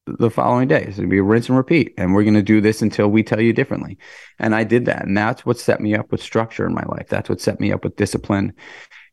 the 0.05 0.29
following 0.29 0.67
day. 0.67 0.85
So 0.85 1.01
it'll 1.01 1.09
be 1.09 1.17
a 1.17 1.23
rinse 1.23 1.49
and 1.49 1.57
repeat. 1.57 1.93
And 1.97 2.13
we're 2.13 2.23
going 2.23 2.35
to 2.35 2.43
do 2.43 2.61
this 2.61 2.81
until 2.81 3.07
we 3.07 3.23
tell 3.23 3.41
you 3.41 3.53
differently. 3.53 3.97
And 4.39 4.53
I 4.53 4.63
did 4.63 4.85
that. 4.85 5.05
And 5.05 5.17
that's 5.17 5.45
what 5.45 5.59
set 5.59 5.81
me 5.81 5.95
up 5.95 6.11
with 6.11 6.21
structure 6.21 6.65
in 6.65 6.73
my 6.73 6.83
life. 6.83 7.07
That's 7.09 7.29
what 7.29 7.41
set 7.41 7.59
me 7.59 7.71
up 7.71 7.83
with 7.83 7.95
discipline. 7.95 8.53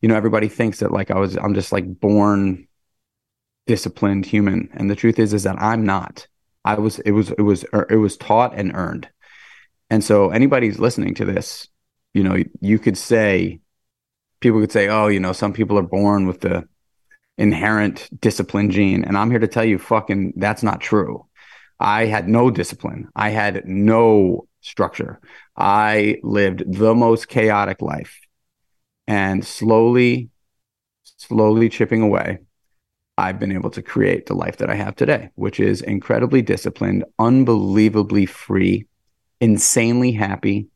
You 0.01 0.09
know, 0.09 0.15
everybody 0.15 0.49
thinks 0.49 0.79
that 0.79 0.91
like 0.91 1.09
I 1.09 1.19
was, 1.19 1.35
I'm 1.37 1.55
just 1.55 1.71
like 1.71 1.99
born 1.99 2.67
disciplined 3.65 4.25
human. 4.25 4.69
And 4.73 4.89
the 4.89 4.95
truth 4.95 5.17
is, 5.19 5.33
is 5.33 5.43
that 5.43 5.61
I'm 5.61 5.85
not. 5.85 6.27
I 6.65 6.75
was, 6.75 6.99
it 6.99 7.11
was, 7.11 7.31
it 7.31 7.41
was, 7.41 7.65
er, 7.73 7.87
it 7.89 7.97
was 7.97 8.17
taught 8.17 8.57
and 8.57 8.75
earned. 8.75 9.09
And 9.89 10.03
so 10.03 10.29
anybody's 10.29 10.79
listening 10.79 11.15
to 11.15 11.25
this, 11.25 11.67
you 12.13 12.23
know, 12.23 12.37
you 12.61 12.79
could 12.79 12.97
say, 12.97 13.59
people 14.39 14.59
could 14.59 14.71
say, 14.71 14.89
oh, 14.89 15.07
you 15.07 15.19
know, 15.19 15.33
some 15.33 15.53
people 15.53 15.79
are 15.79 15.83
born 15.83 16.27
with 16.27 16.41
the, 16.41 16.67
inherent 17.37 18.09
discipline 18.19 18.69
gene. 18.69 19.03
And 19.03 19.17
I'm 19.17 19.31
here 19.31 19.39
to 19.39 19.47
tell 19.47 19.65
you, 19.65 19.79
fucking, 19.79 20.33
that's 20.35 20.63
not 20.63 20.81
true. 20.81 21.25
I 21.79 22.05
had 22.05 22.27
no 22.29 22.51
discipline. 22.51 23.09
I 23.15 23.29
had 23.29 23.65
no 23.65 24.47
structure. 24.61 25.19
I 25.57 26.19
lived 26.23 26.63
the 26.71 26.95
most 26.95 27.27
chaotic 27.27 27.81
life. 27.81 28.19
And 29.07 29.45
slowly, 29.45 30.29
slowly 31.03 31.69
chipping 31.69 32.01
away, 32.01 32.39
I've 33.17 33.39
been 33.39 33.51
able 33.51 33.69
to 33.71 33.81
create 33.81 34.25
the 34.25 34.33
life 34.33 34.57
that 34.57 34.69
I 34.69 34.75
have 34.75 34.95
today, 34.95 35.29
which 35.35 35.59
is 35.59 35.81
incredibly 35.81 36.41
disciplined, 36.41 37.03
unbelievably 37.19 38.27
free, 38.27 38.87
insanely 39.41 40.13
happy, 40.13 40.67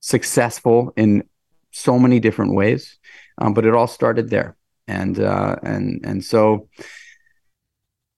successful 0.00 0.92
in 0.96 1.24
so 1.72 1.98
many 1.98 2.20
different 2.20 2.54
ways. 2.54 2.98
Um, 3.38 3.52
but 3.52 3.66
it 3.66 3.74
all 3.74 3.86
started 3.86 4.30
there 4.30 4.56
and 4.90 5.20
uh, 5.20 5.56
and 5.62 6.04
and 6.04 6.24
so 6.24 6.68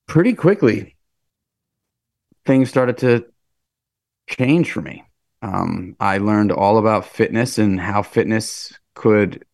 pretty 0.08 0.32
quickly 0.32 0.96
things 2.46 2.68
started 2.68 2.98
to 2.98 3.26
change 4.28 4.72
for 4.72 4.80
me. 4.80 5.04
Um, 5.42 5.96
I 6.00 6.18
learned 6.18 6.50
all 6.50 6.78
about 6.78 7.06
fitness 7.06 7.58
and 7.58 7.78
how 7.78 8.02
fitness 8.02 8.72
could 8.94 9.44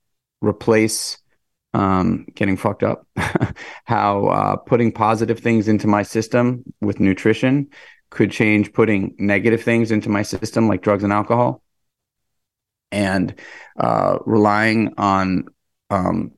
replace 0.41 1.19
um, 1.75 2.27
getting 2.35 2.57
fucked 2.57 2.83
up, 2.83 3.07
how 3.85 4.27
uh, 4.27 4.57
putting 4.57 4.93
positive 4.93 5.41
things 5.41 5.69
into 5.69 5.87
my 5.87 6.03
system 6.03 6.63
with 6.81 7.01
nutrition 7.01 7.69
could 8.11 8.31
change 8.31 8.73
putting 8.73 9.15
negative 9.19 9.63
things 9.63 9.91
into 9.91 10.09
my 10.09 10.23
system 10.23 10.67
like 10.69 10.83
drugs 10.83 11.05
and 11.05 11.13
alcohol, 11.13 11.63
and 12.91 13.35
uh, 13.79 14.19
relying 14.25 14.95
on 14.97 15.45
um, 15.91 16.33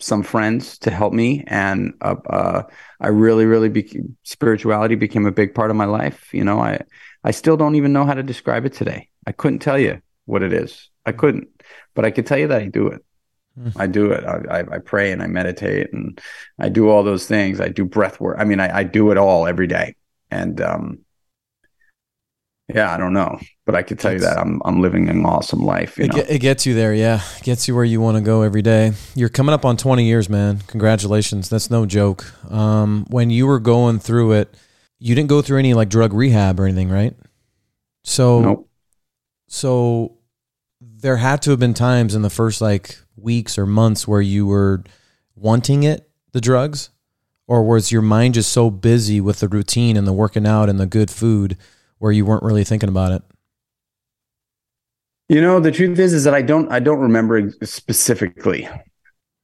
some 0.00 0.22
friends 0.22 0.78
to 0.78 0.90
help 0.90 1.12
me, 1.12 1.44
and 1.46 1.94
uh, 2.00 2.16
uh, 2.28 2.62
I 3.00 3.08
really, 3.08 3.46
really 3.46 3.68
became, 3.68 4.16
spirituality 4.22 4.94
became 4.94 5.26
a 5.26 5.32
big 5.32 5.54
part 5.54 5.70
of 5.70 5.76
my 5.76 5.86
life. 5.86 6.32
You 6.32 6.44
know, 6.44 6.60
I 6.60 6.80
I 7.24 7.32
still 7.32 7.56
don't 7.56 7.74
even 7.74 7.92
know 7.92 8.04
how 8.04 8.14
to 8.14 8.22
describe 8.22 8.64
it 8.64 8.72
today. 8.72 9.08
I 9.26 9.32
couldn't 9.32 9.58
tell 9.58 9.78
you 9.78 10.00
what 10.24 10.42
it 10.42 10.52
is. 10.52 10.90
I 11.04 11.12
couldn't, 11.12 11.48
but 11.94 12.04
I 12.04 12.10
could 12.10 12.26
tell 12.26 12.38
you 12.38 12.48
that 12.48 12.62
I 12.62 12.68
do 12.68 12.88
it. 12.88 13.04
Mm. 13.58 13.72
I 13.76 13.86
do 13.86 14.12
it. 14.12 14.24
I, 14.24 14.58
I, 14.58 14.76
I, 14.76 14.78
pray 14.78 15.10
and 15.10 15.22
I 15.22 15.26
meditate 15.26 15.92
and 15.92 16.20
I 16.58 16.68
do 16.68 16.88
all 16.88 17.02
those 17.02 17.26
things. 17.26 17.60
I 17.60 17.68
do 17.68 17.84
breath 17.84 18.20
work. 18.20 18.36
I 18.38 18.44
mean, 18.44 18.60
I, 18.60 18.78
I 18.78 18.82
do 18.84 19.10
it 19.10 19.18
all 19.18 19.46
every 19.46 19.66
day. 19.66 19.96
And 20.30 20.60
um, 20.60 21.00
yeah, 22.72 22.92
I 22.92 22.98
don't 22.98 23.14
know, 23.14 23.38
but 23.64 23.74
I 23.74 23.82
could 23.82 23.98
tell 23.98 24.12
you 24.12 24.18
that 24.20 24.36
I'm 24.36 24.60
I'm 24.64 24.82
living 24.82 25.08
an 25.08 25.24
awesome 25.24 25.60
life. 25.60 25.96
You 25.96 26.04
it, 26.04 26.14
know? 26.14 26.24
it 26.28 26.38
gets 26.40 26.66
you 26.66 26.74
there, 26.74 26.92
yeah. 26.92 27.22
It 27.38 27.42
gets 27.42 27.66
you 27.66 27.74
where 27.74 27.84
you 27.84 28.00
want 28.00 28.18
to 28.18 28.22
go 28.22 28.42
every 28.42 28.60
day. 28.60 28.92
You're 29.14 29.30
coming 29.30 29.54
up 29.54 29.64
on 29.64 29.76
20 29.78 30.04
years, 30.04 30.28
man. 30.28 30.60
Congratulations. 30.66 31.48
That's 31.48 31.70
no 31.70 31.86
joke. 31.86 32.26
Um, 32.52 33.06
when 33.08 33.30
you 33.30 33.46
were 33.46 33.58
going 33.58 34.00
through 34.00 34.32
it, 34.32 34.54
you 34.98 35.14
didn't 35.14 35.30
go 35.30 35.40
through 35.40 35.58
any 35.58 35.72
like 35.72 35.88
drug 35.88 36.12
rehab 36.12 36.60
or 36.60 36.66
anything, 36.66 36.90
right? 36.90 37.14
So, 38.04 38.40
nope. 38.40 38.70
so 39.46 40.18
there 40.80 41.16
had 41.16 41.40
to 41.42 41.50
have 41.50 41.58
been 41.58 41.74
times 41.74 42.14
in 42.14 42.22
the 42.22 42.30
first 42.30 42.60
like 42.60 42.98
weeks 43.16 43.56
or 43.56 43.64
months 43.64 44.06
where 44.06 44.20
you 44.20 44.46
were 44.46 44.84
wanting 45.34 45.84
it, 45.84 46.08
the 46.32 46.40
drugs, 46.40 46.90
or 47.46 47.64
was 47.64 47.90
your 47.90 48.02
mind 48.02 48.34
just 48.34 48.52
so 48.52 48.70
busy 48.70 49.22
with 49.22 49.40
the 49.40 49.48
routine 49.48 49.96
and 49.96 50.06
the 50.06 50.12
working 50.12 50.46
out 50.46 50.68
and 50.68 50.78
the 50.78 50.86
good 50.86 51.10
food? 51.10 51.56
Where 51.98 52.12
you 52.12 52.24
weren't 52.24 52.42
really 52.42 52.64
thinking 52.64 52.88
about 52.88 53.12
it? 53.12 53.22
You 55.28 55.40
know, 55.42 55.60
the 55.60 55.72
truth 55.72 55.98
is, 55.98 56.14
is 56.14 56.24
that 56.24 56.34
I 56.34 56.42
don't, 56.42 56.70
I 56.72 56.80
don't 56.80 57.00
remember 57.00 57.50
specifically. 57.62 58.68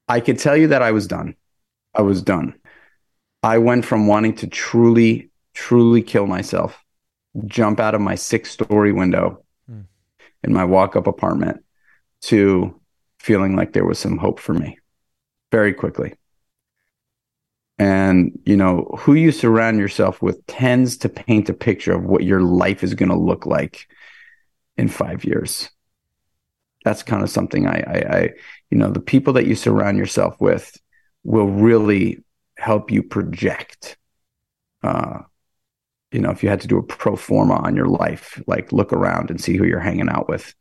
I 0.09 0.21
could 0.21 0.39
tell 0.39 0.57
you 0.57 0.69
that 0.69 0.83
I 0.83 0.93
was 0.93 1.07
done. 1.07 1.35
I 1.95 2.03
was 2.03 2.23
done. 2.23 2.55
I 3.43 3.59
went 3.59 3.85
from 3.85 4.07
wanting 4.07 4.35
to 4.37 4.47
truly, 4.47 5.31
truly 5.53 6.03
kill 6.03 6.27
myself, 6.27 6.83
jump 7.47 7.81
out 7.81 7.95
of 7.95 8.01
my 8.01 8.15
six 8.15 8.51
story 8.51 8.93
window 8.93 9.45
hmm. 9.69 9.83
in 10.43 10.53
my 10.53 10.65
walk 10.65 10.97
up 10.97 11.07
apartment 11.07 11.63
to 12.23 12.81
feeling 13.19 13.55
like 13.55 13.73
there 13.73 13.85
was 13.85 13.99
some 13.99 14.17
hope 14.17 14.41
for 14.41 14.55
me 14.55 14.79
very 15.53 15.75
quickly 15.75 16.15
and 17.79 18.39
you 18.45 18.57
know 18.57 18.89
who 18.99 19.15
you 19.15 19.33
surround 19.33 19.79
yourself 19.79 20.23
with 20.23 20.47
tends 20.47 20.97
to 20.99 21.09
paint 21.09 21.49
a 21.49 21.55
picture 21.55 21.93
of 21.93 22.05
what 22.05 22.23
your 22.23 22.41
life 22.41 22.85
is 22.85 22.95
going 22.95 23.11
to 23.11 23.19
look 23.19 23.47
like 23.47 23.89
in 24.77 24.89
five 24.89 25.25
years. 25.25 25.69
That's 26.85 27.03
kind 27.03 27.23
of 27.23 27.31
something 27.31 27.67
I, 27.67 27.81
I, 27.87 28.17
I 28.17 28.31
you 28.71 28.79
know 28.79 28.91
the 28.91 29.01
people 29.01 29.33
that 29.35 29.47
you 29.47 29.55
surround 29.55 29.99
yourself 29.99 30.41
with 30.41 30.77
will 31.25 31.49
really 31.49 32.23
help 32.57 32.91
you 32.91 33.03
project 33.03 33.97
uh 34.85 35.19
you 36.13 36.21
know 36.21 36.31
if 36.31 36.43
you 36.43 36.49
had 36.49 36.61
to 36.61 36.69
do 36.69 36.79
a 36.79 36.83
pro 36.83 37.17
forma 37.17 37.55
on 37.55 37.75
your 37.75 37.89
life 37.89 38.41
like 38.47 38.71
look 38.71 38.93
around 38.93 39.31
and 39.31 39.41
see 39.41 39.57
who 39.57 39.65
you're 39.65 39.81
hanging 39.81 40.09
out 40.09 40.29
with. 40.29 40.55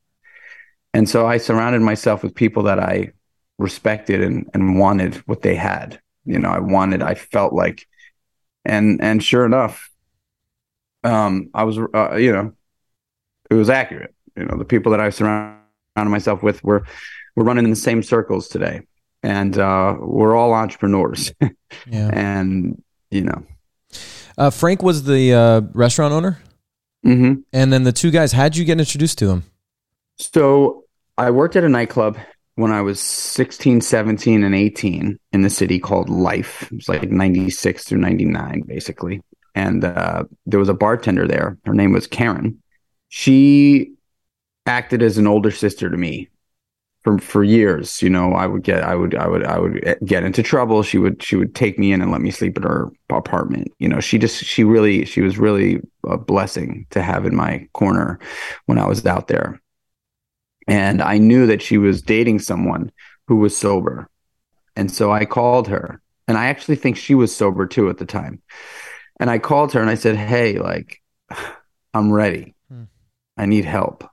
And 0.95 1.07
so 1.07 1.27
i 1.27 1.37
surrounded 1.37 1.81
myself 1.81 2.23
with 2.23 2.33
people 2.33 2.63
that 2.63 2.79
i 2.79 3.11
respected 3.59 4.21
and, 4.21 4.49
and 4.53 4.79
wanted 4.79 5.15
what 5.27 5.43
they 5.43 5.55
had 5.55 5.99
you 6.25 6.39
know, 6.39 6.49
I 6.49 6.59
wanted, 6.59 7.01
I 7.01 7.15
felt 7.15 7.53
like, 7.53 7.87
and 8.65 9.01
and 9.01 9.23
sure 9.23 9.45
enough, 9.45 9.89
um, 11.03 11.49
I 11.53 11.63
was, 11.63 11.77
uh, 11.93 12.15
you 12.15 12.31
know, 12.31 12.53
it 13.49 13.55
was 13.55 13.69
accurate. 13.69 14.13
You 14.37 14.45
know, 14.45 14.57
the 14.57 14.65
people 14.65 14.91
that 14.91 15.01
I 15.01 15.09
surrounded 15.09 15.59
myself 15.95 16.41
with 16.43 16.63
were 16.63 16.85
were 17.35 17.43
running 17.43 17.65
in 17.65 17.69
the 17.69 17.75
same 17.75 18.01
circles 18.03 18.47
today, 18.47 18.81
and 19.21 19.57
uh, 19.57 19.95
we're 19.99 20.35
all 20.35 20.53
entrepreneurs. 20.53 21.31
yeah. 21.87 22.09
And 22.13 22.81
you 23.11 23.21
know, 23.23 23.43
Uh, 24.37 24.49
Frank 24.49 24.81
was 24.81 25.03
the 25.03 25.33
uh, 25.33 25.61
restaurant 25.73 26.13
owner, 26.13 26.39
Mm-hmm. 27.05 27.41
and 27.51 27.73
then 27.73 27.83
the 27.83 27.91
two 27.91 28.11
guys. 28.11 28.31
How'd 28.31 28.55
you 28.55 28.63
get 28.65 28.79
introduced 28.79 29.17
to 29.19 29.27
them? 29.27 29.43
So 30.17 30.85
I 31.17 31.31
worked 31.31 31.55
at 31.55 31.63
a 31.63 31.69
nightclub 31.69 32.17
when 32.55 32.71
I 32.71 32.81
was 32.81 32.99
16, 32.99 33.81
17, 33.81 34.43
and 34.43 34.55
18 34.55 35.19
in 35.31 35.41
the 35.41 35.49
city 35.49 35.79
called 35.79 36.09
Life. 36.09 36.63
It 36.71 36.75
was 36.75 36.89
like 36.89 37.09
96 37.09 37.83
through 37.83 37.99
99, 37.99 38.61
basically. 38.67 39.21
And 39.55 39.83
uh, 39.83 40.25
there 40.45 40.59
was 40.59 40.69
a 40.69 40.73
bartender 40.73 41.27
there. 41.27 41.57
Her 41.65 41.73
name 41.73 41.93
was 41.93 42.07
Karen. 42.07 42.61
She 43.09 43.93
acted 44.65 45.01
as 45.01 45.17
an 45.17 45.27
older 45.27 45.51
sister 45.51 45.89
to 45.89 45.97
me 45.97 46.29
for 47.03 47.19
for 47.19 47.43
years. 47.43 48.01
You 48.01 48.09
know, 48.09 48.33
I 48.33 48.47
would 48.47 48.63
get, 48.63 48.83
I 48.83 48.95
would, 48.95 49.15
I 49.15 49.27
would, 49.27 49.43
I 49.45 49.59
would 49.59 49.97
get 50.05 50.23
into 50.23 50.41
trouble. 50.41 50.81
She 50.83 50.97
would, 50.97 51.21
she 51.21 51.35
would 51.35 51.53
take 51.53 51.77
me 51.77 51.91
in 51.91 52.01
and 52.01 52.11
let 52.11 52.21
me 52.21 52.31
sleep 52.31 52.57
at 52.57 52.63
her 52.63 52.91
apartment. 53.09 53.71
You 53.79 53.89
know, 53.89 53.99
she 53.99 54.17
just, 54.17 54.43
she 54.43 54.63
really, 54.63 55.05
she 55.05 55.21
was 55.21 55.37
really 55.37 55.81
a 56.07 56.17
blessing 56.17 56.87
to 56.91 57.01
have 57.01 57.25
in 57.25 57.35
my 57.35 57.67
corner 57.73 58.19
when 58.65 58.79
I 58.79 58.87
was 58.87 59.05
out 59.05 59.27
there 59.27 59.61
and 60.67 61.01
I 61.01 61.17
knew 61.17 61.47
that 61.47 61.61
she 61.61 61.77
was 61.77 62.01
dating 62.01 62.39
someone 62.39 62.91
who 63.27 63.37
was 63.37 63.55
sober. 63.55 64.09
And 64.75 64.91
so 64.91 65.11
I 65.11 65.25
called 65.25 65.67
her, 65.67 66.01
and 66.27 66.37
I 66.37 66.47
actually 66.47 66.77
think 66.77 66.97
she 66.97 67.15
was 67.15 67.35
sober 67.35 67.67
too 67.67 67.89
at 67.89 67.97
the 67.97 68.05
time. 68.05 68.41
And 69.19 69.29
I 69.29 69.39
called 69.39 69.73
her 69.73 69.81
and 69.81 69.89
I 69.89 69.95
said, 69.95 70.15
Hey, 70.15 70.57
like, 70.57 71.01
I'm 71.93 72.11
ready. 72.11 72.55
Hmm. 72.69 72.83
I 73.37 73.45
need 73.45 73.65
help. 73.65 74.03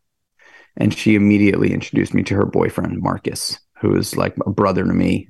And 0.77 0.95
she 0.95 1.15
immediately 1.15 1.73
introduced 1.73 2.15
me 2.15 2.23
to 2.25 2.35
her 2.37 2.47
boyfriend, 2.47 3.01
Marcus, 3.01 3.59
who 3.81 3.97
is 3.97 4.17
like 4.17 4.37
a 4.45 4.51
brother 4.51 4.85
to 4.85 4.93
me. 4.93 5.29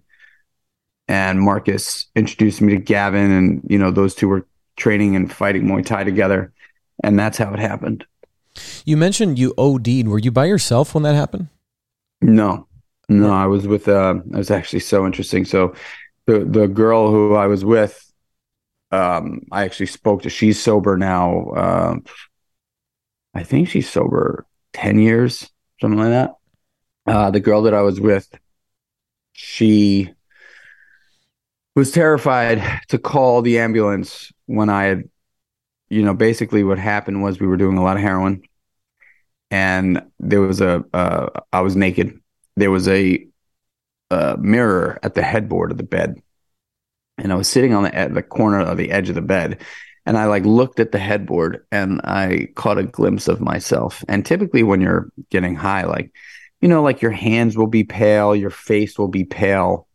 And 1.09 1.41
Marcus 1.41 2.07
introduced 2.15 2.61
me 2.61 2.75
to 2.75 2.81
Gavin, 2.81 3.31
and, 3.33 3.67
you 3.69 3.79
know, 3.79 3.91
those 3.91 4.15
two 4.15 4.29
were 4.29 4.47
training 4.77 5.17
and 5.17 5.33
fighting 5.33 5.65
Muay 5.65 5.85
Thai 5.85 6.05
together. 6.05 6.53
And 7.03 7.19
that's 7.19 7.39
how 7.39 7.53
it 7.53 7.59
happened. 7.59 8.05
You 8.85 8.97
mentioned 8.97 9.39
you 9.39 9.55
OD'd. 9.59 10.09
Were 10.09 10.19
you 10.19 10.31
by 10.31 10.47
yourself 10.47 10.95
when 10.95 11.03
that 11.03 11.15
happened? 11.15 11.49
No, 12.21 12.67
no, 13.09 13.33
I 13.33 13.47
was 13.47 13.67
with. 13.67 13.89
Uh, 13.89 14.17
it 14.27 14.37
was 14.37 14.51
actually 14.51 14.81
so 14.81 15.07
interesting. 15.07 15.45
So, 15.45 15.75
the 16.27 16.41
the 16.45 16.69
girl 16.69 17.11
who 17.11 17.35
I 17.35 17.47
was 17.47 17.65
with, 17.65 18.13
um, 18.93 19.43
I 19.51 19.65
actually 19.65 19.87
spoke 19.87 20.23
to. 20.23 20.31
She's 20.31 20.61
sober 20.61 20.97
now. 20.97 21.51
Uh, 21.51 21.97
I 23.35 23.43
think 23.43 23.69
she's 23.69 23.89
sober 23.89 24.47
ten 24.73 24.99
years, 24.99 25.51
something 25.81 25.99
like 25.99 26.11
that. 26.11 26.35
Uh, 27.07 27.31
the 27.31 27.41
girl 27.41 27.63
that 27.63 27.75
I 27.75 27.83
was 27.83 28.01
with, 28.01 28.29
she 29.33 30.11
was 31.75 31.93
terrified 31.93 32.63
to 32.89 32.99
call 32.99 33.43
the 33.43 33.59
ambulance 33.59 34.33
when 34.47 34.69
I 34.69 34.85
had, 34.85 35.05
you 35.89 36.03
know, 36.03 36.15
basically 36.15 36.63
what 36.63 36.79
happened 36.79 37.23
was 37.23 37.41
we 37.41 37.47
were 37.47 37.57
doing 37.57 37.79
a 37.79 37.83
lot 37.83 37.97
of 37.97 38.03
heroin 38.03 38.43
and 39.51 40.03
there 40.19 40.41
was 40.41 40.61
a 40.61 40.85
uh, 40.93 41.29
I 41.53 41.61
was 41.61 41.77
naked. 41.77 42.19
There 42.57 42.71
was 42.71 42.89
a, 42.89 43.27
a 44.11 44.37
mirror 44.39 44.99
at 45.03 45.15
the 45.15 45.23
headboard 45.23 45.71
of 45.71 45.77
the 45.77 45.85
bed, 45.85 46.21
and 47.19 47.33
I 47.33 47.37
was 47.37 47.49
sitting 47.49 47.75
on 47.75 47.85
the 47.85 48.11
the 48.13 48.23
corner 48.23 48.61
of 48.61 48.77
the 48.77 48.91
edge 48.91 49.09
of 49.09 49.15
the 49.15 49.23
bed, 49.23 49.63
and 50.07 50.17
I 50.17 50.27
like 50.27 50.45
looked 50.45 50.81
at 50.81 50.93
the 50.93 50.99
headboard 50.99 51.65
and 51.71 52.01
I 52.05 52.49
caught 52.55 52.79
a 52.79 52.85
glimpse 52.85 53.29
of 53.29 53.41
myself. 53.41 54.05
And 54.09 54.25
typically, 54.25 54.63
when 54.63 54.81
you're 54.81 55.11
getting 55.31 55.55
high, 55.55 55.85
like 55.85 56.13
you 56.61 56.69
know, 56.69 56.83
like 56.83 57.03
your 57.03 57.11
hands 57.11 57.57
will 57.57 57.67
be 57.67 57.85
pale, 57.85 58.37
your 58.37 58.51
face 58.51 58.99
will 58.99 59.09
be 59.09 59.25
pale, 59.25 59.89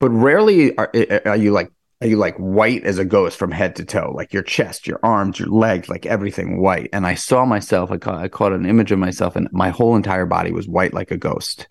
but 0.00 0.10
rarely 0.10 0.76
are, 0.76 0.92
are 1.26 1.36
you 1.36 1.52
like 1.52 1.70
you 2.08 2.16
like 2.16 2.36
white 2.36 2.84
as 2.84 2.98
a 2.98 3.04
ghost 3.04 3.38
from 3.38 3.50
head 3.50 3.76
to 3.76 3.84
toe? 3.84 4.12
Like 4.14 4.32
your 4.32 4.42
chest 4.42 4.86
your 4.86 5.00
arms 5.02 5.38
your 5.38 5.48
legs 5.48 5.88
like 5.88 6.06
everything 6.06 6.60
white. 6.60 6.90
And 6.92 7.06
i 7.06 7.14
saw 7.14 7.44
myself 7.44 7.90
i 7.90 7.98
caught, 7.98 8.18
I 8.18 8.28
caught 8.28 8.52
an 8.52 8.66
image 8.66 8.92
of 8.92 8.98
myself 8.98 9.36
and 9.36 9.48
my 9.52 9.70
whole 9.70 9.96
entire 9.96 10.26
body 10.26 10.52
was 10.52 10.68
white 10.68 10.94
like 10.94 11.10
a 11.10 11.16
ghost. 11.16 11.66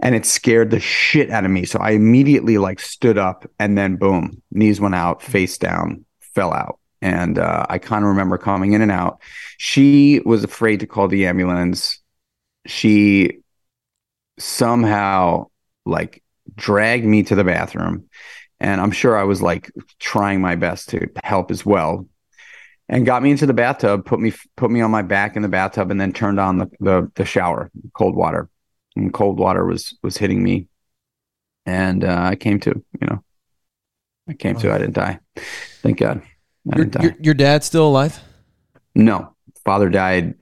And 0.00 0.14
it 0.14 0.26
scared 0.26 0.70
the 0.70 0.80
shit 0.80 1.30
out 1.30 1.44
of 1.44 1.50
me. 1.50 1.64
So 1.64 1.78
i 1.78 1.90
immediately 1.90 2.58
like 2.58 2.80
stood 2.80 3.18
up 3.18 3.48
and 3.58 3.76
then 3.76 3.96
boom 3.96 4.42
knees 4.50 4.80
went 4.80 4.94
out 4.94 5.22
face 5.22 5.58
down 5.58 6.04
fell 6.20 6.52
out. 6.52 6.78
And 7.02 7.38
uh, 7.38 7.66
i 7.68 7.78
kind 7.78 8.04
of 8.04 8.08
remember 8.08 8.38
coming 8.38 8.72
in 8.72 8.82
and 8.82 8.92
out. 8.92 9.20
She 9.58 10.20
was 10.24 10.44
afraid 10.44 10.80
to 10.80 10.86
call 10.86 11.08
the 11.08 11.26
ambulance. 11.26 12.00
She 12.66 13.38
somehow 14.38 15.46
like 15.84 16.22
dragged 16.54 17.04
me 17.04 17.22
to 17.24 17.34
the 17.34 17.44
bathroom 17.44 18.08
and 18.60 18.80
I'm 18.80 18.90
sure 18.90 19.16
I 19.16 19.24
was 19.24 19.42
like 19.42 19.70
trying 19.98 20.40
my 20.40 20.56
best 20.56 20.88
to 20.90 21.08
help 21.22 21.50
as 21.50 21.64
well. 21.64 22.06
And 22.88 23.04
got 23.04 23.22
me 23.22 23.32
into 23.32 23.46
the 23.46 23.52
bathtub, 23.52 24.04
put 24.04 24.20
me 24.20 24.32
put 24.56 24.70
me 24.70 24.80
on 24.80 24.92
my 24.92 25.02
back 25.02 25.34
in 25.34 25.42
the 25.42 25.48
bathtub, 25.48 25.90
and 25.90 26.00
then 26.00 26.12
turned 26.12 26.38
on 26.38 26.58
the 26.58 26.70
the, 26.78 27.10
the 27.16 27.24
shower, 27.24 27.70
cold 27.94 28.14
water, 28.14 28.48
and 28.94 29.12
cold 29.12 29.38
water 29.40 29.64
was 29.66 29.98
was 30.04 30.16
hitting 30.16 30.40
me, 30.40 30.68
and 31.64 32.04
uh, 32.04 32.28
I 32.30 32.36
came 32.36 32.60
to, 32.60 32.70
you 33.00 33.06
know, 33.08 33.24
I 34.28 34.34
came 34.34 34.54
to. 34.56 34.72
I 34.72 34.78
didn't 34.78 34.94
die, 34.94 35.18
thank 35.82 35.98
God. 35.98 36.22
I 36.72 36.76
Your, 36.76 36.84
didn't 36.84 36.92
die. 36.92 37.02
your, 37.02 37.16
your 37.20 37.34
dad's 37.34 37.66
still 37.66 37.88
alive? 37.88 38.20
No, 38.94 39.34
father 39.64 39.88
died 39.88 40.34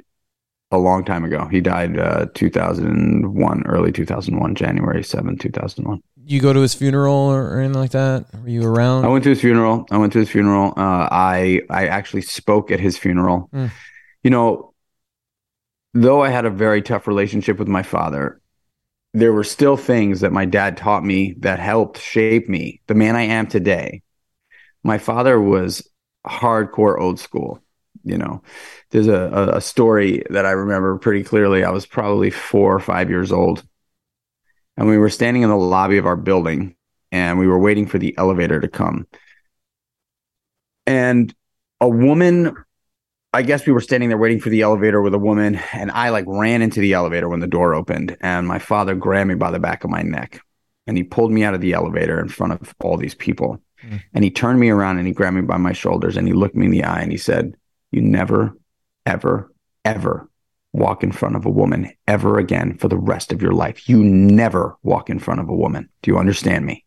a 0.70 0.78
long 0.78 1.04
time 1.04 1.24
ago. 1.24 1.46
He 1.46 1.60
died 1.60 1.98
uh, 1.98 2.26
2001, 2.34 3.62
early 3.66 3.92
2001, 3.92 4.54
January 4.54 5.02
7, 5.02 5.38
2001. 5.38 6.02
You 6.26 6.40
go 6.40 6.52
to 6.52 6.60
his 6.60 6.74
funeral 6.74 7.14
or 7.14 7.58
anything 7.58 7.80
like 7.80 7.90
that? 7.90 8.26
Were 8.42 8.48
you 8.48 8.64
around? 8.64 9.04
I 9.04 9.08
went 9.08 9.24
to 9.24 9.30
his 9.30 9.40
funeral. 9.40 9.86
I 9.90 9.98
went 9.98 10.12
to 10.14 10.18
his 10.20 10.30
funeral. 10.30 10.72
Uh, 10.76 11.08
I 11.10 11.60
I 11.68 11.86
actually 11.88 12.22
spoke 12.22 12.70
at 12.70 12.80
his 12.80 12.96
funeral. 12.96 13.50
Mm. 13.52 13.70
You 14.22 14.30
know, 14.30 14.74
though 15.92 16.22
I 16.22 16.30
had 16.30 16.44
a 16.44 16.50
very 16.50 16.82
tough 16.82 17.06
relationship 17.06 17.58
with 17.58 17.68
my 17.68 17.82
father, 17.82 18.40
there 19.12 19.32
were 19.32 19.44
still 19.44 19.76
things 19.76 20.20
that 20.20 20.32
my 20.32 20.44
dad 20.44 20.76
taught 20.76 21.04
me 21.04 21.34
that 21.38 21.60
helped 21.60 21.98
shape 21.98 22.48
me, 22.48 22.80
the 22.86 22.94
man 22.94 23.16
I 23.16 23.22
am 23.22 23.46
today. 23.46 24.02
My 24.82 24.98
father 24.98 25.40
was 25.40 25.88
hardcore 26.26 26.98
old 26.98 27.20
school. 27.20 27.60
You 28.02 28.18
know, 28.18 28.42
there's 28.90 29.06
a, 29.06 29.12
a, 29.14 29.56
a 29.56 29.60
story 29.60 30.24
that 30.30 30.44
I 30.44 30.50
remember 30.50 30.98
pretty 30.98 31.22
clearly. 31.22 31.64
I 31.64 31.70
was 31.70 31.86
probably 31.86 32.30
four 32.30 32.74
or 32.74 32.80
five 32.80 33.08
years 33.08 33.32
old 33.32 33.64
and 34.76 34.88
we 34.88 34.98
were 34.98 35.10
standing 35.10 35.42
in 35.42 35.48
the 35.48 35.56
lobby 35.56 35.96
of 35.98 36.06
our 36.06 36.16
building 36.16 36.74
and 37.12 37.38
we 37.38 37.46
were 37.46 37.58
waiting 37.58 37.86
for 37.86 37.98
the 37.98 38.14
elevator 38.18 38.60
to 38.60 38.68
come 38.68 39.06
and 40.86 41.34
a 41.80 41.88
woman 41.88 42.54
i 43.32 43.42
guess 43.42 43.66
we 43.66 43.72
were 43.72 43.80
standing 43.80 44.08
there 44.08 44.18
waiting 44.18 44.40
for 44.40 44.50
the 44.50 44.62
elevator 44.62 45.00
with 45.02 45.14
a 45.14 45.18
woman 45.18 45.56
and 45.72 45.90
i 45.92 46.08
like 46.10 46.24
ran 46.26 46.62
into 46.62 46.80
the 46.80 46.92
elevator 46.92 47.28
when 47.28 47.40
the 47.40 47.46
door 47.46 47.74
opened 47.74 48.16
and 48.20 48.46
my 48.46 48.58
father 48.58 48.94
grabbed 48.94 49.28
me 49.28 49.34
by 49.34 49.50
the 49.50 49.58
back 49.58 49.84
of 49.84 49.90
my 49.90 50.02
neck 50.02 50.40
and 50.86 50.96
he 50.96 51.02
pulled 51.02 51.32
me 51.32 51.42
out 51.44 51.54
of 51.54 51.60
the 51.60 51.72
elevator 51.72 52.20
in 52.20 52.28
front 52.28 52.52
of 52.52 52.74
all 52.80 52.96
these 52.96 53.14
people 53.14 53.60
Mm. 53.84 54.00
and 54.14 54.24
he 54.24 54.30
turned 54.30 54.58
me 54.58 54.70
around 54.70 54.96
and 54.96 55.06
he 55.06 55.12
grabbed 55.12 55.36
me 55.36 55.42
by 55.42 55.58
my 55.58 55.74
shoulders 55.74 56.16
and 56.16 56.26
he 56.26 56.32
looked 56.32 56.54
me 56.54 56.64
in 56.64 56.70
the 56.70 56.84
eye 56.84 57.00
and 57.02 57.12
he 57.12 57.18
said 57.18 57.54
you 57.90 58.00
never 58.00 58.56
ever 59.04 59.52
ever 59.84 60.30
walk 60.74 61.04
in 61.04 61.12
front 61.12 61.36
of 61.36 61.46
a 61.46 61.50
woman 61.50 61.90
ever 62.08 62.38
again 62.38 62.76
for 62.76 62.88
the 62.88 62.98
rest 62.98 63.32
of 63.32 63.40
your 63.40 63.52
life. 63.52 63.88
You 63.88 64.02
never 64.02 64.76
walk 64.82 65.08
in 65.08 65.20
front 65.20 65.40
of 65.40 65.48
a 65.48 65.54
woman. 65.54 65.88
Do 66.02 66.10
you 66.10 66.18
understand 66.18 66.66
me? 66.66 66.84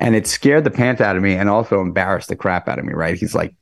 And 0.00 0.16
it 0.16 0.26
scared 0.26 0.64
the 0.64 0.70
pants 0.70 1.00
out 1.00 1.16
of 1.16 1.22
me 1.22 1.34
and 1.34 1.48
also 1.48 1.80
embarrassed 1.80 2.28
the 2.28 2.36
crap 2.36 2.68
out 2.68 2.78
of 2.78 2.84
me, 2.84 2.92
right? 2.92 3.16
He's 3.16 3.36
like 3.36 3.54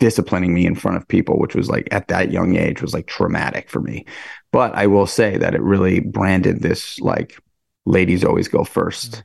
disciplining 0.00 0.52
me 0.52 0.66
in 0.66 0.74
front 0.74 0.98
of 0.98 1.08
people, 1.08 1.38
which 1.38 1.54
was 1.54 1.70
like 1.70 1.88
at 1.92 2.08
that 2.08 2.30
young 2.30 2.56
age 2.56 2.82
was 2.82 2.92
like 2.92 3.06
traumatic 3.06 3.70
for 3.70 3.80
me. 3.80 4.04
But 4.50 4.74
I 4.74 4.86
will 4.86 5.06
say 5.06 5.38
that 5.38 5.54
it 5.54 5.62
really 5.62 6.00
branded 6.00 6.60
this 6.60 7.00
like 7.00 7.38
ladies 7.86 8.22
always 8.22 8.48
go 8.48 8.64
first 8.64 9.24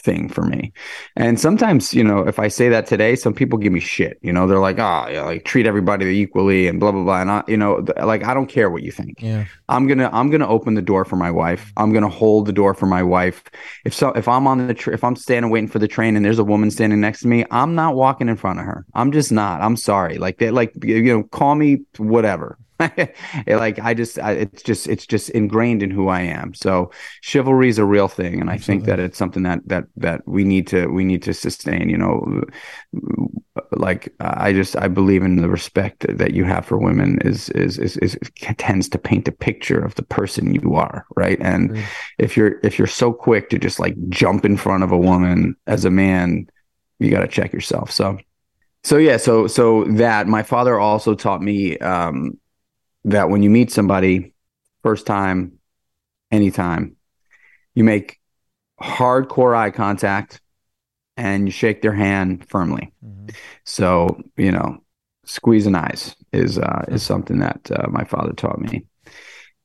thing 0.00 0.28
for 0.28 0.44
me. 0.44 0.72
And 1.16 1.38
sometimes, 1.38 1.94
you 1.94 2.02
know, 2.02 2.26
if 2.26 2.38
I 2.38 2.48
say 2.48 2.68
that 2.68 2.86
today, 2.86 3.14
some 3.16 3.34
people 3.34 3.58
give 3.58 3.72
me 3.72 3.80
shit. 3.80 4.18
You 4.22 4.32
know, 4.32 4.46
they're 4.46 4.58
like, 4.58 4.78
oh, 4.78 5.06
yeah, 5.10 5.22
like 5.22 5.44
treat 5.44 5.66
everybody 5.66 6.06
equally 6.06 6.66
and 6.66 6.80
blah 6.80 6.92
blah 6.92 7.04
blah. 7.04 7.20
And 7.20 7.30
I, 7.30 7.44
you 7.46 7.56
know, 7.56 7.82
th- 7.82 7.98
like 7.98 8.24
I 8.24 8.34
don't 8.34 8.48
care 8.48 8.70
what 8.70 8.82
you 8.82 8.90
think. 8.90 9.22
Yeah. 9.22 9.44
I'm 9.68 9.86
gonna 9.86 10.10
I'm 10.12 10.30
gonna 10.30 10.48
open 10.48 10.74
the 10.74 10.82
door 10.82 11.04
for 11.04 11.16
my 11.16 11.30
wife. 11.30 11.72
I'm 11.76 11.92
gonna 11.92 12.08
hold 12.08 12.46
the 12.46 12.52
door 12.52 12.74
for 12.74 12.86
my 12.86 13.02
wife. 13.02 13.42
If 13.84 13.94
so, 13.94 14.10
if 14.10 14.28
I'm 14.28 14.46
on 14.46 14.66
the 14.66 14.74
tr- 14.74 14.92
if 14.92 15.04
I'm 15.04 15.16
standing 15.16 15.50
waiting 15.50 15.68
for 15.68 15.78
the 15.78 15.88
train 15.88 16.16
and 16.16 16.24
there's 16.24 16.38
a 16.38 16.44
woman 16.44 16.70
standing 16.70 17.00
next 17.00 17.20
to 17.20 17.28
me, 17.28 17.44
I'm 17.50 17.74
not 17.74 17.94
walking 17.94 18.28
in 18.28 18.36
front 18.36 18.58
of 18.58 18.64
her. 18.64 18.86
I'm 18.94 19.12
just 19.12 19.32
not. 19.32 19.60
I'm 19.60 19.76
sorry. 19.76 20.18
Like 20.18 20.38
they 20.38 20.50
like 20.50 20.72
you 20.82 21.02
know, 21.02 21.22
call 21.24 21.54
me 21.54 21.82
whatever. 21.98 22.58
like 23.46 23.78
I 23.78 23.94
just 23.94 24.18
I, 24.18 24.32
it's 24.32 24.62
just 24.62 24.88
it's 24.88 25.06
just 25.06 25.30
ingrained 25.30 25.82
in 25.82 25.90
who 25.90 26.08
I 26.08 26.22
am. 26.22 26.54
So 26.54 26.90
chivalry 27.20 27.68
is 27.68 27.78
a 27.78 27.84
real 27.84 28.08
thing, 28.08 28.40
and 28.40 28.50
I 28.50 28.56
think 28.58 28.86
that 28.86 28.98
it's 28.98 29.18
something 29.18 29.42
that 29.44 29.60
that 29.66 29.84
that 29.96 30.26
we 30.26 30.44
need 30.44 30.66
to 30.68 30.86
we 30.86 31.04
need 31.04 31.22
to 31.24 31.34
sustain. 31.34 31.90
You 31.90 31.98
know, 31.98 32.42
like 33.72 34.12
I 34.20 34.52
just 34.52 34.76
I 34.76 34.88
believe 34.88 35.22
in 35.22 35.36
the 35.36 35.48
respect 35.48 36.06
that 36.08 36.32
you 36.34 36.44
have 36.44 36.64
for 36.64 36.78
women 36.78 37.18
is 37.22 37.48
is 37.50 37.78
is, 37.78 37.96
is 37.98 38.18
tends 38.58 38.88
to 38.90 38.98
paint 38.98 39.28
a 39.28 39.32
picture 39.32 39.80
of 39.80 39.94
the 39.96 40.02
person 40.02 40.54
you 40.54 40.74
are, 40.74 41.06
right? 41.16 41.38
And 41.40 41.72
Agreed. 41.72 41.90
if 42.18 42.36
you're 42.36 42.60
if 42.62 42.78
you're 42.78 42.86
so 42.86 43.12
quick 43.12 43.50
to 43.50 43.58
just 43.58 43.80
like 43.80 43.96
jump 44.08 44.44
in 44.44 44.56
front 44.56 44.84
of 44.84 44.92
a 44.92 44.98
woman 44.98 45.56
as 45.66 45.84
a 45.84 45.90
man, 45.90 46.46
you 46.98 47.10
got 47.10 47.20
to 47.20 47.28
check 47.28 47.52
yourself. 47.52 47.90
So 47.90 48.18
So 48.82 48.96
yeah, 48.96 49.16
so 49.18 49.46
so 49.46 49.84
that 49.84 50.26
my 50.26 50.42
father 50.42 50.78
also 50.78 51.14
taught 51.14 51.42
me 51.42 51.76
um, 51.78 52.38
that 53.04 53.30
when 53.30 53.42
you 53.42 53.50
meet 53.50 53.70
somebody 53.70 54.34
first 54.82 55.06
time, 55.06 55.58
anytime, 56.30 56.96
you 57.74 57.84
make 57.84 58.18
hardcore 58.80 59.56
eye 59.56 59.70
contact 59.70 60.40
and 61.16 61.46
you 61.46 61.52
shake 61.52 61.82
their 61.82 61.92
hand 61.92 62.48
firmly. 62.48 62.92
Mm-hmm. 63.04 63.28
So 63.64 64.20
you 64.36 64.52
know, 64.52 64.82
squeezing 65.24 65.74
eyes 65.74 66.16
is 66.32 66.58
uh, 66.58 66.84
is 66.88 67.02
something 67.02 67.40
that 67.40 67.70
uh, 67.70 67.88
my 67.88 68.04
father 68.04 68.32
taught 68.32 68.60
me, 68.60 68.86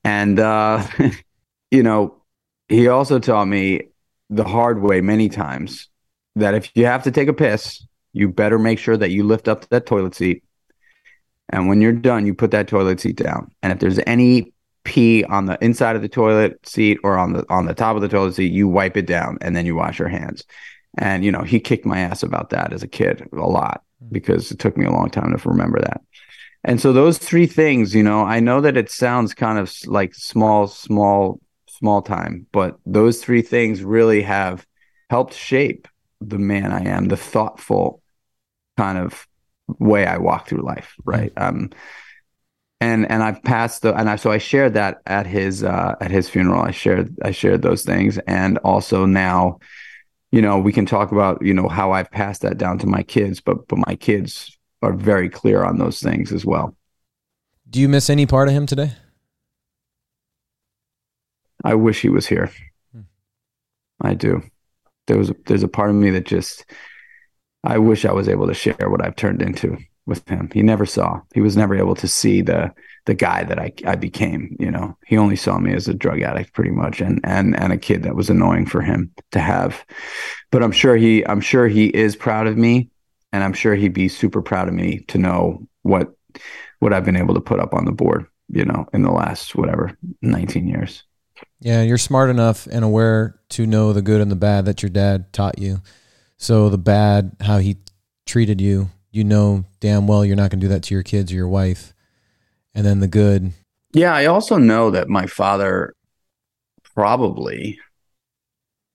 and 0.04 0.39
uh, 0.39 0.86
you 1.71 1.84
know, 1.84 2.21
he 2.67 2.88
also 2.88 3.19
taught 3.19 3.45
me 3.45 3.89
the 4.30 4.43
hard 4.43 4.82
way 4.82 5.02
many 5.02 5.30
times 5.30 5.88
that 6.36 6.54
if 6.54 6.76
you 6.76 6.86
have 6.86 7.04
to 7.04 7.12
take 7.12 7.28
a 7.28 7.34
piss, 7.34 7.86
you 8.12 8.28
better 8.28 8.60
make 8.60 8.80
sure 8.80 8.98
that 8.98 9.12
you 9.12 9.24
lift 9.24 9.48
up 9.48 9.67
that 9.69 9.86
toilet 9.86 10.15
seat. 10.15 10.43
And 11.49 11.67
when 11.67 11.81
you're 11.81 11.91
done, 11.91 12.25
you 12.25 12.34
put 12.34 12.51
that 12.51 12.67
toilet 12.67 12.99
seat 12.99 13.17
down. 13.17 13.51
And 13.62 13.71
if 13.71 13.79
there's 13.79 13.99
any 14.08 14.53
pee 14.84 15.23
on 15.25 15.45
the 15.45 15.58
inside 15.63 15.95
of 15.95 16.01
the 16.01 16.10
toilet 16.10 16.65
seat 16.67 16.99
or 17.03 17.17
on 17.17 17.34
the 17.34 17.45
on 17.49 17.65
the 17.65 17.73
top 17.73 17.95
of 17.95 18.01
the 18.01 18.08
toilet 18.08 18.36
seat, 18.36 18.51
you 18.51 18.67
wipe 18.67 18.97
it 18.97 19.05
down 19.05 19.38
and 19.41 19.55
then 19.55 19.65
you 19.65 19.75
wash 19.75 19.99
your 19.99 20.08
hands. 20.08 20.43
And 20.97 21.25
you 21.25 21.31
know, 21.31 21.41
he 21.41 21.60
kicked 21.60 21.86
my 21.86 21.99
ass 21.99 22.23
about 22.23 22.51
that 22.51 22.73
as 22.73 22.84
a 22.84 22.88
kid 22.88 23.27
a 23.34 23.36
lot 23.36 23.84
hmm. 23.99 24.10
because 24.12 24.51
it 24.51 24.60
took 24.60 24.77
me 24.77 24.86
a 24.86 24.91
long 24.91 25.10
time 25.10 25.36
to 25.36 25.49
remember 25.49 25.79
that. 25.81 26.01
And 26.63 26.81
so 26.81 26.91
those 26.93 27.19
three 27.19 27.45
things, 27.45 27.93
you 27.93 28.01
know, 28.01 28.23
I 28.23 28.39
know 28.39 28.60
that 28.62 28.75
it 28.75 28.89
sounds 28.89 29.36
kind 29.36 29.60
of 29.60 29.71
like 29.86 30.15
small, 30.15 30.65
small, 30.65 31.39
small 31.67 32.01
time, 32.01 32.47
but 32.51 32.79
those 32.88 33.23
three 33.23 33.43
things 33.43 33.84
really 33.84 34.23
have 34.23 34.65
helped 35.12 35.36
shape 35.36 35.88
the 36.21 36.39
man 36.39 36.71
I 36.71 36.86
am, 36.86 37.08
the 37.08 37.17
thoughtful 37.17 38.01
kind 38.77 38.97
of 38.97 39.27
way 39.67 40.06
I 40.06 40.17
walk 40.17 40.47
through 40.47 40.62
life, 40.62 40.95
right? 41.04 41.32
Um, 41.38 41.71
and 42.82 43.10
and 43.10 43.23
I've 43.23 43.41
passed 43.43 43.82
the 43.82 43.95
and 43.95 44.10
I 44.10 44.15
so 44.15 44.32
I 44.32 44.38
shared 44.38 44.73
that 44.73 45.01
at 45.06 45.25
his 45.25 45.63
uh, 45.63 45.95
at 46.01 46.12
his 46.12 46.30
funeral. 46.30 46.62
I 46.62 46.71
shared 46.71 47.15
I 47.23 47.32
shared 47.32 47.62
those 47.62 47.84
things, 47.84 48.17
and 48.28 48.58
also 48.60 49.06
now, 49.06 49.60
you 50.32 50.41
know, 50.41 50.58
we 50.58 50.73
can 50.73 50.86
talk 50.86 51.12
about 51.12 51.41
you 51.41 51.54
know 51.54 51.67
how 51.67 51.91
I've 51.91 52.12
passed 52.12 52.41
that 52.41 52.58
down 52.58 52.78
to 52.80 52.88
my 52.88 53.01
kids, 53.04 53.39
but 53.39 53.67
but 53.67 53.80
my 53.88 53.95
kids 53.95 54.58
are 54.82 54.93
very 54.93 55.30
clear 55.30 55.63
on 55.63 55.78
those 55.78 56.01
things 56.01 56.32
as 56.32 56.45
well. 56.45 56.75
Do 57.69 57.80
you 57.80 57.89
miss 57.89 58.10
any 58.10 58.25
part 58.25 58.49
of 58.49 58.54
him 58.54 58.65
today? 58.65 58.93
I 61.63 61.73
wish 61.75 62.01
he 62.01 62.10
was 62.10 62.28
here. 62.28 62.51
Hmm. 62.91 63.01
I 64.01 64.13
do 64.13 64.43
there 65.08 65.17
was 65.17 65.32
there's 65.45 65.63
a 65.63 65.67
part 65.67 65.89
of 65.89 65.95
me 65.95 66.10
that 66.12 66.25
just 66.25 66.65
I 67.65 67.78
wish 67.78 68.06
I 68.06 68.12
was 68.12 68.30
able 68.30 68.47
to 68.47 68.54
share 68.54 68.89
what 68.89 69.04
I've 69.04 69.15
turned 69.15 69.41
into 69.41 69.78
with 70.06 70.28
him. 70.30 70.49
He 70.54 70.62
never 70.62 70.86
saw. 70.86 71.21
He 71.34 71.41
was 71.41 71.58
never 71.58 71.75
able 71.75 71.95
to 71.95 72.08
see 72.08 72.41
the 72.41 72.73
the 73.06 73.13
guy 73.13 73.43
that 73.43 73.60
I 73.60 73.73
I 73.86 73.95
became, 73.95 74.56
you 74.60 74.71
know. 74.71 74.97
He 75.06 75.17
only 75.17 75.36
saw 75.36 75.58
me 75.58 75.73
as 75.73 75.88
a 75.88 75.93
drug 75.93 76.21
addict 76.21 76.54
pretty 76.54 76.71
much 76.71 77.01
and 77.01 77.19
and 77.23 77.60
and 77.60 77.73
a 77.73 77.78
kid 77.78 78.04
that 78.04 78.15
was 78.15 78.30
annoying 78.30 78.65
for 78.65 78.82
him 78.82 79.12
to 79.32 79.39
have. 79.39 79.86
But 80.51 80.63
I'm 80.63 80.71
sure 80.71 80.95
he 80.95 81.25
I'm 81.25 81.41
sure 81.41 81.67
he 81.67 81.88
is 81.88 82.15
proud 82.15 82.47
of 82.47 82.58
me 82.58 82.89
and 83.32 83.43
I'm 83.43 83.54
sure 83.54 83.75
he'd 83.75 83.93
be 83.93 84.08
super 84.08 84.41
proud 84.41 84.67
of 84.67 84.73
me 84.73 84.99
to 85.08 85.17
know 85.17 85.67
what 85.82 86.13
what 86.80 86.93
I've 86.93 87.06
been 87.06 87.15
able 87.15 87.34
to 87.34 87.41
put 87.41 87.60
up 87.60 87.73
on 87.73 87.86
the 87.86 87.91
board, 87.91 88.28
you 88.49 88.65
know, 88.65 88.88
in 88.93 89.01
the 89.01 89.12
last 89.12 89.56
whatever 89.56 89.97
19 90.21 90.67
years. 90.67 91.04
Yeah, 91.60 91.82
you're 91.82 91.97
smart 91.97 92.30
enough 92.30 92.67
and 92.67 92.86
aware 92.86 93.39
to 93.49 93.65
know 93.65 93.91
the 93.91 94.01
good 94.01 94.21
and 94.21 94.32
the 94.32 94.36
bad 94.36 94.65
that 94.65 94.84
your 94.84 94.89
dad 94.89 95.34
taught 95.34 95.60
you. 95.60 95.80
So 96.38 96.69
the 96.69 96.78
bad, 96.78 97.36
how 97.41 97.60
he 97.60 97.78
treated 98.26 98.60
you, 98.60 98.89
you 99.12 99.24
know 99.24 99.63
damn 99.80 100.08
well 100.08 100.26
you're 100.26 100.36
not 100.36 100.52
going 100.52 100.60
to 100.60 100.65
do 100.65 100.74
that 100.74 100.84
to 100.84 100.93
your 100.93 101.04
kids 101.04 101.32
or 101.32 101.36
your 101.36 101.48
wife. 101.48 101.93
And 102.74 102.86
then 102.86 103.00
the 103.00 103.08
good. 103.08 103.54
Yeah, 103.93 104.13
I 104.13 104.26
also 104.26 104.58
know 104.58 104.91
that 104.91 105.08
my 105.08 105.26
father 105.26 105.95
probably 106.95 107.80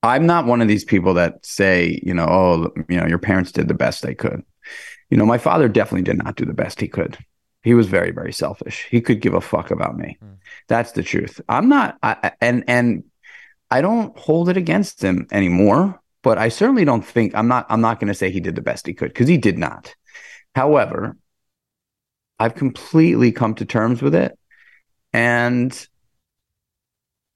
I'm 0.03 0.27
not 0.27 0.47
one 0.47 0.63
of 0.63 0.69
these 0.69 0.85
people 0.85 1.15
that 1.15 1.45
say, 1.45 2.01
you 2.03 2.15
know, 2.15 2.27
oh, 2.27 2.73
you 2.89 2.99
know, 2.99 3.07
your 3.07 3.19
parents 3.19 3.53
did 3.53 3.69
the 3.69 3.75
best 3.75 4.03
they 4.03 4.15
could. 4.15 4.43
You 5.11 5.17
know, 5.17 5.27
my 5.27 5.39
father 5.39 5.69
definitely 5.69 6.03
did 6.03 6.23
not 6.23 6.37
do 6.37 6.45
the 6.45 6.55
best 6.55 6.81
he 6.81 6.89
could. 6.89 7.19
He 7.63 7.75
was 7.75 7.87
very, 7.87 8.11
very 8.11 8.33
selfish. 8.33 8.87
He 8.91 9.03
could 9.03 9.21
give 9.21 9.35
a 9.35 9.41
fuck 9.41 9.71
about 9.71 9.99
me. 9.99 10.17
Mm. 10.25 10.37
That's 10.69 10.93
the 10.93 11.03
truth. 11.03 11.41
I'm 11.49 11.69
not, 11.69 11.99
I, 12.03 12.33
and 12.41 12.65
and 12.67 13.05
I 13.71 13.83
don't 13.83 14.17
hold 14.19 14.49
it 14.49 14.57
against 14.57 15.03
him 15.03 15.27
anymore. 15.31 16.00
But 16.23 16.39
I 16.39 16.49
certainly 16.51 16.85
don't 16.85 17.05
think 17.05 17.35
I'm 17.35 17.49
not. 17.49 17.67
I'm 17.69 17.81
not 17.81 17.99
going 17.99 18.09
to 18.09 18.15
say 18.15 18.31
he 18.31 18.41
did 18.41 18.55
the 18.55 18.63
best 18.63 18.87
he 18.87 18.95
could 18.95 19.09
because 19.09 19.29
he 19.29 19.39
did 19.39 19.59
not. 19.59 19.95
However, 20.55 21.17
I've 22.39 22.55
completely 22.55 23.33
come 23.33 23.55
to 23.57 23.65
terms 23.65 24.03
with 24.03 24.15
it, 24.15 24.39
and 25.13 25.89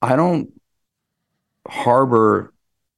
I 0.01 0.15
don't 0.15 0.51
harbor 1.67 2.53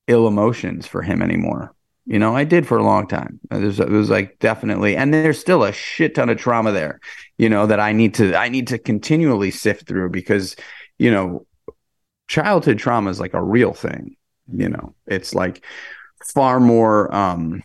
ill 0.08 0.28
emotions 0.28 0.88
for 0.88 1.02
him 1.02 1.22
anymore. 1.22 1.74
You 2.06 2.20
know, 2.20 2.36
I 2.36 2.46
did 2.46 2.66
for 2.66 2.78
a 2.78 2.84
long 2.84 3.08
time. 3.08 3.40
There's, 3.50 3.82
it 3.82 3.90
was 3.90 4.10
like 4.10 4.40
definitely, 4.40 4.96
and 4.96 5.14
there's 5.14 5.40
still 5.40 5.64
a 5.64 5.74
shit 5.74 6.16
ton 6.16 6.30
of 6.30 6.38
trauma 6.38 6.72
there. 6.72 7.02
You 7.38 7.50
know 7.50 7.66
that 7.68 7.82
I 7.82 7.92
need 7.92 8.14
to, 8.16 8.36
I 8.36 8.48
need 8.48 8.68
to 8.68 8.78
continually 8.78 9.52
sift 9.52 9.88
through 9.88 10.10
because, 10.12 10.56
you 10.98 11.12
know, 11.12 11.46
childhood 12.30 12.80
trauma 12.80 13.10
is 13.10 13.20
like 13.20 13.34
a 13.34 13.44
real 13.44 13.74
thing. 13.74 14.16
You 14.54 14.70
know, 14.70 14.96
it's 15.06 15.34
like 15.36 15.64
far 16.34 16.60
more. 16.60 17.14
um 17.14 17.64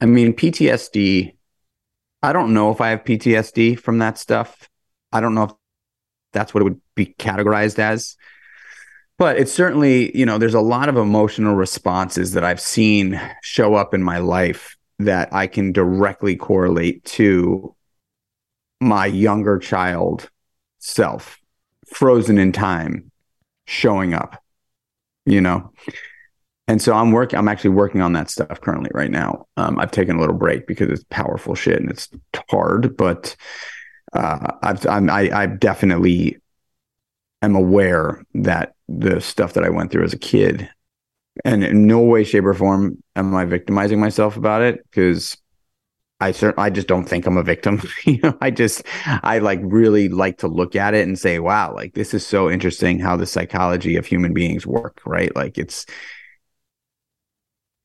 I 0.00 0.06
mean, 0.06 0.34
PTSD. 0.34 1.36
I 2.22 2.32
don't 2.32 2.52
know 2.52 2.70
if 2.70 2.80
I 2.80 2.90
have 2.90 3.04
PTSD 3.04 3.78
from 3.78 3.98
that 3.98 4.18
stuff. 4.18 4.68
I 5.12 5.20
don't 5.20 5.34
know 5.34 5.44
if 5.44 5.52
that's 6.32 6.52
what 6.52 6.60
it 6.60 6.64
would 6.64 6.80
be 6.94 7.06
categorized 7.18 7.78
as 7.78 8.16
but 9.18 9.38
it's 9.38 9.52
certainly 9.52 10.16
you 10.16 10.26
know 10.26 10.38
there's 10.38 10.54
a 10.54 10.60
lot 10.60 10.88
of 10.88 10.96
emotional 10.96 11.54
responses 11.54 12.32
that 12.32 12.44
i've 12.44 12.60
seen 12.60 13.20
show 13.42 13.74
up 13.74 13.94
in 13.94 14.02
my 14.02 14.18
life 14.18 14.76
that 14.98 15.32
i 15.32 15.46
can 15.46 15.72
directly 15.72 16.36
correlate 16.36 17.04
to 17.04 17.74
my 18.80 19.06
younger 19.06 19.58
child 19.58 20.30
self 20.78 21.38
frozen 21.86 22.38
in 22.38 22.52
time 22.52 23.10
showing 23.66 24.12
up 24.14 24.42
you 25.26 25.40
know? 25.40 25.72
And 26.68 26.82
so 26.82 26.94
i'm 26.94 27.12
working 27.12 27.38
i'm 27.38 27.48
actually 27.48 27.70
working 27.70 28.00
on 28.00 28.12
that 28.14 28.30
stuff 28.30 28.60
currently 28.60 28.90
right 28.92 29.10
now. 29.10 29.46
Um, 29.56 29.78
i've 29.78 29.92
taken 29.92 30.16
a 30.16 30.20
little 30.20 30.34
break 30.34 30.66
because 30.66 30.90
it's 30.90 31.04
powerful 31.10 31.54
shit 31.54 31.80
and 31.80 31.90
it's 31.90 32.08
hard 32.50 32.96
but 32.96 33.36
uh, 34.12 34.52
I've 34.62 34.86
I'm, 34.86 35.10
I, 35.10 35.30
I've 35.30 35.60
definitely 35.60 36.38
am 37.42 37.54
aware 37.54 38.24
that 38.34 38.74
the 38.88 39.20
stuff 39.20 39.54
that 39.54 39.64
I 39.64 39.68
went 39.68 39.90
through 39.90 40.04
as 40.04 40.14
a 40.14 40.18
kid, 40.18 40.68
and 41.44 41.62
in 41.62 41.86
no 41.86 42.00
way, 42.00 42.24
shape, 42.24 42.44
or 42.44 42.54
form 42.54 43.02
am 43.14 43.34
I 43.34 43.44
victimizing 43.44 44.00
myself 44.00 44.36
about 44.36 44.62
it 44.62 44.82
because 44.84 45.36
I 46.18 46.32
certainly 46.32 46.66
I 46.66 46.70
just 46.70 46.88
don't 46.88 47.04
think 47.04 47.26
I'm 47.26 47.36
a 47.36 47.42
victim. 47.42 47.82
you 48.04 48.18
know, 48.22 48.36
I 48.40 48.50
just 48.50 48.82
I 49.06 49.38
like 49.38 49.60
really 49.62 50.08
like 50.08 50.38
to 50.38 50.48
look 50.48 50.74
at 50.74 50.94
it 50.94 51.06
and 51.06 51.18
say, 51.18 51.38
wow, 51.38 51.74
like 51.74 51.94
this 51.94 52.14
is 52.14 52.26
so 52.26 52.50
interesting 52.50 52.98
how 52.98 53.16
the 53.16 53.26
psychology 53.26 53.96
of 53.96 54.06
human 54.06 54.32
beings 54.32 54.66
work, 54.66 55.00
right? 55.04 55.34
Like 55.36 55.58
it's 55.58 55.86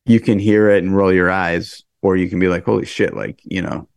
you 0.06 0.20
can 0.20 0.40
hear 0.40 0.70
it 0.70 0.84
and 0.84 0.96
roll 0.96 1.14
your 1.14 1.30
eyes, 1.30 1.84
or 2.02 2.16
you 2.16 2.30
can 2.30 2.40
be 2.40 2.48
like, 2.48 2.66
holy 2.66 2.86
shit, 2.86 3.16
like, 3.16 3.40
you 3.44 3.62
know, 3.62 3.88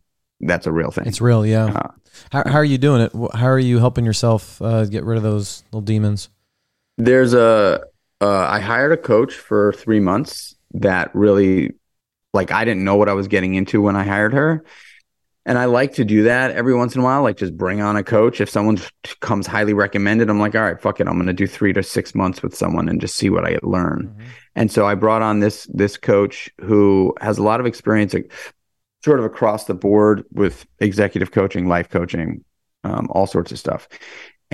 that's 0.41 0.67
a 0.67 0.71
real 0.71 0.91
thing. 0.91 1.07
It's 1.07 1.21
real, 1.21 1.45
yeah. 1.45 1.65
Uh, 1.65 1.91
how, 2.31 2.43
how 2.49 2.57
are 2.57 2.65
you 2.65 2.77
doing 2.77 3.01
it? 3.01 3.11
How 3.33 3.47
are 3.47 3.59
you 3.59 3.79
helping 3.79 4.05
yourself 4.05 4.61
uh, 4.61 4.85
get 4.85 5.03
rid 5.03 5.17
of 5.17 5.23
those 5.23 5.63
little 5.71 5.81
demons? 5.81 6.29
There's 6.97 7.33
a. 7.33 7.83
Uh, 8.21 8.47
I 8.49 8.59
hired 8.61 8.93
a 8.93 8.97
coach 8.97 9.33
for 9.33 9.73
three 9.73 9.99
months 9.99 10.55
that 10.71 11.13
really, 11.13 11.73
like, 12.35 12.51
I 12.51 12.63
didn't 12.65 12.83
know 12.83 12.97
what 12.97 13.09
I 13.09 13.13
was 13.13 13.27
getting 13.27 13.55
into 13.55 13.81
when 13.81 13.95
I 13.95 14.03
hired 14.03 14.33
her. 14.33 14.63
And 15.47 15.57
I 15.59 15.65
like 15.65 15.93
to 15.93 16.05
do 16.05 16.23
that 16.23 16.51
every 16.51 16.73
once 16.73 16.95
in 16.95 17.01
a 17.01 17.03
while, 17.03 17.21
like 17.21 17.37
just 17.37 17.55
bring 17.55 17.79
on 17.79 17.95
a 17.95 18.03
coach. 18.03 18.41
If 18.41 18.49
someone 18.49 18.79
comes 19.19 19.45
highly 19.45 19.73
recommended, 19.73 20.29
I'm 20.29 20.39
like, 20.39 20.55
all 20.55 20.61
right, 20.61 20.81
fuck 20.81 20.99
it. 20.99 21.07
I'm 21.07 21.15
going 21.15 21.27
to 21.27 21.33
do 21.33 21.45
three 21.45 21.71
to 21.73 21.83
six 21.83 22.15
months 22.15 22.41
with 22.41 22.55
someone 22.55 22.89
and 22.89 22.99
just 22.99 23.15
see 23.15 23.29
what 23.29 23.45
I 23.45 23.59
learn. 23.61 24.07
Mm-hmm. 24.07 24.29
And 24.55 24.71
so 24.71 24.87
I 24.87 24.95
brought 24.95 25.21
on 25.21 25.39
this, 25.39 25.65
this 25.71 25.97
coach 25.97 26.49
who 26.61 27.13
has 27.21 27.37
a 27.37 27.43
lot 27.43 27.59
of 27.59 27.67
experience, 27.67 28.13
like, 28.13 28.31
sort 29.03 29.19
of 29.19 29.25
across 29.25 29.65
the 29.65 29.75
board 29.75 30.25
with 30.31 30.65
executive 30.79 31.31
coaching, 31.31 31.67
life 31.67 31.89
coaching, 31.89 32.43
um, 32.83 33.07
all 33.11 33.27
sorts 33.27 33.51
of 33.51 33.59
stuff. 33.59 33.87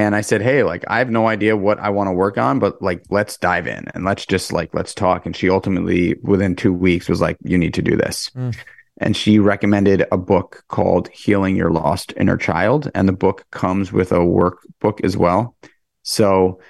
And 0.01 0.15
I 0.15 0.21
said, 0.21 0.41
Hey, 0.41 0.63
like, 0.63 0.83
I 0.87 0.97
have 0.97 1.11
no 1.11 1.27
idea 1.27 1.55
what 1.55 1.79
I 1.79 1.89
want 1.89 2.07
to 2.07 2.11
work 2.11 2.35
on, 2.39 2.57
but 2.57 2.81
like, 2.81 3.03
let's 3.11 3.37
dive 3.37 3.67
in 3.67 3.85
and 3.93 4.03
let's 4.03 4.25
just 4.25 4.51
like, 4.51 4.73
let's 4.73 4.95
talk. 4.95 5.27
And 5.27 5.35
she 5.35 5.47
ultimately, 5.47 6.15
within 6.23 6.55
two 6.55 6.73
weeks, 6.73 7.07
was 7.07 7.21
like, 7.21 7.37
You 7.43 7.55
need 7.55 7.75
to 7.75 7.83
do 7.83 7.95
this. 7.95 8.31
Mm. 8.31 8.57
And 8.97 9.15
she 9.15 9.37
recommended 9.37 10.05
a 10.11 10.17
book 10.17 10.63
called 10.69 11.07
Healing 11.09 11.55
Your 11.55 11.71
Lost 11.71 12.13
Inner 12.17 12.35
Child. 12.35 12.89
And 12.95 13.07
the 13.07 13.13
book 13.13 13.45
comes 13.51 13.93
with 13.93 14.11
a 14.11 14.17
workbook 14.17 15.03
as 15.03 15.15
well. 15.15 15.55
So 16.01 16.61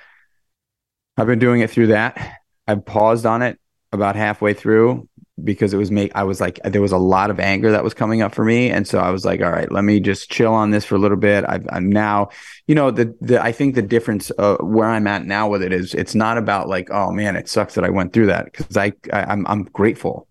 I've 1.16 1.28
been 1.28 1.40
doing 1.40 1.62
it 1.62 1.70
through 1.70 1.88
that. 1.88 2.40
I've 2.68 2.86
paused 2.86 3.26
on 3.26 3.42
it 3.42 3.61
about 3.92 4.16
halfway 4.16 4.54
through 4.54 5.08
because 5.44 5.74
it 5.74 5.78
was 5.78 5.92
make 5.92 6.12
I 6.16 6.24
was 6.24 6.40
like 6.40 6.60
there 6.64 6.82
was 6.82 6.92
a 6.92 6.98
lot 6.98 7.30
of 7.30 7.40
anger 7.40 7.72
that 7.72 7.84
was 7.84 7.94
coming 7.94 8.22
up 8.22 8.34
for 8.34 8.46
me. 8.46 8.70
And 8.70 8.88
so 8.88 9.00
I 9.00 9.10
was 9.10 9.26
like 9.26 9.42
all 9.42 9.52
right 9.52 9.72
let 9.72 9.84
me 9.84 10.00
just 10.00 10.30
chill 10.30 10.54
on 10.54 10.72
this 10.72 10.86
for 10.86 10.96
a 10.96 11.00
little 11.00 11.18
bit. 11.18 11.44
I 11.46 11.60
am 11.72 11.90
now 11.90 12.30
you 12.68 12.76
know 12.76 12.92
the 12.92 13.16
the 13.22 13.42
I 13.42 13.52
think 13.52 13.76
the 13.76 13.82
difference 13.82 14.32
uh, 14.38 14.58
where 14.58 14.88
I'm 14.88 15.08
at 15.08 15.26
now 15.26 15.50
with 15.50 15.64
it 15.64 15.74
is 15.74 15.94
it's 15.94 16.16
not 16.16 16.38
about 16.38 16.70
like 16.70 16.90
oh 16.92 17.12
man 17.12 17.36
it 17.36 17.50
sucks 17.50 17.76
that 17.76 17.84
I 17.84 17.90
went 17.90 18.14
through 18.14 18.28
that. 18.28 18.46
Because 18.46 18.78
I, 18.78 18.94
I 19.12 19.24
I'm 19.24 19.46
I'm 19.48 19.64
grateful. 19.64 20.28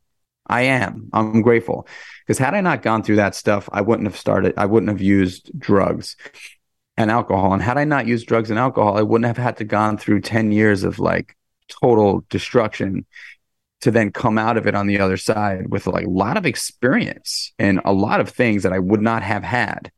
I 0.46 0.62
am. 0.62 1.08
I'm 1.12 1.42
grateful. 1.42 1.86
Because 2.26 2.38
had 2.38 2.54
I 2.54 2.60
not 2.60 2.82
gone 2.82 3.02
through 3.02 3.16
that 3.16 3.34
stuff 3.34 3.68
I 3.72 3.80
wouldn't 3.80 4.06
have 4.06 4.16
started 4.16 4.54
I 4.56 4.66
wouldn't 4.66 4.90
have 4.90 5.02
used 5.02 5.50
drugs 5.58 6.16
and 6.96 7.10
alcohol. 7.10 7.52
And 7.52 7.62
had 7.62 7.78
I 7.78 7.84
not 7.84 8.06
used 8.06 8.26
drugs 8.26 8.50
and 8.50 8.58
alcohol 8.58 8.96
I 8.96 9.02
wouldn't 9.02 9.26
have 9.26 9.38
had 9.38 9.56
to 9.58 9.64
gone 9.64 9.98
through 9.98 10.20
10 10.20 10.52
years 10.52 10.84
of 10.84 10.98
like 10.98 11.36
total 11.68 12.24
destruction 12.28 13.06
to 13.80 13.90
then 13.90 14.12
come 14.12 14.38
out 14.38 14.56
of 14.56 14.66
it 14.66 14.74
on 14.74 14.86
the 14.86 15.00
other 15.00 15.16
side 15.16 15.70
with 15.70 15.86
like 15.86 16.06
a 16.06 16.10
lot 16.10 16.36
of 16.36 16.46
experience 16.46 17.52
and 17.58 17.80
a 17.84 17.92
lot 17.92 18.20
of 18.20 18.28
things 18.28 18.62
that 18.62 18.72
I 18.72 18.78
would 18.78 19.00
not 19.00 19.22
have 19.22 19.42
had. 19.42 19.90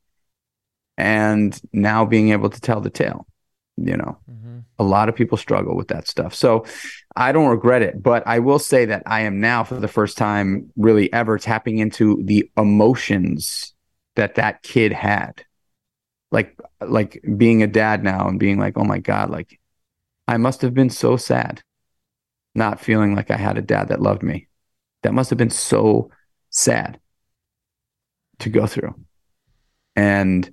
And 0.96 1.58
now 1.72 2.04
being 2.04 2.30
able 2.30 2.50
to 2.50 2.60
tell 2.60 2.80
the 2.80 2.90
tale, 2.90 3.26
you 3.76 3.96
know, 3.96 4.18
mm-hmm. 4.30 4.58
a 4.78 4.84
lot 4.84 5.08
of 5.08 5.16
people 5.16 5.36
struggle 5.36 5.76
with 5.76 5.88
that 5.88 6.06
stuff. 6.06 6.34
So 6.34 6.64
I 7.16 7.32
don't 7.32 7.48
regret 7.48 7.82
it, 7.82 8.00
but 8.00 8.22
I 8.26 8.38
will 8.38 8.58
say 8.58 8.84
that 8.84 9.02
I 9.06 9.22
am 9.22 9.40
now 9.40 9.64
for 9.64 9.76
the 9.76 9.88
first 9.88 10.16
time 10.16 10.70
really 10.76 11.12
ever 11.12 11.38
tapping 11.38 11.78
into 11.78 12.22
the 12.22 12.48
emotions 12.56 13.74
that 14.14 14.36
that 14.36 14.62
kid 14.62 14.92
had. 14.92 15.44
Like, 16.30 16.56
like 16.80 17.22
being 17.36 17.62
a 17.62 17.66
dad 17.66 18.04
now 18.04 18.28
and 18.28 18.38
being 18.38 18.58
like, 18.58 18.78
oh 18.78 18.84
my 18.84 18.98
God, 18.98 19.28
like 19.28 19.58
I 20.28 20.36
must 20.36 20.62
have 20.62 20.72
been 20.72 20.90
so 20.90 21.16
sad 21.16 21.62
not 22.54 22.80
feeling 22.80 23.14
like 23.14 23.30
I 23.30 23.36
had 23.36 23.58
a 23.58 23.62
dad 23.62 23.88
that 23.88 24.02
loved 24.02 24.22
me. 24.22 24.48
That 25.02 25.14
must 25.14 25.30
have 25.30 25.38
been 25.38 25.50
so 25.50 26.10
sad 26.50 27.00
to 28.40 28.50
go 28.50 28.66
through. 28.66 28.94
And 29.96 30.50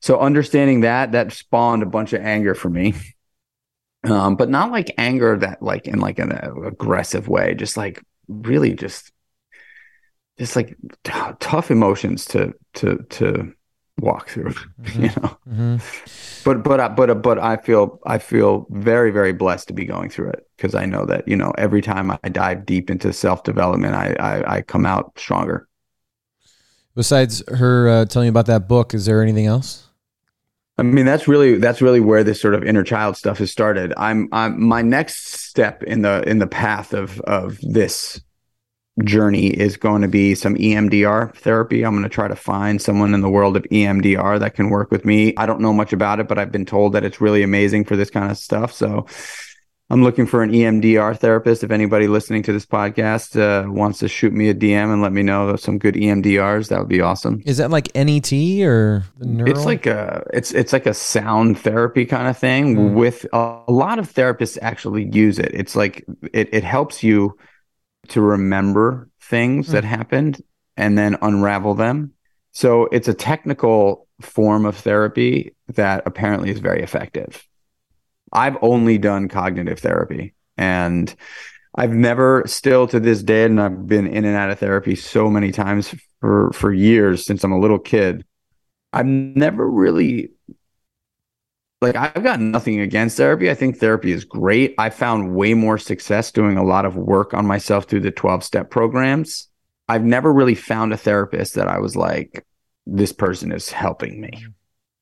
so 0.00 0.18
understanding 0.18 0.80
that, 0.80 1.12
that 1.12 1.32
spawned 1.32 1.82
a 1.82 1.86
bunch 1.86 2.12
of 2.12 2.22
anger 2.22 2.54
for 2.54 2.70
me. 2.70 2.94
Um, 4.02 4.36
but 4.36 4.48
not 4.48 4.70
like 4.70 4.94
anger 4.96 5.36
that 5.36 5.62
like 5.62 5.86
in 5.86 6.00
like 6.00 6.18
an 6.18 6.32
uh, 6.32 6.54
aggressive 6.64 7.28
way, 7.28 7.54
just 7.54 7.76
like 7.76 8.02
really 8.28 8.74
just 8.74 9.12
just 10.38 10.56
like 10.56 10.74
t- 11.04 11.12
tough 11.38 11.70
emotions 11.70 12.24
to 12.24 12.54
to 12.74 13.04
to 13.10 13.52
walk 14.00 14.28
through 14.30 14.52
mm-hmm. 14.80 15.02
you 15.02 15.08
know 15.08 15.36
mm-hmm. 15.46 15.76
But 16.44 16.62
but 16.62 16.80
uh, 16.80 16.88
but 16.88 17.22
but 17.22 17.38
i 17.38 17.56
feel 17.56 17.98
i 18.06 18.18
feel 18.18 18.66
very 18.70 19.10
very 19.10 19.32
blessed 19.32 19.68
to 19.68 19.74
be 19.74 19.84
going 19.84 20.08
through 20.08 20.28
it 20.28 20.46
because 20.56 20.74
i 20.74 20.84
know 20.84 21.04
that 21.04 21.26
you 21.26 21.36
know 21.36 21.52
every 21.58 21.82
time 21.82 22.10
i 22.10 22.28
dive 22.28 22.66
deep 22.66 22.90
into 22.90 23.12
self-development 23.12 23.94
i 23.94 24.14
i, 24.20 24.56
I 24.56 24.62
come 24.62 24.86
out 24.86 25.12
stronger 25.18 25.68
besides 26.94 27.42
her 27.48 27.88
uh, 27.88 28.04
telling 28.04 28.26
you 28.26 28.30
about 28.30 28.46
that 28.46 28.68
book 28.68 28.94
is 28.94 29.06
there 29.06 29.22
anything 29.22 29.46
else 29.46 29.86
I 30.78 30.82
mean 30.82 31.04
that's 31.04 31.28
really 31.28 31.56
that's 31.56 31.82
really 31.82 32.00
where 32.00 32.24
this 32.24 32.40
sort 32.40 32.54
of 32.54 32.64
inner 32.64 32.82
child 32.82 33.14
stuff 33.14 33.36
has 33.36 33.50
started. 33.50 33.92
I'm 33.98 34.30
I'm 34.32 34.66
my 34.66 34.80
next 34.80 35.34
step 35.34 35.82
in 35.82 36.00
the 36.00 36.26
in 36.26 36.38
the 36.38 36.46
path 36.46 36.94
of 36.94 37.20
of 37.20 37.58
this 37.60 38.18
journey 39.04 39.48
is 39.48 39.76
going 39.76 40.02
to 40.02 40.08
be 40.08 40.34
some 40.34 40.54
EMDR 40.56 41.34
therapy. 41.36 41.84
I'm 41.84 41.92
going 41.92 42.02
to 42.02 42.08
try 42.08 42.28
to 42.28 42.36
find 42.36 42.80
someone 42.80 43.14
in 43.14 43.20
the 43.20 43.30
world 43.30 43.56
of 43.56 43.64
EMDR 43.64 44.38
that 44.40 44.54
can 44.54 44.70
work 44.70 44.90
with 44.90 45.04
me. 45.04 45.34
I 45.36 45.46
don't 45.46 45.60
know 45.60 45.72
much 45.72 45.92
about 45.92 46.20
it, 46.20 46.28
but 46.28 46.38
I've 46.38 46.52
been 46.52 46.66
told 46.66 46.92
that 46.92 47.04
it's 47.04 47.20
really 47.20 47.42
amazing 47.42 47.84
for 47.84 47.96
this 47.96 48.10
kind 48.10 48.30
of 48.30 48.38
stuff. 48.38 48.72
So 48.72 49.06
I'm 49.92 50.04
looking 50.04 50.24
for 50.24 50.44
an 50.44 50.52
EMDR 50.52 51.18
therapist. 51.18 51.64
If 51.64 51.72
anybody 51.72 52.06
listening 52.06 52.44
to 52.44 52.52
this 52.52 52.64
podcast 52.64 53.36
uh, 53.36 53.68
wants 53.68 53.98
to 53.98 54.08
shoot 54.08 54.32
me 54.32 54.48
a 54.48 54.54
DM 54.54 54.92
and 54.92 55.02
let 55.02 55.12
me 55.12 55.24
know 55.24 55.56
some 55.56 55.78
good 55.78 55.96
EMDRs, 55.96 56.68
that 56.68 56.78
would 56.78 56.88
be 56.88 57.00
awesome. 57.00 57.42
Is 57.44 57.56
that 57.56 57.72
like 57.72 57.92
NET 57.96 58.32
or 58.62 59.02
It's 59.20 59.64
like 59.64 59.86
a 59.86 60.24
it's 60.32 60.52
it's 60.52 60.72
like 60.72 60.86
a 60.86 60.94
sound 60.94 61.58
therapy 61.58 62.06
kind 62.06 62.28
of 62.28 62.38
thing. 62.38 62.76
Mm. 62.76 62.94
With 62.94 63.26
a, 63.32 63.62
a 63.66 63.72
lot 63.72 63.98
of 63.98 64.12
therapists 64.12 64.56
actually 64.62 65.10
use 65.12 65.40
it. 65.40 65.50
It's 65.52 65.74
like 65.74 66.04
it 66.32 66.48
it 66.52 66.62
helps 66.62 67.02
you 67.02 67.36
to 68.10 68.20
remember 68.20 69.08
things 69.20 69.68
mm. 69.68 69.72
that 69.72 69.84
happened 69.84 70.42
and 70.76 70.96
then 70.96 71.16
unravel 71.22 71.74
them. 71.74 72.12
So 72.52 72.84
it's 72.86 73.08
a 73.08 73.14
technical 73.14 74.08
form 74.20 74.66
of 74.66 74.76
therapy 74.76 75.54
that 75.68 76.02
apparently 76.06 76.50
is 76.50 76.58
very 76.58 76.82
effective. 76.82 77.46
I've 78.32 78.56
only 78.62 78.98
done 78.98 79.28
cognitive 79.28 79.78
therapy 79.78 80.34
and 80.56 81.14
I've 81.74 81.92
never 81.92 82.44
still 82.46 82.86
to 82.88 83.00
this 83.00 83.22
day 83.22 83.44
and 83.44 83.60
I've 83.60 83.86
been 83.86 84.06
in 84.06 84.24
and 84.24 84.36
out 84.36 84.50
of 84.50 84.58
therapy 84.58 84.96
so 84.96 85.30
many 85.30 85.52
times 85.52 85.94
for 86.20 86.52
for 86.52 86.72
years 86.72 87.24
since 87.24 87.44
I'm 87.44 87.52
a 87.52 87.60
little 87.60 87.78
kid. 87.78 88.24
I've 88.92 89.06
never 89.06 89.68
really 89.68 90.30
like 91.80 91.96
I've 91.96 92.22
got 92.22 92.40
nothing 92.40 92.80
against 92.80 93.16
therapy. 93.16 93.50
I 93.50 93.54
think 93.54 93.78
therapy 93.78 94.12
is 94.12 94.24
great. 94.24 94.74
I 94.78 94.90
found 94.90 95.34
way 95.34 95.54
more 95.54 95.78
success 95.78 96.30
doing 96.30 96.56
a 96.56 96.64
lot 96.64 96.84
of 96.84 96.96
work 96.96 97.32
on 97.32 97.46
myself 97.46 97.86
through 97.86 98.00
the 98.00 98.10
12 98.10 98.44
step 98.44 98.70
programs. 98.70 99.48
I've 99.88 100.04
never 100.04 100.32
really 100.32 100.54
found 100.54 100.92
a 100.92 100.96
therapist 100.96 101.54
that 101.54 101.68
I 101.68 101.78
was 101.78 101.96
like, 101.96 102.46
this 102.86 103.12
person 103.12 103.50
is 103.50 103.70
helping 103.70 104.20
me. 104.20 104.46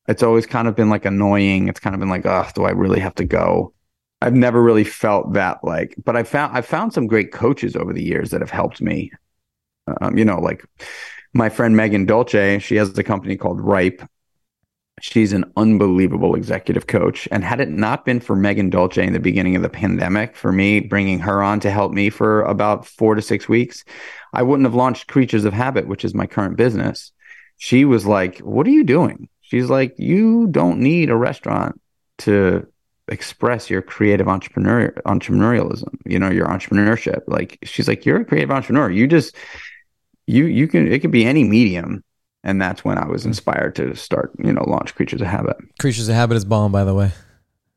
It's 0.06 0.22
always 0.22 0.46
kind 0.46 0.68
of 0.68 0.76
been 0.76 0.88
like 0.88 1.04
annoying. 1.04 1.68
It's 1.68 1.80
kind 1.80 1.94
of 1.94 2.00
been 2.00 2.08
like, 2.08 2.24
oh, 2.24 2.46
do 2.54 2.64
I 2.64 2.70
really 2.70 3.00
have 3.00 3.14
to 3.16 3.24
go? 3.24 3.74
I've 4.22 4.34
never 4.34 4.62
really 4.62 4.84
felt 4.84 5.34
that 5.34 5.62
like, 5.62 5.94
but 6.02 6.16
I 6.16 6.22
found 6.22 6.56
I 6.56 6.60
found 6.60 6.92
some 6.92 7.06
great 7.06 7.32
coaches 7.32 7.76
over 7.76 7.92
the 7.92 8.02
years 8.02 8.30
that 8.30 8.40
have 8.40 8.50
helped 8.50 8.80
me. 8.80 9.12
Um, 10.00 10.18
you 10.18 10.24
know, 10.24 10.40
like 10.40 10.64
my 11.34 11.48
friend 11.48 11.76
Megan 11.76 12.04
Dolce, 12.04 12.58
she 12.58 12.76
has 12.76 12.96
a 12.98 13.04
company 13.04 13.36
called 13.36 13.60
Ripe, 13.60 14.02
She's 15.00 15.32
an 15.32 15.50
unbelievable 15.56 16.34
executive 16.34 16.86
coach. 16.86 17.28
And 17.30 17.44
had 17.44 17.60
it 17.60 17.68
not 17.68 18.04
been 18.04 18.20
for 18.20 18.36
Megan 18.36 18.70
Dolce 18.70 19.06
in 19.06 19.12
the 19.12 19.20
beginning 19.20 19.56
of 19.56 19.62
the 19.62 19.68
pandemic, 19.68 20.36
for 20.36 20.52
me 20.52 20.80
bringing 20.80 21.18
her 21.20 21.42
on 21.42 21.60
to 21.60 21.70
help 21.70 21.92
me 21.92 22.10
for 22.10 22.42
about 22.42 22.86
four 22.86 23.14
to 23.14 23.22
six 23.22 23.48
weeks, 23.48 23.84
I 24.32 24.42
wouldn't 24.42 24.66
have 24.66 24.74
launched 24.74 25.08
Kreatures 25.08 25.44
of 25.44 25.52
Habit, 25.52 25.86
which 25.86 26.04
is 26.04 26.14
my 26.14 26.26
current 26.26 26.56
business. 26.56 27.12
She 27.56 27.84
was 27.84 28.06
like, 28.06 28.38
What 28.38 28.66
are 28.66 28.70
you 28.70 28.84
doing? 28.84 29.28
She's 29.40 29.70
like, 29.70 29.94
You 29.98 30.46
don't 30.48 30.80
need 30.80 31.10
a 31.10 31.16
restaurant 31.16 31.80
to 32.18 32.66
express 33.08 33.70
your 33.70 33.80
creative 33.80 34.28
entrepreneur 34.28 34.92
entrepreneurialism, 35.06 35.94
you 36.04 36.18
know, 36.18 36.30
your 36.30 36.46
entrepreneurship. 36.46 37.22
Like 37.26 37.58
she's 37.62 37.88
like, 37.88 38.04
You're 38.04 38.20
a 38.20 38.24
creative 38.24 38.50
entrepreneur. 38.50 38.90
You 38.90 39.06
just 39.06 39.34
you 40.26 40.44
you 40.44 40.68
can 40.68 40.90
it 40.90 41.00
could 41.00 41.10
be 41.10 41.24
any 41.24 41.42
medium 41.42 42.04
and 42.44 42.60
that's 42.60 42.84
when 42.84 42.98
I 42.98 43.06
was 43.06 43.26
inspired 43.26 43.74
to 43.76 43.94
start, 43.96 44.32
you 44.38 44.52
know, 44.52 44.64
launch 44.64 44.94
Kreatures 44.94 45.20
of 45.20 45.26
Habit. 45.26 45.56
Kreatures 45.80 46.08
of 46.08 46.14
Habit 46.14 46.36
is 46.36 46.44
bomb, 46.44 46.72
by 46.72 46.84
the 46.84 46.94
way. 46.94 47.12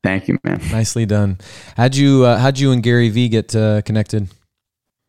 Thank 0.02 0.28
you, 0.28 0.38
man. 0.42 0.60
Nicely 0.70 1.06
done. 1.06 1.38
How'd 1.76 1.94
you 1.94 2.24
uh, 2.24 2.38
How'd 2.38 2.58
you 2.58 2.72
and 2.72 2.82
Gary 2.82 3.08
Vee 3.08 3.28
get 3.28 3.54
uh, 3.54 3.82
connected? 3.82 4.28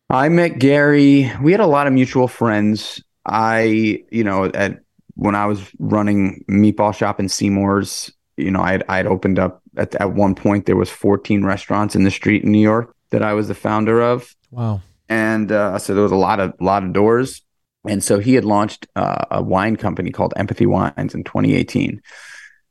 I 0.08 0.28
met 0.28 0.58
Gary. 0.58 1.32
We 1.42 1.50
had 1.50 1.60
a 1.60 1.66
lot 1.66 1.86
of 1.86 1.92
mutual 1.92 2.28
friends. 2.28 3.02
I, 3.26 4.04
you 4.10 4.22
know, 4.22 4.44
at 4.44 4.80
when 5.14 5.34
I 5.34 5.46
was 5.46 5.60
running 5.78 6.44
Meatball 6.48 6.94
Shop 6.94 7.18
in 7.18 7.28
Seamore's, 7.28 8.12
you 8.36 8.50
know, 8.50 8.60
I 8.60 8.72
had 8.72 8.84
I 8.88 8.96
had 8.98 9.06
opened 9.06 9.38
up 9.38 9.62
at 9.76 9.94
at 9.96 10.12
one 10.12 10.34
point 10.34 10.66
there 10.66 10.76
was 10.76 10.90
14 10.90 11.44
restaurants 11.44 11.96
in 11.96 12.04
the 12.04 12.10
street 12.10 12.44
in 12.44 12.52
New 12.52 12.60
York 12.60 12.94
that 13.10 13.22
I 13.22 13.32
was 13.32 13.48
the 13.48 13.54
founder 13.54 14.00
of. 14.00 14.34
Wow. 14.50 14.82
And 15.08 15.50
uh, 15.50 15.78
so 15.78 15.94
there 15.94 16.02
was 16.02 16.12
a 16.12 16.16
lot 16.16 16.40
of 16.40 16.54
lot 16.60 16.84
of 16.84 16.92
doors. 16.92 17.42
And 17.86 18.02
so 18.02 18.18
he 18.18 18.34
had 18.34 18.44
launched 18.44 18.86
uh, 18.96 19.24
a 19.30 19.42
wine 19.42 19.76
company 19.76 20.10
called 20.10 20.32
Empathy 20.36 20.66
Wines 20.66 21.14
in 21.14 21.24
2018. 21.24 22.00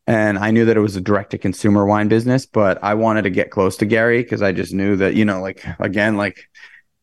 And 0.05 0.37
I 0.37 0.51
knew 0.51 0.65
that 0.65 0.75
it 0.75 0.81
was 0.81 0.95
a 0.95 1.01
direct 1.01 1.31
to 1.31 1.37
consumer 1.37 1.85
wine 1.85 2.09
business, 2.09 2.45
but 2.45 2.83
I 2.83 2.95
wanted 2.95 3.21
to 3.23 3.29
get 3.29 3.51
close 3.51 3.77
to 3.77 3.85
Gary 3.85 4.21
because 4.21 4.41
I 4.41 4.51
just 4.51 4.73
knew 4.73 4.97
that, 4.97 5.15
you 5.15 5.23
know, 5.23 5.41
like, 5.41 5.63
again, 5.79 6.17
like 6.17 6.49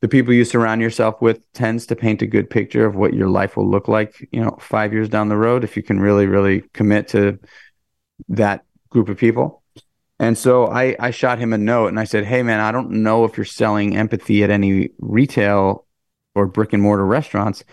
the 0.02 0.08
people 0.08 0.34
you 0.34 0.44
surround 0.44 0.82
yourself 0.82 1.22
with 1.22 1.40
tends 1.52 1.86
to 1.86 1.96
paint 1.96 2.20
a 2.20 2.26
good 2.26 2.50
picture 2.50 2.84
of 2.84 2.96
what 2.96 3.14
your 3.14 3.28
life 3.28 3.56
will 3.56 3.68
look 3.68 3.88
like, 3.88 4.28
you 4.32 4.40
know, 4.40 4.58
five 4.60 4.92
years 4.92 5.08
down 5.08 5.28
the 5.28 5.36
road 5.36 5.64
if 5.64 5.76
you 5.76 5.82
can 5.82 5.98
really, 5.98 6.26
really 6.26 6.62
commit 6.74 7.08
to 7.08 7.38
that 8.28 8.64
group 8.90 9.08
of 9.08 9.16
people. 9.16 9.62
And 10.18 10.36
so 10.36 10.66
I, 10.66 10.94
I 11.00 11.10
shot 11.10 11.38
him 11.38 11.54
a 11.54 11.58
note 11.58 11.88
and 11.88 11.98
I 11.98 12.04
said, 12.04 12.26
Hey, 12.26 12.42
man, 12.42 12.60
I 12.60 12.72
don't 12.72 12.90
know 13.02 13.24
if 13.24 13.38
you're 13.38 13.46
selling 13.46 13.96
empathy 13.96 14.44
at 14.44 14.50
any 14.50 14.90
retail 14.98 15.86
or 16.34 16.46
brick 16.46 16.74
and 16.74 16.82
mortar 16.82 17.06
restaurants 17.06 17.64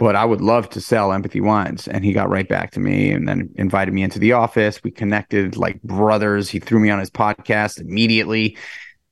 but 0.00 0.16
I 0.16 0.24
would 0.24 0.40
love 0.40 0.70
to 0.70 0.80
sell 0.80 1.12
empathy 1.12 1.42
wines. 1.42 1.86
And 1.86 2.02
he 2.02 2.14
got 2.14 2.30
right 2.30 2.48
back 2.48 2.70
to 2.70 2.80
me 2.80 3.10
and 3.10 3.28
then 3.28 3.50
invited 3.56 3.92
me 3.92 4.02
into 4.02 4.18
the 4.18 4.32
office. 4.32 4.82
We 4.82 4.90
connected 4.90 5.58
like 5.58 5.80
brothers. 5.82 6.48
He 6.48 6.58
threw 6.58 6.80
me 6.80 6.88
on 6.88 6.98
his 6.98 7.10
podcast 7.10 7.78
immediately. 7.78 8.56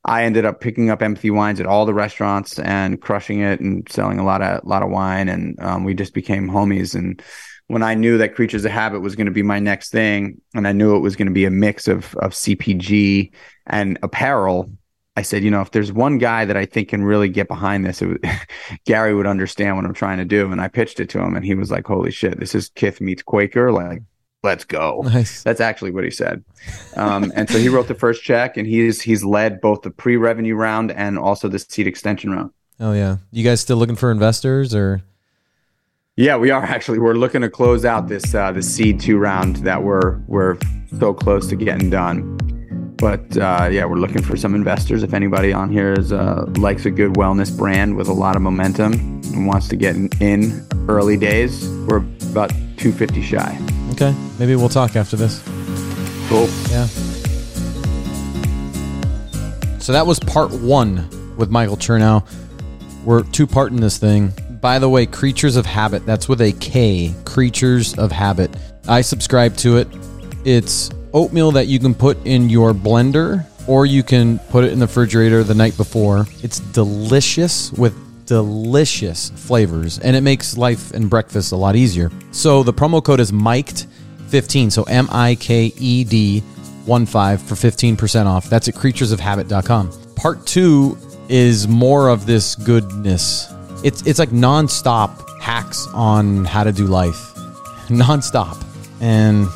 I 0.06 0.24
ended 0.24 0.46
up 0.46 0.62
picking 0.62 0.88
up 0.88 1.02
empathy 1.02 1.28
wines 1.28 1.60
at 1.60 1.66
all 1.66 1.84
the 1.84 1.92
restaurants 1.92 2.58
and 2.58 3.02
crushing 3.02 3.40
it 3.40 3.60
and 3.60 3.86
selling 3.92 4.18
a 4.18 4.24
lot 4.24 4.40
of 4.40 4.64
lot 4.64 4.82
of 4.82 4.88
wine. 4.88 5.28
And 5.28 5.60
um, 5.60 5.84
we 5.84 5.92
just 5.92 6.14
became 6.14 6.48
homies. 6.48 6.94
And 6.94 7.22
when 7.66 7.82
I 7.82 7.92
knew 7.92 8.16
that 8.16 8.34
Kreatures 8.34 8.64
of 8.64 8.70
Habit 8.70 9.00
was 9.00 9.14
going 9.14 9.26
to 9.26 9.30
be 9.30 9.42
my 9.42 9.58
next 9.58 9.90
thing, 9.90 10.40
and 10.54 10.66
I 10.66 10.72
knew 10.72 10.96
it 10.96 11.00
was 11.00 11.16
going 11.16 11.28
to 11.28 11.34
be 11.34 11.44
a 11.44 11.50
mix 11.50 11.86
of 11.86 12.14
of 12.16 12.32
CPG 12.32 13.30
and 13.66 13.98
apparel, 14.02 14.72
I 15.18 15.22
said, 15.22 15.42
you 15.42 15.50
know, 15.50 15.60
if 15.60 15.72
there's 15.72 15.92
one 15.92 16.18
guy 16.18 16.44
that 16.44 16.56
I 16.56 16.64
think 16.64 16.90
can 16.90 17.02
really 17.02 17.28
get 17.28 17.48
behind 17.48 17.84
this, 17.84 18.00
would, 18.00 18.24
Gary 18.84 19.16
would 19.16 19.26
understand 19.26 19.74
what 19.74 19.84
I'm 19.84 19.92
trying 19.92 20.18
to 20.18 20.24
do. 20.24 20.52
And 20.52 20.60
I 20.60 20.68
pitched 20.68 21.00
it 21.00 21.08
to 21.10 21.18
him, 21.18 21.34
and 21.34 21.44
he 21.44 21.56
was 21.56 21.72
like, 21.72 21.84
"Holy 21.88 22.12
shit, 22.12 22.38
this 22.38 22.54
is 22.54 22.68
Kith 22.76 23.00
meets 23.00 23.20
Quaker." 23.20 23.72
Like, 23.72 24.02
let's 24.44 24.64
go. 24.64 25.00
Nice. 25.04 25.42
That's 25.42 25.60
actually 25.60 25.90
what 25.90 26.04
he 26.04 26.12
said. 26.12 26.44
Um, 26.94 27.32
and 27.34 27.50
so 27.50 27.58
he 27.58 27.68
wrote 27.68 27.88
the 27.88 27.96
first 27.96 28.22
check, 28.22 28.56
and 28.56 28.64
he's 28.64 29.02
he's 29.02 29.24
led 29.24 29.60
both 29.60 29.82
the 29.82 29.90
pre-revenue 29.90 30.54
round 30.54 30.92
and 30.92 31.18
also 31.18 31.48
the 31.48 31.58
seed 31.58 31.88
extension 31.88 32.30
round. 32.30 32.52
Oh 32.78 32.92
yeah. 32.92 33.16
You 33.32 33.42
guys 33.42 33.60
still 33.60 33.76
looking 33.76 33.96
for 33.96 34.12
investors 34.12 34.72
or? 34.72 35.02
Yeah, 36.14 36.36
we 36.36 36.52
are 36.52 36.62
actually. 36.62 37.00
We're 37.00 37.14
looking 37.14 37.40
to 37.40 37.50
close 37.50 37.84
out 37.84 38.06
this 38.06 38.36
uh, 38.36 38.52
the 38.52 38.62
seed 38.62 39.00
two 39.00 39.18
round 39.18 39.56
that 39.56 39.82
we're 39.82 40.18
we're 40.28 40.58
so 40.96 41.12
close 41.12 41.48
to 41.48 41.56
getting 41.56 41.90
done. 41.90 42.57
But 42.98 43.36
uh, 43.36 43.68
yeah, 43.70 43.84
we're 43.84 43.96
looking 43.96 44.22
for 44.22 44.36
some 44.36 44.56
investors. 44.56 45.04
If 45.04 45.14
anybody 45.14 45.52
on 45.52 45.70
here 45.70 45.92
is 45.92 46.12
uh, 46.12 46.46
likes 46.56 46.84
a 46.84 46.90
good 46.90 47.12
wellness 47.12 47.56
brand 47.56 47.96
with 47.96 48.08
a 48.08 48.12
lot 48.12 48.34
of 48.34 48.42
momentum 48.42 48.92
and 48.92 49.46
wants 49.46 49.68
to 49.68 49.76
get 49.76 49.94
in, 49.94 50.08
in 50.20 50.66
early 50.88 51.16
days, 51.16 51.68
we're 51.86 51.98
about 52.30 52.50
250 52.76 53.22
shy. 53.22 53.58
Okay. 53.92 54.14
Maybe 54.40 54.56
we'll 54.56 54.68
talk 54.68 54.96
after 54.96 55.16
this. 55.16 55.42
Cool. 56.28 56.48
Yeah. 56.70 56.86
So 59.78 59.92
that 59.92 60.04
was 60.04 60.18
part 60.18 60.50
one 60.50 61.08
with 61.36 61.50
Michael 61.50 61.76
Chernow. 61.76 62.28
We're 63.04 63.22
two 63.22 63.46
part 63.46 63.70
in 63.70 63.80
this 63.80 63.96
thing. 63.96 64.32
By 64.60 64.80
the 64.80 64.88
way, 64.88 65.06
Kreatures 65.06 65.56
of 65.56 65.66
Habit, 65.66 66.04
that's 66.04 66.28
with 66.28 66.40
a 66.40 66.50
K, 66.52 67.14
Kreatures 67.24 67.96
of 67.96 68.10
Habit. 68.10 68.54
I 68.88 69.02
subscribe 69.02 69.56
to 69.58 69.76
it. 69.76 69.86
It's 70.44 70.90
oatmeal 71.12 71.52
that 71.52 71.66
you 71.66 71.78
can 71.78 71.94
put 71.94 72.18
in 72.26 72.48
your 72.48 72.72
blender 72.72 73.46
or 73.66 73.86
you 73.86 74.02
can 74.02 74.38
put 74.50 74.64
it 74.64 74.72
in 74.72 74.78
the 74.78 74.86
refrigerator 74.86 75.44
the 75.44 75.54
night 75.54 75.76
before. 75.76 76.26
It's 76.42 76.60
delicious 76.60 77.72
with 77.72 77.94
delicious 78.26 79.30
flavors 79.30 79.98
and 79.98 80.14
it 80.14 80.22
makes 80.22 80.56
life 80.56 80.92
and 80.92 81.08
breakfast 81.08 81.52
a 81.52 81.56
lot 81.56 81.76
easier. 81.76 82.10
So 82.30 82.62
the 82.62 82.72
promo 82.72 83.02
code 83.02 83.20
is 83.20 83.32
MIKED 83.32 83.86
15, 84.28 84.70
so 84.70 84.82
M 84.84 85.08
I 85.10 85.34
K 85.34 85.72
E 85.76 86.04
D 86.04 86.40
1 86.40 87.06
5 87.06 87.42
for 87.42 87.54
15% 87.54 88.26
off. 88.26 88.48
That's 88.48 88.68
at 88.68 88.74
kreaturesofhabit.com. 88.74 90.14
Part 90.14 90.46
2 90.46 90.98
is 91.28 91.68
more 91.68 92.08
of 92.08 92.26
this 92.26 92.54
goodness. 92.54 93.52
It's 93.84 94.06
it's 94.06 94.18
like 94.18 94.30
nonstop 94.30 95.24
hacks 95.40 95.86
on 95.94 96.44
how 96.44 96.64
to 96.64 96.72
do 96.72 96.86
life. 96.86 97.34
Nonstop. 97.88 98.62
And 99.00 99.46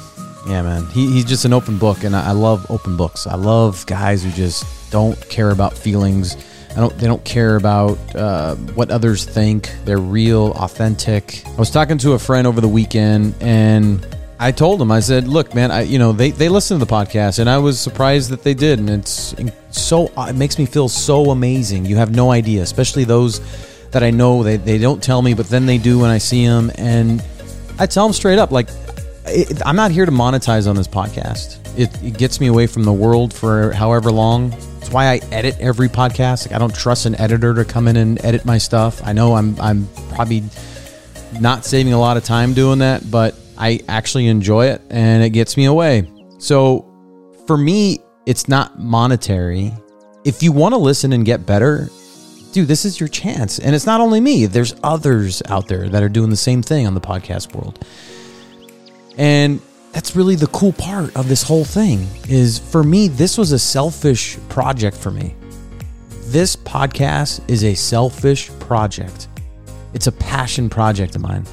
yeah, 0.46 0.62
man, 0.62 0.86
he, 0.86 1.12
he's 1.12 1.24
just 1.24 1.44
an 1.44 1.52
open 1.52 1.78
book, 1.78 2.04
and 2.04 2.16
I, 2.16 2.28
I 2.28 2.32
love 2.32 2.68
open 2.70 2.96
books. 2.96 3.26
I 3.26 3.36
love 3.36 3.84
guys 3.86 4.24
who 4.24 4.30
just 4.30 4.64
don't 4.90 5.18
care 5.28 5.50
about 5.50 5.76
feelings. 5.76 6.36
I 6.70 6.80
don't. 6.80 6.96
They 6.98 7.06
don't 7.06 7.24
care 7.24 7.56
about 7.56 7.98
uh, 8.16 8.56
what 8.74 8.90
others 8.90 9.24
think. 9.24 9.72
They're 9.84 9.98
real, 9.98 10.52
authentic. 10.52 11.42
I 11.46 11.54
was 11.56 11.70
talking 11.70 11.98
to 11.98 12.12
a 12.12 12.18
friend 12.18 12.46
over 12.46 12.60
the 12.60 12.68
weekend, 12.68 13.34
and 13.40 14.04
I 14.40 14.52
told 14.52 14.80
him, 14.80 14.90
I 14.90 15.00
said, 15.00 15.28
"Look, 15.28 15.54
man, 15.54 15.70
I 15.70 15.82
you 15.82 15.98
know 15.98 16.12
they 16.12 16.30
they 16.30 16.48
listen 16.48 16.78
to 16.78 16.84
the 16.84 16.90
podcast, 16.90 17.38
and 17.38 17.48
I 17.48 17.58
was 17.58 17.78
surprised 17.78 18.30
that 18.30 18.42
they 18.42 18.54
did, 18.54 18.78
and 18.78 18.88
it's 18.90 19.34
so 19.70 20.10
it 20.16 20.34
makes 20.34 20.58
me 20.58 20.66
feel 20.66 20.88
so 20.88 21.30
amazing. 21.30 21.84
You 21.84 21.96
have 21.96 22.14
no 22.14 22.32
idea, 22.32 22.62
especially 22.62 23.04
those 23.04 23.40
that 23.90 24.02
I 24.02 24.10
know 24.10 24.42
they 24.42 24.56
they 24.56 24.78
don't 24.78 25.02
tell 25.02 25.20
me, 25.22 25.34
but 25.34 25.48
then 25.48 25.66
they 25.66 25.78
do 25.78 25.98
when 25.98 26.10
I 26.10 26.18
see 26.18 26.46
them, 26.46 26.72
and 26.76 27.22
I 27.78 27.86
tell 27.86 28.06
them 28.06 28.14
straight 28.14 28.38
up, 28.38 28.50
like 28.50 28.68
it, 29.26 29.64
I'm 29.64 29.76
not 29.76 29.90
here 29.90 30.06
to 30.06 30.12
monetize 30.12 30.68
on 30.68 30.76
this 30.76 30.88
podcast. 30.88 31.58
It, 31.78 32.02
it, 32.02 32.18
gets 32.18 32.40
me 32.40 32.48
away 32.48 32.66
from 32.66 32.84
the 32.84 32.92
world 32.92 33.32
for 33.32 33.72
however 33.72 34.10
long. 34.10 34.52
It's 34.78 34.90
why 34.90 35.06
I 35.06 35.16
edit 35.30 35.56
every 35.60 35.88
podcast. 35.88 36.46
Like 36.46 36.54
I 36.54 36.58
don't 36.58 36.74
trust 36.74 37.06
an 37.06 37.14
editor 37.16 37.54
to 37.54 37.64
come 37.64 37.88
in 37.88 37.96
and 37.96 38.22
edit 38.24 38.44
my 38.44 38.58
stuff. 38.58 39.00
I 39.04 39.12
know 39.12 39.34
I'm 39.34 39.58
I'm 39.60 39.88
probably 40.10 40.44
not 41.40 41.64
saving 41.64 41.92
a 41.92 41.98
lot 41.98 42.16
of 42.16 42.24
time 42.24 42.52
doing 42.52 42.80
that, 42.80 43.10
but 43.10 43.34
I 43.56 43.80
actually 43.88 44.26
enjoy 44.26 44.66
it 44.66 44.82
and 44.90 45.22
it 45.22 45.30
gets 45.30 45.56
me 45.56 45.64
away. 45.66 46.10
So 46.38 46.86
for 47.46 47.56
me, 47.56 48.00
it's 48.26 48.48
not 48.48 48.78
monetary. 48.78 49.72
If 50.24 50.42
you 50.42 50.52
want 50.52 50.74
to 50.74 50.78
listen 50.78 51.12
and 51.12 51.24
get 51.24 51.46
better, 51.46 51.88
dude, 52.52 52.68
this 52.68 52.84
is 52.84 53.00
your 53.00 53.08
chance. 53.08 53.58
And 53.58 53.74
it's 53.74 53.86
not 53.86 54.00
only 54.00 54.20
me. 54.20 54.46
There's 54.46 54.74
others 54.82 55.42
out 55.48 55.68
there 55.68 55.88
that 55.88 56.02
are 56.02 56.08
doing 56.08 56.30
the 56.30 56.36
same 56.36 56.62
thing 56.62 56.86
on 56.86 56.94
the 56.94 57.00
podcast 57.00 57.54
world. 57.54 57.84
And 59.16 59.60
that's 59.92 60.16
really 60.16 60.36
the 60.36 60.46
cool 60.48 60.72
part 60.72 61.14
of 61.16 61.28
this 61.28 61.42
whole 61.42 61.64
thing 61.64 62.06
is 62.28 62.58
for 62.58 62.82
me 62.82 63.08
this 63.08 63.36
was 63.36 63.52
a 63.52 63.58
selfish 63.58 64.38
project 64.48 64.96
for 64.96 65.10
me. 65.10 65.34
This 66.26 66.56
podcast 66.56 67.48
is 67.48 67.64
a 67.64 67.74
selfish 67.74 68.50
project. 68.58 69.28
It's 69.92 70.06
a 70.06 70.12
passion 70.12 70.70
project 70.70 71.14
of 71.14 71.20
mine. 71.20 71.44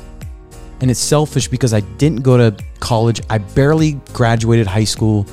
And 0.82 0.90
it's 0.90 1.00
selfish 1.00 1.50
because 1.50 1.74
I 1.74 1.82
didn't 1.82 2.22
go 2.22 2.38
to 2.38 2.64
college. 2.80 3.20
I 3.30 3.40
barely 3.40 4.00
graduated 4.14 4.68
high 4.68 4.86
school. 4.86 5.26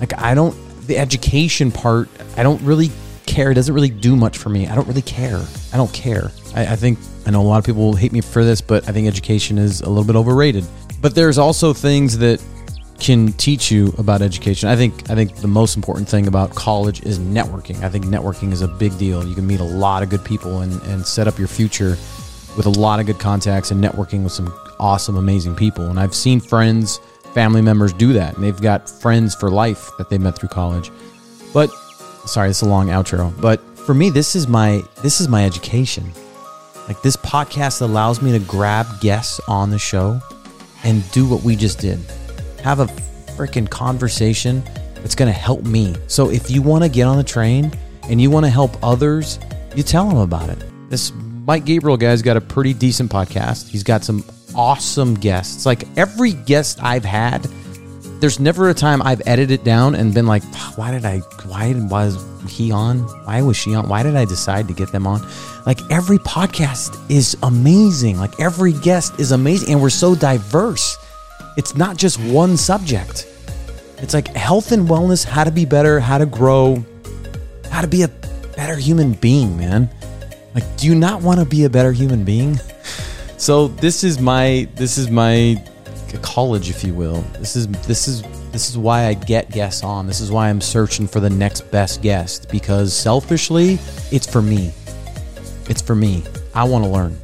Like 0.00 0.12
I 0.18 0.34
don't 0.34 0.54
the 0.86 0.98
education 0.98 1.72
part, 1.72 2.08
I 2.36 2.42
don't 2.42 2.60
really 2.62 2.90
care. 3.24 3.50
It 3.50 3.54
doesn't 3.54 3.74
really 3.74 3.88
do 3.88 4.16
much 4.16 4.36
for 4.36 4.50
me. 4.50 4.66
I 4.66 4.74
don't 4.74 4.86
really 4.86 5.02
care. 5.02 5.42
I 5.72 5.76
don't 5.78 5.92
care. 5.92 6.30
I, 6.54 6.66
I 6.66 6.76
think 6.76 6.98
I 7.26 7.30
know 7.30 7.40
a 7.40 7.42
lot 7.42 7.58
of 7.58 7.64
people 7.64 7.84
will 7.84 7.96
hate 7.96 8.12
me 8.12 8.20
for 8.20 8.44
this, 8.44 8.60
but 8.60 8.86
I 8.88 8.92
think 8.92 9.08
education 9.08 9.56
is 9.56 9.80
a 9.80 9.88
little 9.88 10.04
bit 10.04 10.16
overrated. 10.16 10.66
But 11.04 11.14
there's 11.14 11.36
also 11.36 11.74
things 11.74 12.16
that 12.16 12.42
can 12.98 13.34
teach 13.34 13.70
you 13.70 13.92
about 13.98 14.22
education. 14.22 14.70
I 14.70 14.76
think 14.76 15.10
I 15.10 15.14
think 15.14 15.36
the 15.36 15.46
most 15.46 15.76
important 15.76 16.08
thing 16.08 16.28
about 16.28 16.54
college 16.54 17.02
is 17.02 17.18
networking. 17.18 17.82
I 17.82 17.90
think 17.90 18.06
networking 18.06 18.52
is 18.52 18.62
a 18.62 18.68
big 18.68 18.96
deal. 18.96 19.22
You 19.22 19.34
can 19.34 19.46
meet 19.46 19.60
a 19.60 19.64
lot 19.64 20.02
of 20.02 20.08
good 20.08 20.24
people 20.24 20.62
and, 20.62 20.80
and 20.84 21.04
set 21.06 21.28
up 21.28 21.38
your 21.38 21.46
future 21.46 21.98
with 22.56 22.64
a 22.64 22.70
lot 22.70 23.00
of 23.00 23.06
good 23.06 23.18
contacts 23.18 23.70
and 23.70 23.84
networking 23.84 24.22
with 24.22 24.32
some 24.32 24.50
awesome, 24.80 25.18
amazing 25.18 25.54
people. 25.56 25.84
And 25.88 26.00
I've 26.00 26.14
seen 26.14 26.40
friends, 26.40 27.00
family 27.34 27.60
members 27.60 27.92
do 27.92 28.14
that. 28.14 28.36
And 28.36 28.42
they've 28.42 28.62
got 28.62 28.88
friends 28.88 29.34
for 29.34 29.50
life 29.50 29.90
that 29.98 30.08
they 30.08 30.16
met 30.16 30.38
through 30.38 30.48
college. 30.48 30.90
But 31.52 31.68
sorry, 32.24 32.48
it's 32.48 32.62
a 32.62 32.66
long 32.66 32.86
outro. 32.86 33.38
But 33.42 33.60
for 33.76 33.92
me, 33.92 34.08
this 34.08 34.34
is 34.34 34.48
my 34.48 34.82
this 35.02 35.20
is 35.20 35.28
my 35.28 35.44
education. 35.44 36.10
Like 36.88 37.02
this 37.02 37.16
podcast 37.16 37.82
allows 37.82 38.22
me 38.22 38.32
to 38.32 38.38
grab 38.38 38.86
guests 39.02 39.38
on 39.46 39.68
the 39.68 39.78
show 39.78 40.18
and 40.84 41.10
do 41.10 41.26
what 41.26 41.42
we 41.42 41.56
just 41.56 41.78
did. 41.78 41.98
Have 42.62 42.80
a 42.80 42.86
freaking 43.36 43.68
conversation 43.68 44.62
that's 44.94 45.14
going 45.14 45.32
to 45.32 45.38
help 45.38 45.64
me. 45.64 45.94
So 46.06 46.30
if 46.30 46.50
you 46.50 46.62
want 46.62 46.84
to 46.84 46.88
get 46.88 47.04
on 47.04 47.16
the 47.16 47.24
train 47.24 47.72
and 48.08 48.20
you 48.20 48.30
want 48.30 48.46
to 48.46 48.50
help 48.50 48.76
others, 48.82 49.38
you 49.74 49.82
tell 49.82 50.08
them 50.08 50.18
about 50.18 50.48
it. 50.50 50.62
This 50.88 51.12
Mike 51.46 51.64
Gabriel 51.64 51.96
guy's 51.96 52.22
got 52.22 52.36
a 52.36 52.40
pretty 52.40 52.72
decent 52.72 53.10
podcast. 53.10 53.68
He's 53.68 53.82
got 53.82 54.04
some 54.04 54.24
awesome 54.54 55.14
guests. 55.14 55.66
Like 55.66 55.84
every 55.98 56.32
guest 56.32 56.78
I've 56.82 57.04
had, 57.04 57.46
there's 58.20 58.40
never 58.40 58.68
a 58.68 58.74
time 58.74 59.02
I've 59.02 59.22
edited 59.26 59.60
it 59.60 59.64
down 59.64 59.94
and 59.94 60.14
been 60.14 60.26
like, 60.26 60.42
ah, 60.54 60.72
why 60.76 60.90
did 60.90 61.04
I, 61.04 61.18
why 61.46 61.74
was 61.74 62.24
he 62.48 62.70
on? 62.72 62.98
Why 63.24 63.42
was 63.42 63.56
she 63.56 63.74
on? 63.74 63.88
Why 63.88 64.02
did 64.02 64.16
I 64.16 64.24
decide 64.24 64.68
to 64.68 64.74
get 64.74 64.92
them 64.92 65.06
on? 65.06 65.26
Like 65.66 65.80
every 65.90 66.18
podcast 66.18 67.10
is 67.10 67.36
amazing. 67.42 68.18
Like 68.18 68.38
every 68.40 68.72
guest 68.72 69.18
is 69.18 69.32
amazing. 69.32 69.72
And 69.72 69.82
we're 69.82 69.90
so 69.90 70.14
diverse. 70.14 70.96
It's 71.56 71.76
not 71.76 71.96
just 71.96 72.18
one 72.20 72.56
subject. 72.56 73.28
It's 73.98 74.14
like 74.14 74.28
health 74.28 74.72
and 74.72 74.88
wellness, 74.88 75.24
how 75.24 75.44
to 75.44 75.50
be 75.50 75.64
better, 75.64 76.00
how 76.00 76.18
to 76.18 76.26
grow, 76.26 76.84
how 77.70 77.80
to 77.80 77.88
be 77.88 78.02
a 78.02 78.08
better 78.56 78.76
human 78.76 79.12
being, 79.12 79.56
man. 79.56 79.88
Like, 80.54 80.76
do 80.76 80.86
you 80.86 80.94
not 80.94 81.22
want 81.22 81.40
to 81.40 81.46
be 81.46 81.64
a 81.64 81.70
better 81.70 81.92
human 81.92 82.24
being? 82.24 82.58
So 83.36 83.68
this 83.68 84.04
is 84.04 84.20
my 84.20 84.68
this 84.74 84.96
is 84.96 85.10
my 85.10 85.62
college, 86.18 86.70
if 86.70 86.84
you 86.84 86.94
will. 86.94 87.22
This 87.38 87.56
is 87.56 87.66
this 87.86 88.08
is 88.08 88.22
this 88.52 88.68
is 88.68 88.78
why 88.78 89.06
I 89.06 89.14
get 89.14 89.50
guests 89.50 89.82
on. 89.82 90.06
This 90.06 90.20
is 90.20 90.30
why 90.30 90.48
I'm 90.48 90.60
searching 90.60 91.06
for 91.06 91.20
the 91.20 91.30
next 91.30 91.70
best 91.70 92.02
guest 92.02 92.48
because 92.50 92.92
selfishly, 92.94 93.78
it's 94.10 94.30
for 94.30 94.42
me. 94.42 94.72
It's 95.68 95.82
for 95.82 95.94
me. 95.94 96.22
I 96.54 96.64
want 96.64 96.84
to 96.84 96.90
learn. 96.90 97.18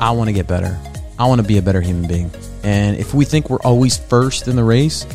I 0.00 0.10
want 0.10 0.28
to 0.28 0.32
get 0.32 0.46
better. 0.46 0.78
I 1.18 1.26
want 1.26 1.40
to 1.40 1.46
be 1.46 1.58
a 1.58 1.62
better 1.62 1.80
human 1.80 2.06
being. 2.06 2.30
And 2.62 2.96
if 2.96 3.14
we 3.14 3.24
think 3.24 3.48
we're 3.48 3.60
always 3.60 3.96
first 3.96 4.48
in 4.48 4.56
the 4.56 4.64
race, 4.64 5.06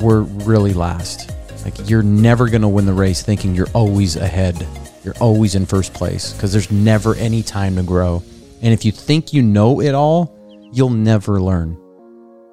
we're 0.00 0.20
really 0.20 0.74
last. 0.74 1.30
Like 1.64 1.88
you're 1.88 2.02
never 2.02 2.48
going 2.48 2.62
to 2.62 2.68
win 2.68 2.86
the 2.86 2.92
race 2.92 3.22
thinking 3.22 3.54
you're 3.54 3.70
always 3.72 4.16
ahead. 4.16 4.66
You're 5.02 5.16
always 5.20 5.54
in 5.54 5.66
first 5.66 5.94
place 5.94 6.32
because 6.32 6.52
there's 6.52 6.70
never 6.70 7.14
any 7.14 7.42
time 7.42 7.76
to 7.76 7.82
grow. 7.82 8.22
And 8.60 8.72
if 8.72 8.84
you 8.84 8.92
think 8.92 9.32
you 9.32 9.42
know 9.42 9.80
it 9.80 9.94
all, 9.94 10.36
you'll 10.72 10.90
never 10.90 11.40
learn. 11.40 11.78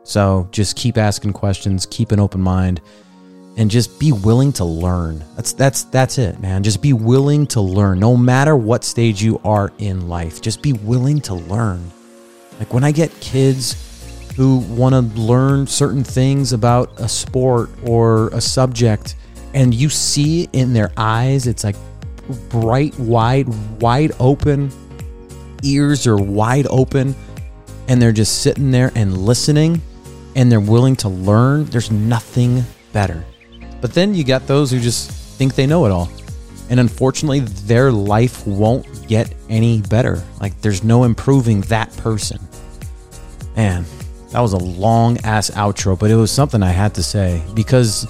So 0.04 0.48
just 0.52 0.76
keep 0.76 0.98
asking 0.98 1.34
questions, 1.34 1.86
keep 1.86 2.12
an 2.12 2.20
open 2.20 2.42
mind, 2.42 2.82
and 3.58 3.70
just 3.70 4.00
be 4.00 4.12
willing 4.12 4.52
to 4.54 4.66
learn. 4.66 5.24
That's 5.36 5.54
that's 5.54 5.84
that's 5.86 6.18
it, 6.18 6.40
man. 6.40 6.64
Just 6.64 6.82
be 6.82 6.94
willing 6.94 7.48
to 7.48 7.62
learn 7.62 8.00
no 8.00 8.18
matter 8.18 8.56
what 8.56 8.84
stage 8.84 9.22
you 9.22 9.40
are 9.46 9.72
in 9.78 10.10
life. 10.10 10.42
Just 10.42 10.62
be 10.62 10.74
willing 10.74 11.22
to 11.22 11.36
learn. 11.36 11.92
Like 12.60 12.74
when 12.74 12.84
I 12.84 12.92
get 12.92 13.12
kids 13.22 13.76
who 14.36 14.58
want 14.58 14.94
to 14.94 15.20
learn 15.20 15.68
certain 15.68 16.04
things 16.04 16.54
about 16.54 17.00
a 17.00 17.08
sport 17.08 17.70
or 17.84 18.30
a 18.30 18.42
subject 18.42 19.16
and 19.54 19.74
you 19.74 19.90
see 19.90 20.50
in 20.54 20.74
their 20.74 20.92
eyes 20.98 21.46
it's 21.46 21.64
like 21.64 21.76
bright, 22.50 22.98
wide, 22.98 23.48
wide 23.80 24.12
open, 24.20 24.72
ears 25.62 26.08
are 26.08 26.18
wide 26.18 26.66
open, 26.70 27.14
and 27.88 28.02
they're 28.02 28.12
just 28.12 28.42
sitting 28.42 28.72
there 28.72 28.92
and 28.96 29.18
listening 29.18 29.82
and 30.36 30.52
they're 30.52 30.60
willing 30.60 30.96
to 30.98 31.10
learn, 31.10 31.66
there's 31.66 31.92
nothing 31.92 32.64
better. 32.92 33.24
But 33.82 33.94
then 33.94 34.16
you 34.16 34.24
got 34.24 34.48
those 34.48 34.72
who 34.72 34.80
just 34.80 35.12
think 35.12 35.56
they 35.56 35.68
know 35.68 35.86
it 35.86 35.92
all. 35.92 36.10
And 36.70 36.80
unfortunately, 36.80 37.42
their 37.42 37.92
life 37.92 38.48
won't 38.48 39.08
get 39.08 39.34
any 39.50 39.82
better. 39.82 40.24
Like, 40.40 40.60
there's 40.62 40.84
no 40.84 41.04
improving 41.04 41.62
that 41.62 41.96
person. 41.98 42.40
Man, 43.56 43.86
that 44.32 44.40
was 44.40 44.54
a 44.54 44.58
long 44.58 45.20
ass 45.20 45.52
outro, 45.52 45.98
but 45.98 46.10
it 46.10 46.16
was 46.16 46.32
something 46.32 46.64
I 46.64 46.72
had 46.72 46.96
to 46.96 47.04
say 47.04 47.44
because 47.54 48.06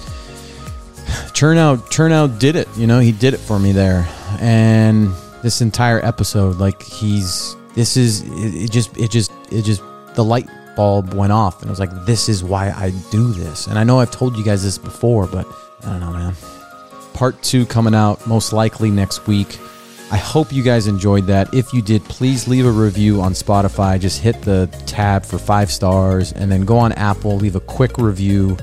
Chernow 1.34 1.76
Chernow 1.90 2.38
did 2.38 2.56
it. 2.56 2.66
You 2.76 2.86
know, 2.86 2.98
he 2.98 3.12
did 3.12 3.34
it 3.34 3.40
for 3.40 3.58
me 3.58 3.72
there, 3.72 4.08
and 4.40 5.12
this 5.42 5.60
entire 5.60 6.02
episode, 6.04 6.56
like 6.56 6.82
he's 6.82 7.56
this 7.74 7.98
is 7.98 8.22
it, 8.22 8.64
it 8.64 8.70
just 8.70 8.96
it 8.96 9.10
just 9.10 9.32
it 9.50 9.62
just 9.62 9.82
the 10.14 10.24
light 10.24 10.48
bulb 10.76 11.14
went 11.14 11.32
off, 11.32 11.60
and 11.60 11.70
I 11.70 11.72
was 11.72 11.80
like, 11.80 12.04
this 12.04 12.28
is 12.28 12.42
why 12.44 12.70
I 12.70 12.90
do 13.10 13.32
this. 13.32 13.66
And 13.66 13.78
I 13.78 13.84
know 13.84 14.00
I've 14.00 14.10
told 14.10 14.36
you 14.36 14.44
guys 14.44 14.62
this 14.62 14.78
before, 14.78 15.26
but 15.26 15.46
I 15.82 15.90
don't 15.90 16.00
know, 16.00 16.12
man. 16.12 16.34
Part 17.12 17.40
two 17.42 17.64
coming 17.66 17.94
out 17.94 18.26
most 18.26 18.52
likely 18.52 18.90
next 18.90 19.26
week. 19.26 19.58
I 20.10 20.16
hope 20.16 20.52
you 20.52 20.62
guys 20.62 20.86
enjoyed 20.86 21.26
that. 21.26 21.52
If 21.54 21.72
you 21.72 21.82
did, 21.82 22.04
please 22.04 22.46
leave 22.46 22.66
a 22.66 22.70
review 22.70 23.20
on 23.20 23.32
Spotify. 23.32 23.98
Just 23.98 24.20
hit 24.20 24.40
the 24.42 24.68
tab 24.86 25.24
for 25.24 25.38
five 25.38 25.70
stars 25.70 26.32
and 26.32 26.52
then 26.52 26.64
go 26.64 26.76
on 26.76 26.92
Apple, 26.92 27.36
leave 27.36 27.56
a 27.56 27.60
quick 27.60 27.98
review. 27.98 28.56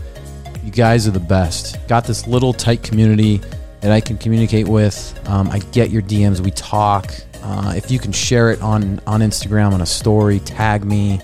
You 0.64 0.72
guys 0.72 1.08
are 1.08 1.12
the 1.12 1.20
best. 1.20 1.86
Got 1.88 2.06
this 2.06 2.28
little 2.28 2.54
tight 2.54 2.84
community 2.84 3.42
that 3.82 3.92
I 3.92 4.00
can 4.00 4.18
communicate 4.18 4.68
with. 4.68 5.20
Um, 5.28 5.50
I 5.50 5.60
get 5.60 5.90
your 5.90 6.04
DMs, 6.04 6.40
we 6.40 6.52
talk. 6.52 7.12
Uh, 7.44 7.74
if 7.76 7.90
you 7.90 7.98
can 7.98 8.12
share 8.12 8.52
it 8.52 8.62
on, 8.62 9.02
on 9.08 9.22
Instagram 9.22 9.74
on 9.74 9.82
a 9.82 9.86
story, 9.86 10.40
tag 10.40 10.86
me. 10.86 11.20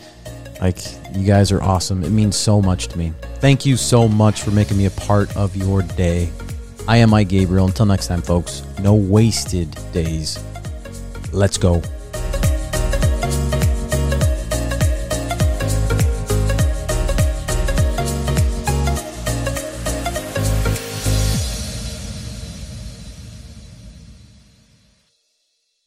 Like, 0.59 0.77
you 1.15 1.25
guys 1.25 1.51
are 1.51 1.61
awesome. 1.61 2.03
It 2.03 2.09
means 2.09 2.35
so 2.35 2.61
much 2.61 2.87
to 2.89 2.97
me. 2.97 3.13
Thank 3.35 3.65
you 3.65 3.77
so 3.77 4.07
much 4.07 4.41
for 4.41 4.51
making 4.51 4.77
me 4.77 4.85
a 4.85 4.91
part 4.91 5.35
of 5.37 5.55
your 5.55 5.81
day. 5.81 6.29
I 6.87 6.97
am 6.97 7.09
Mike 7.11 7.29
Gabriel. 7.29 7.65
Until 7.67 7.85
next 7.85 8.07
time, 8.07 8.21
folks, 8.21 8.63
no 8.79 8.95
wasted 8.95 9.77
days. 9.91 10.43
Let's 11.31 11.57
go. 11.57 11.81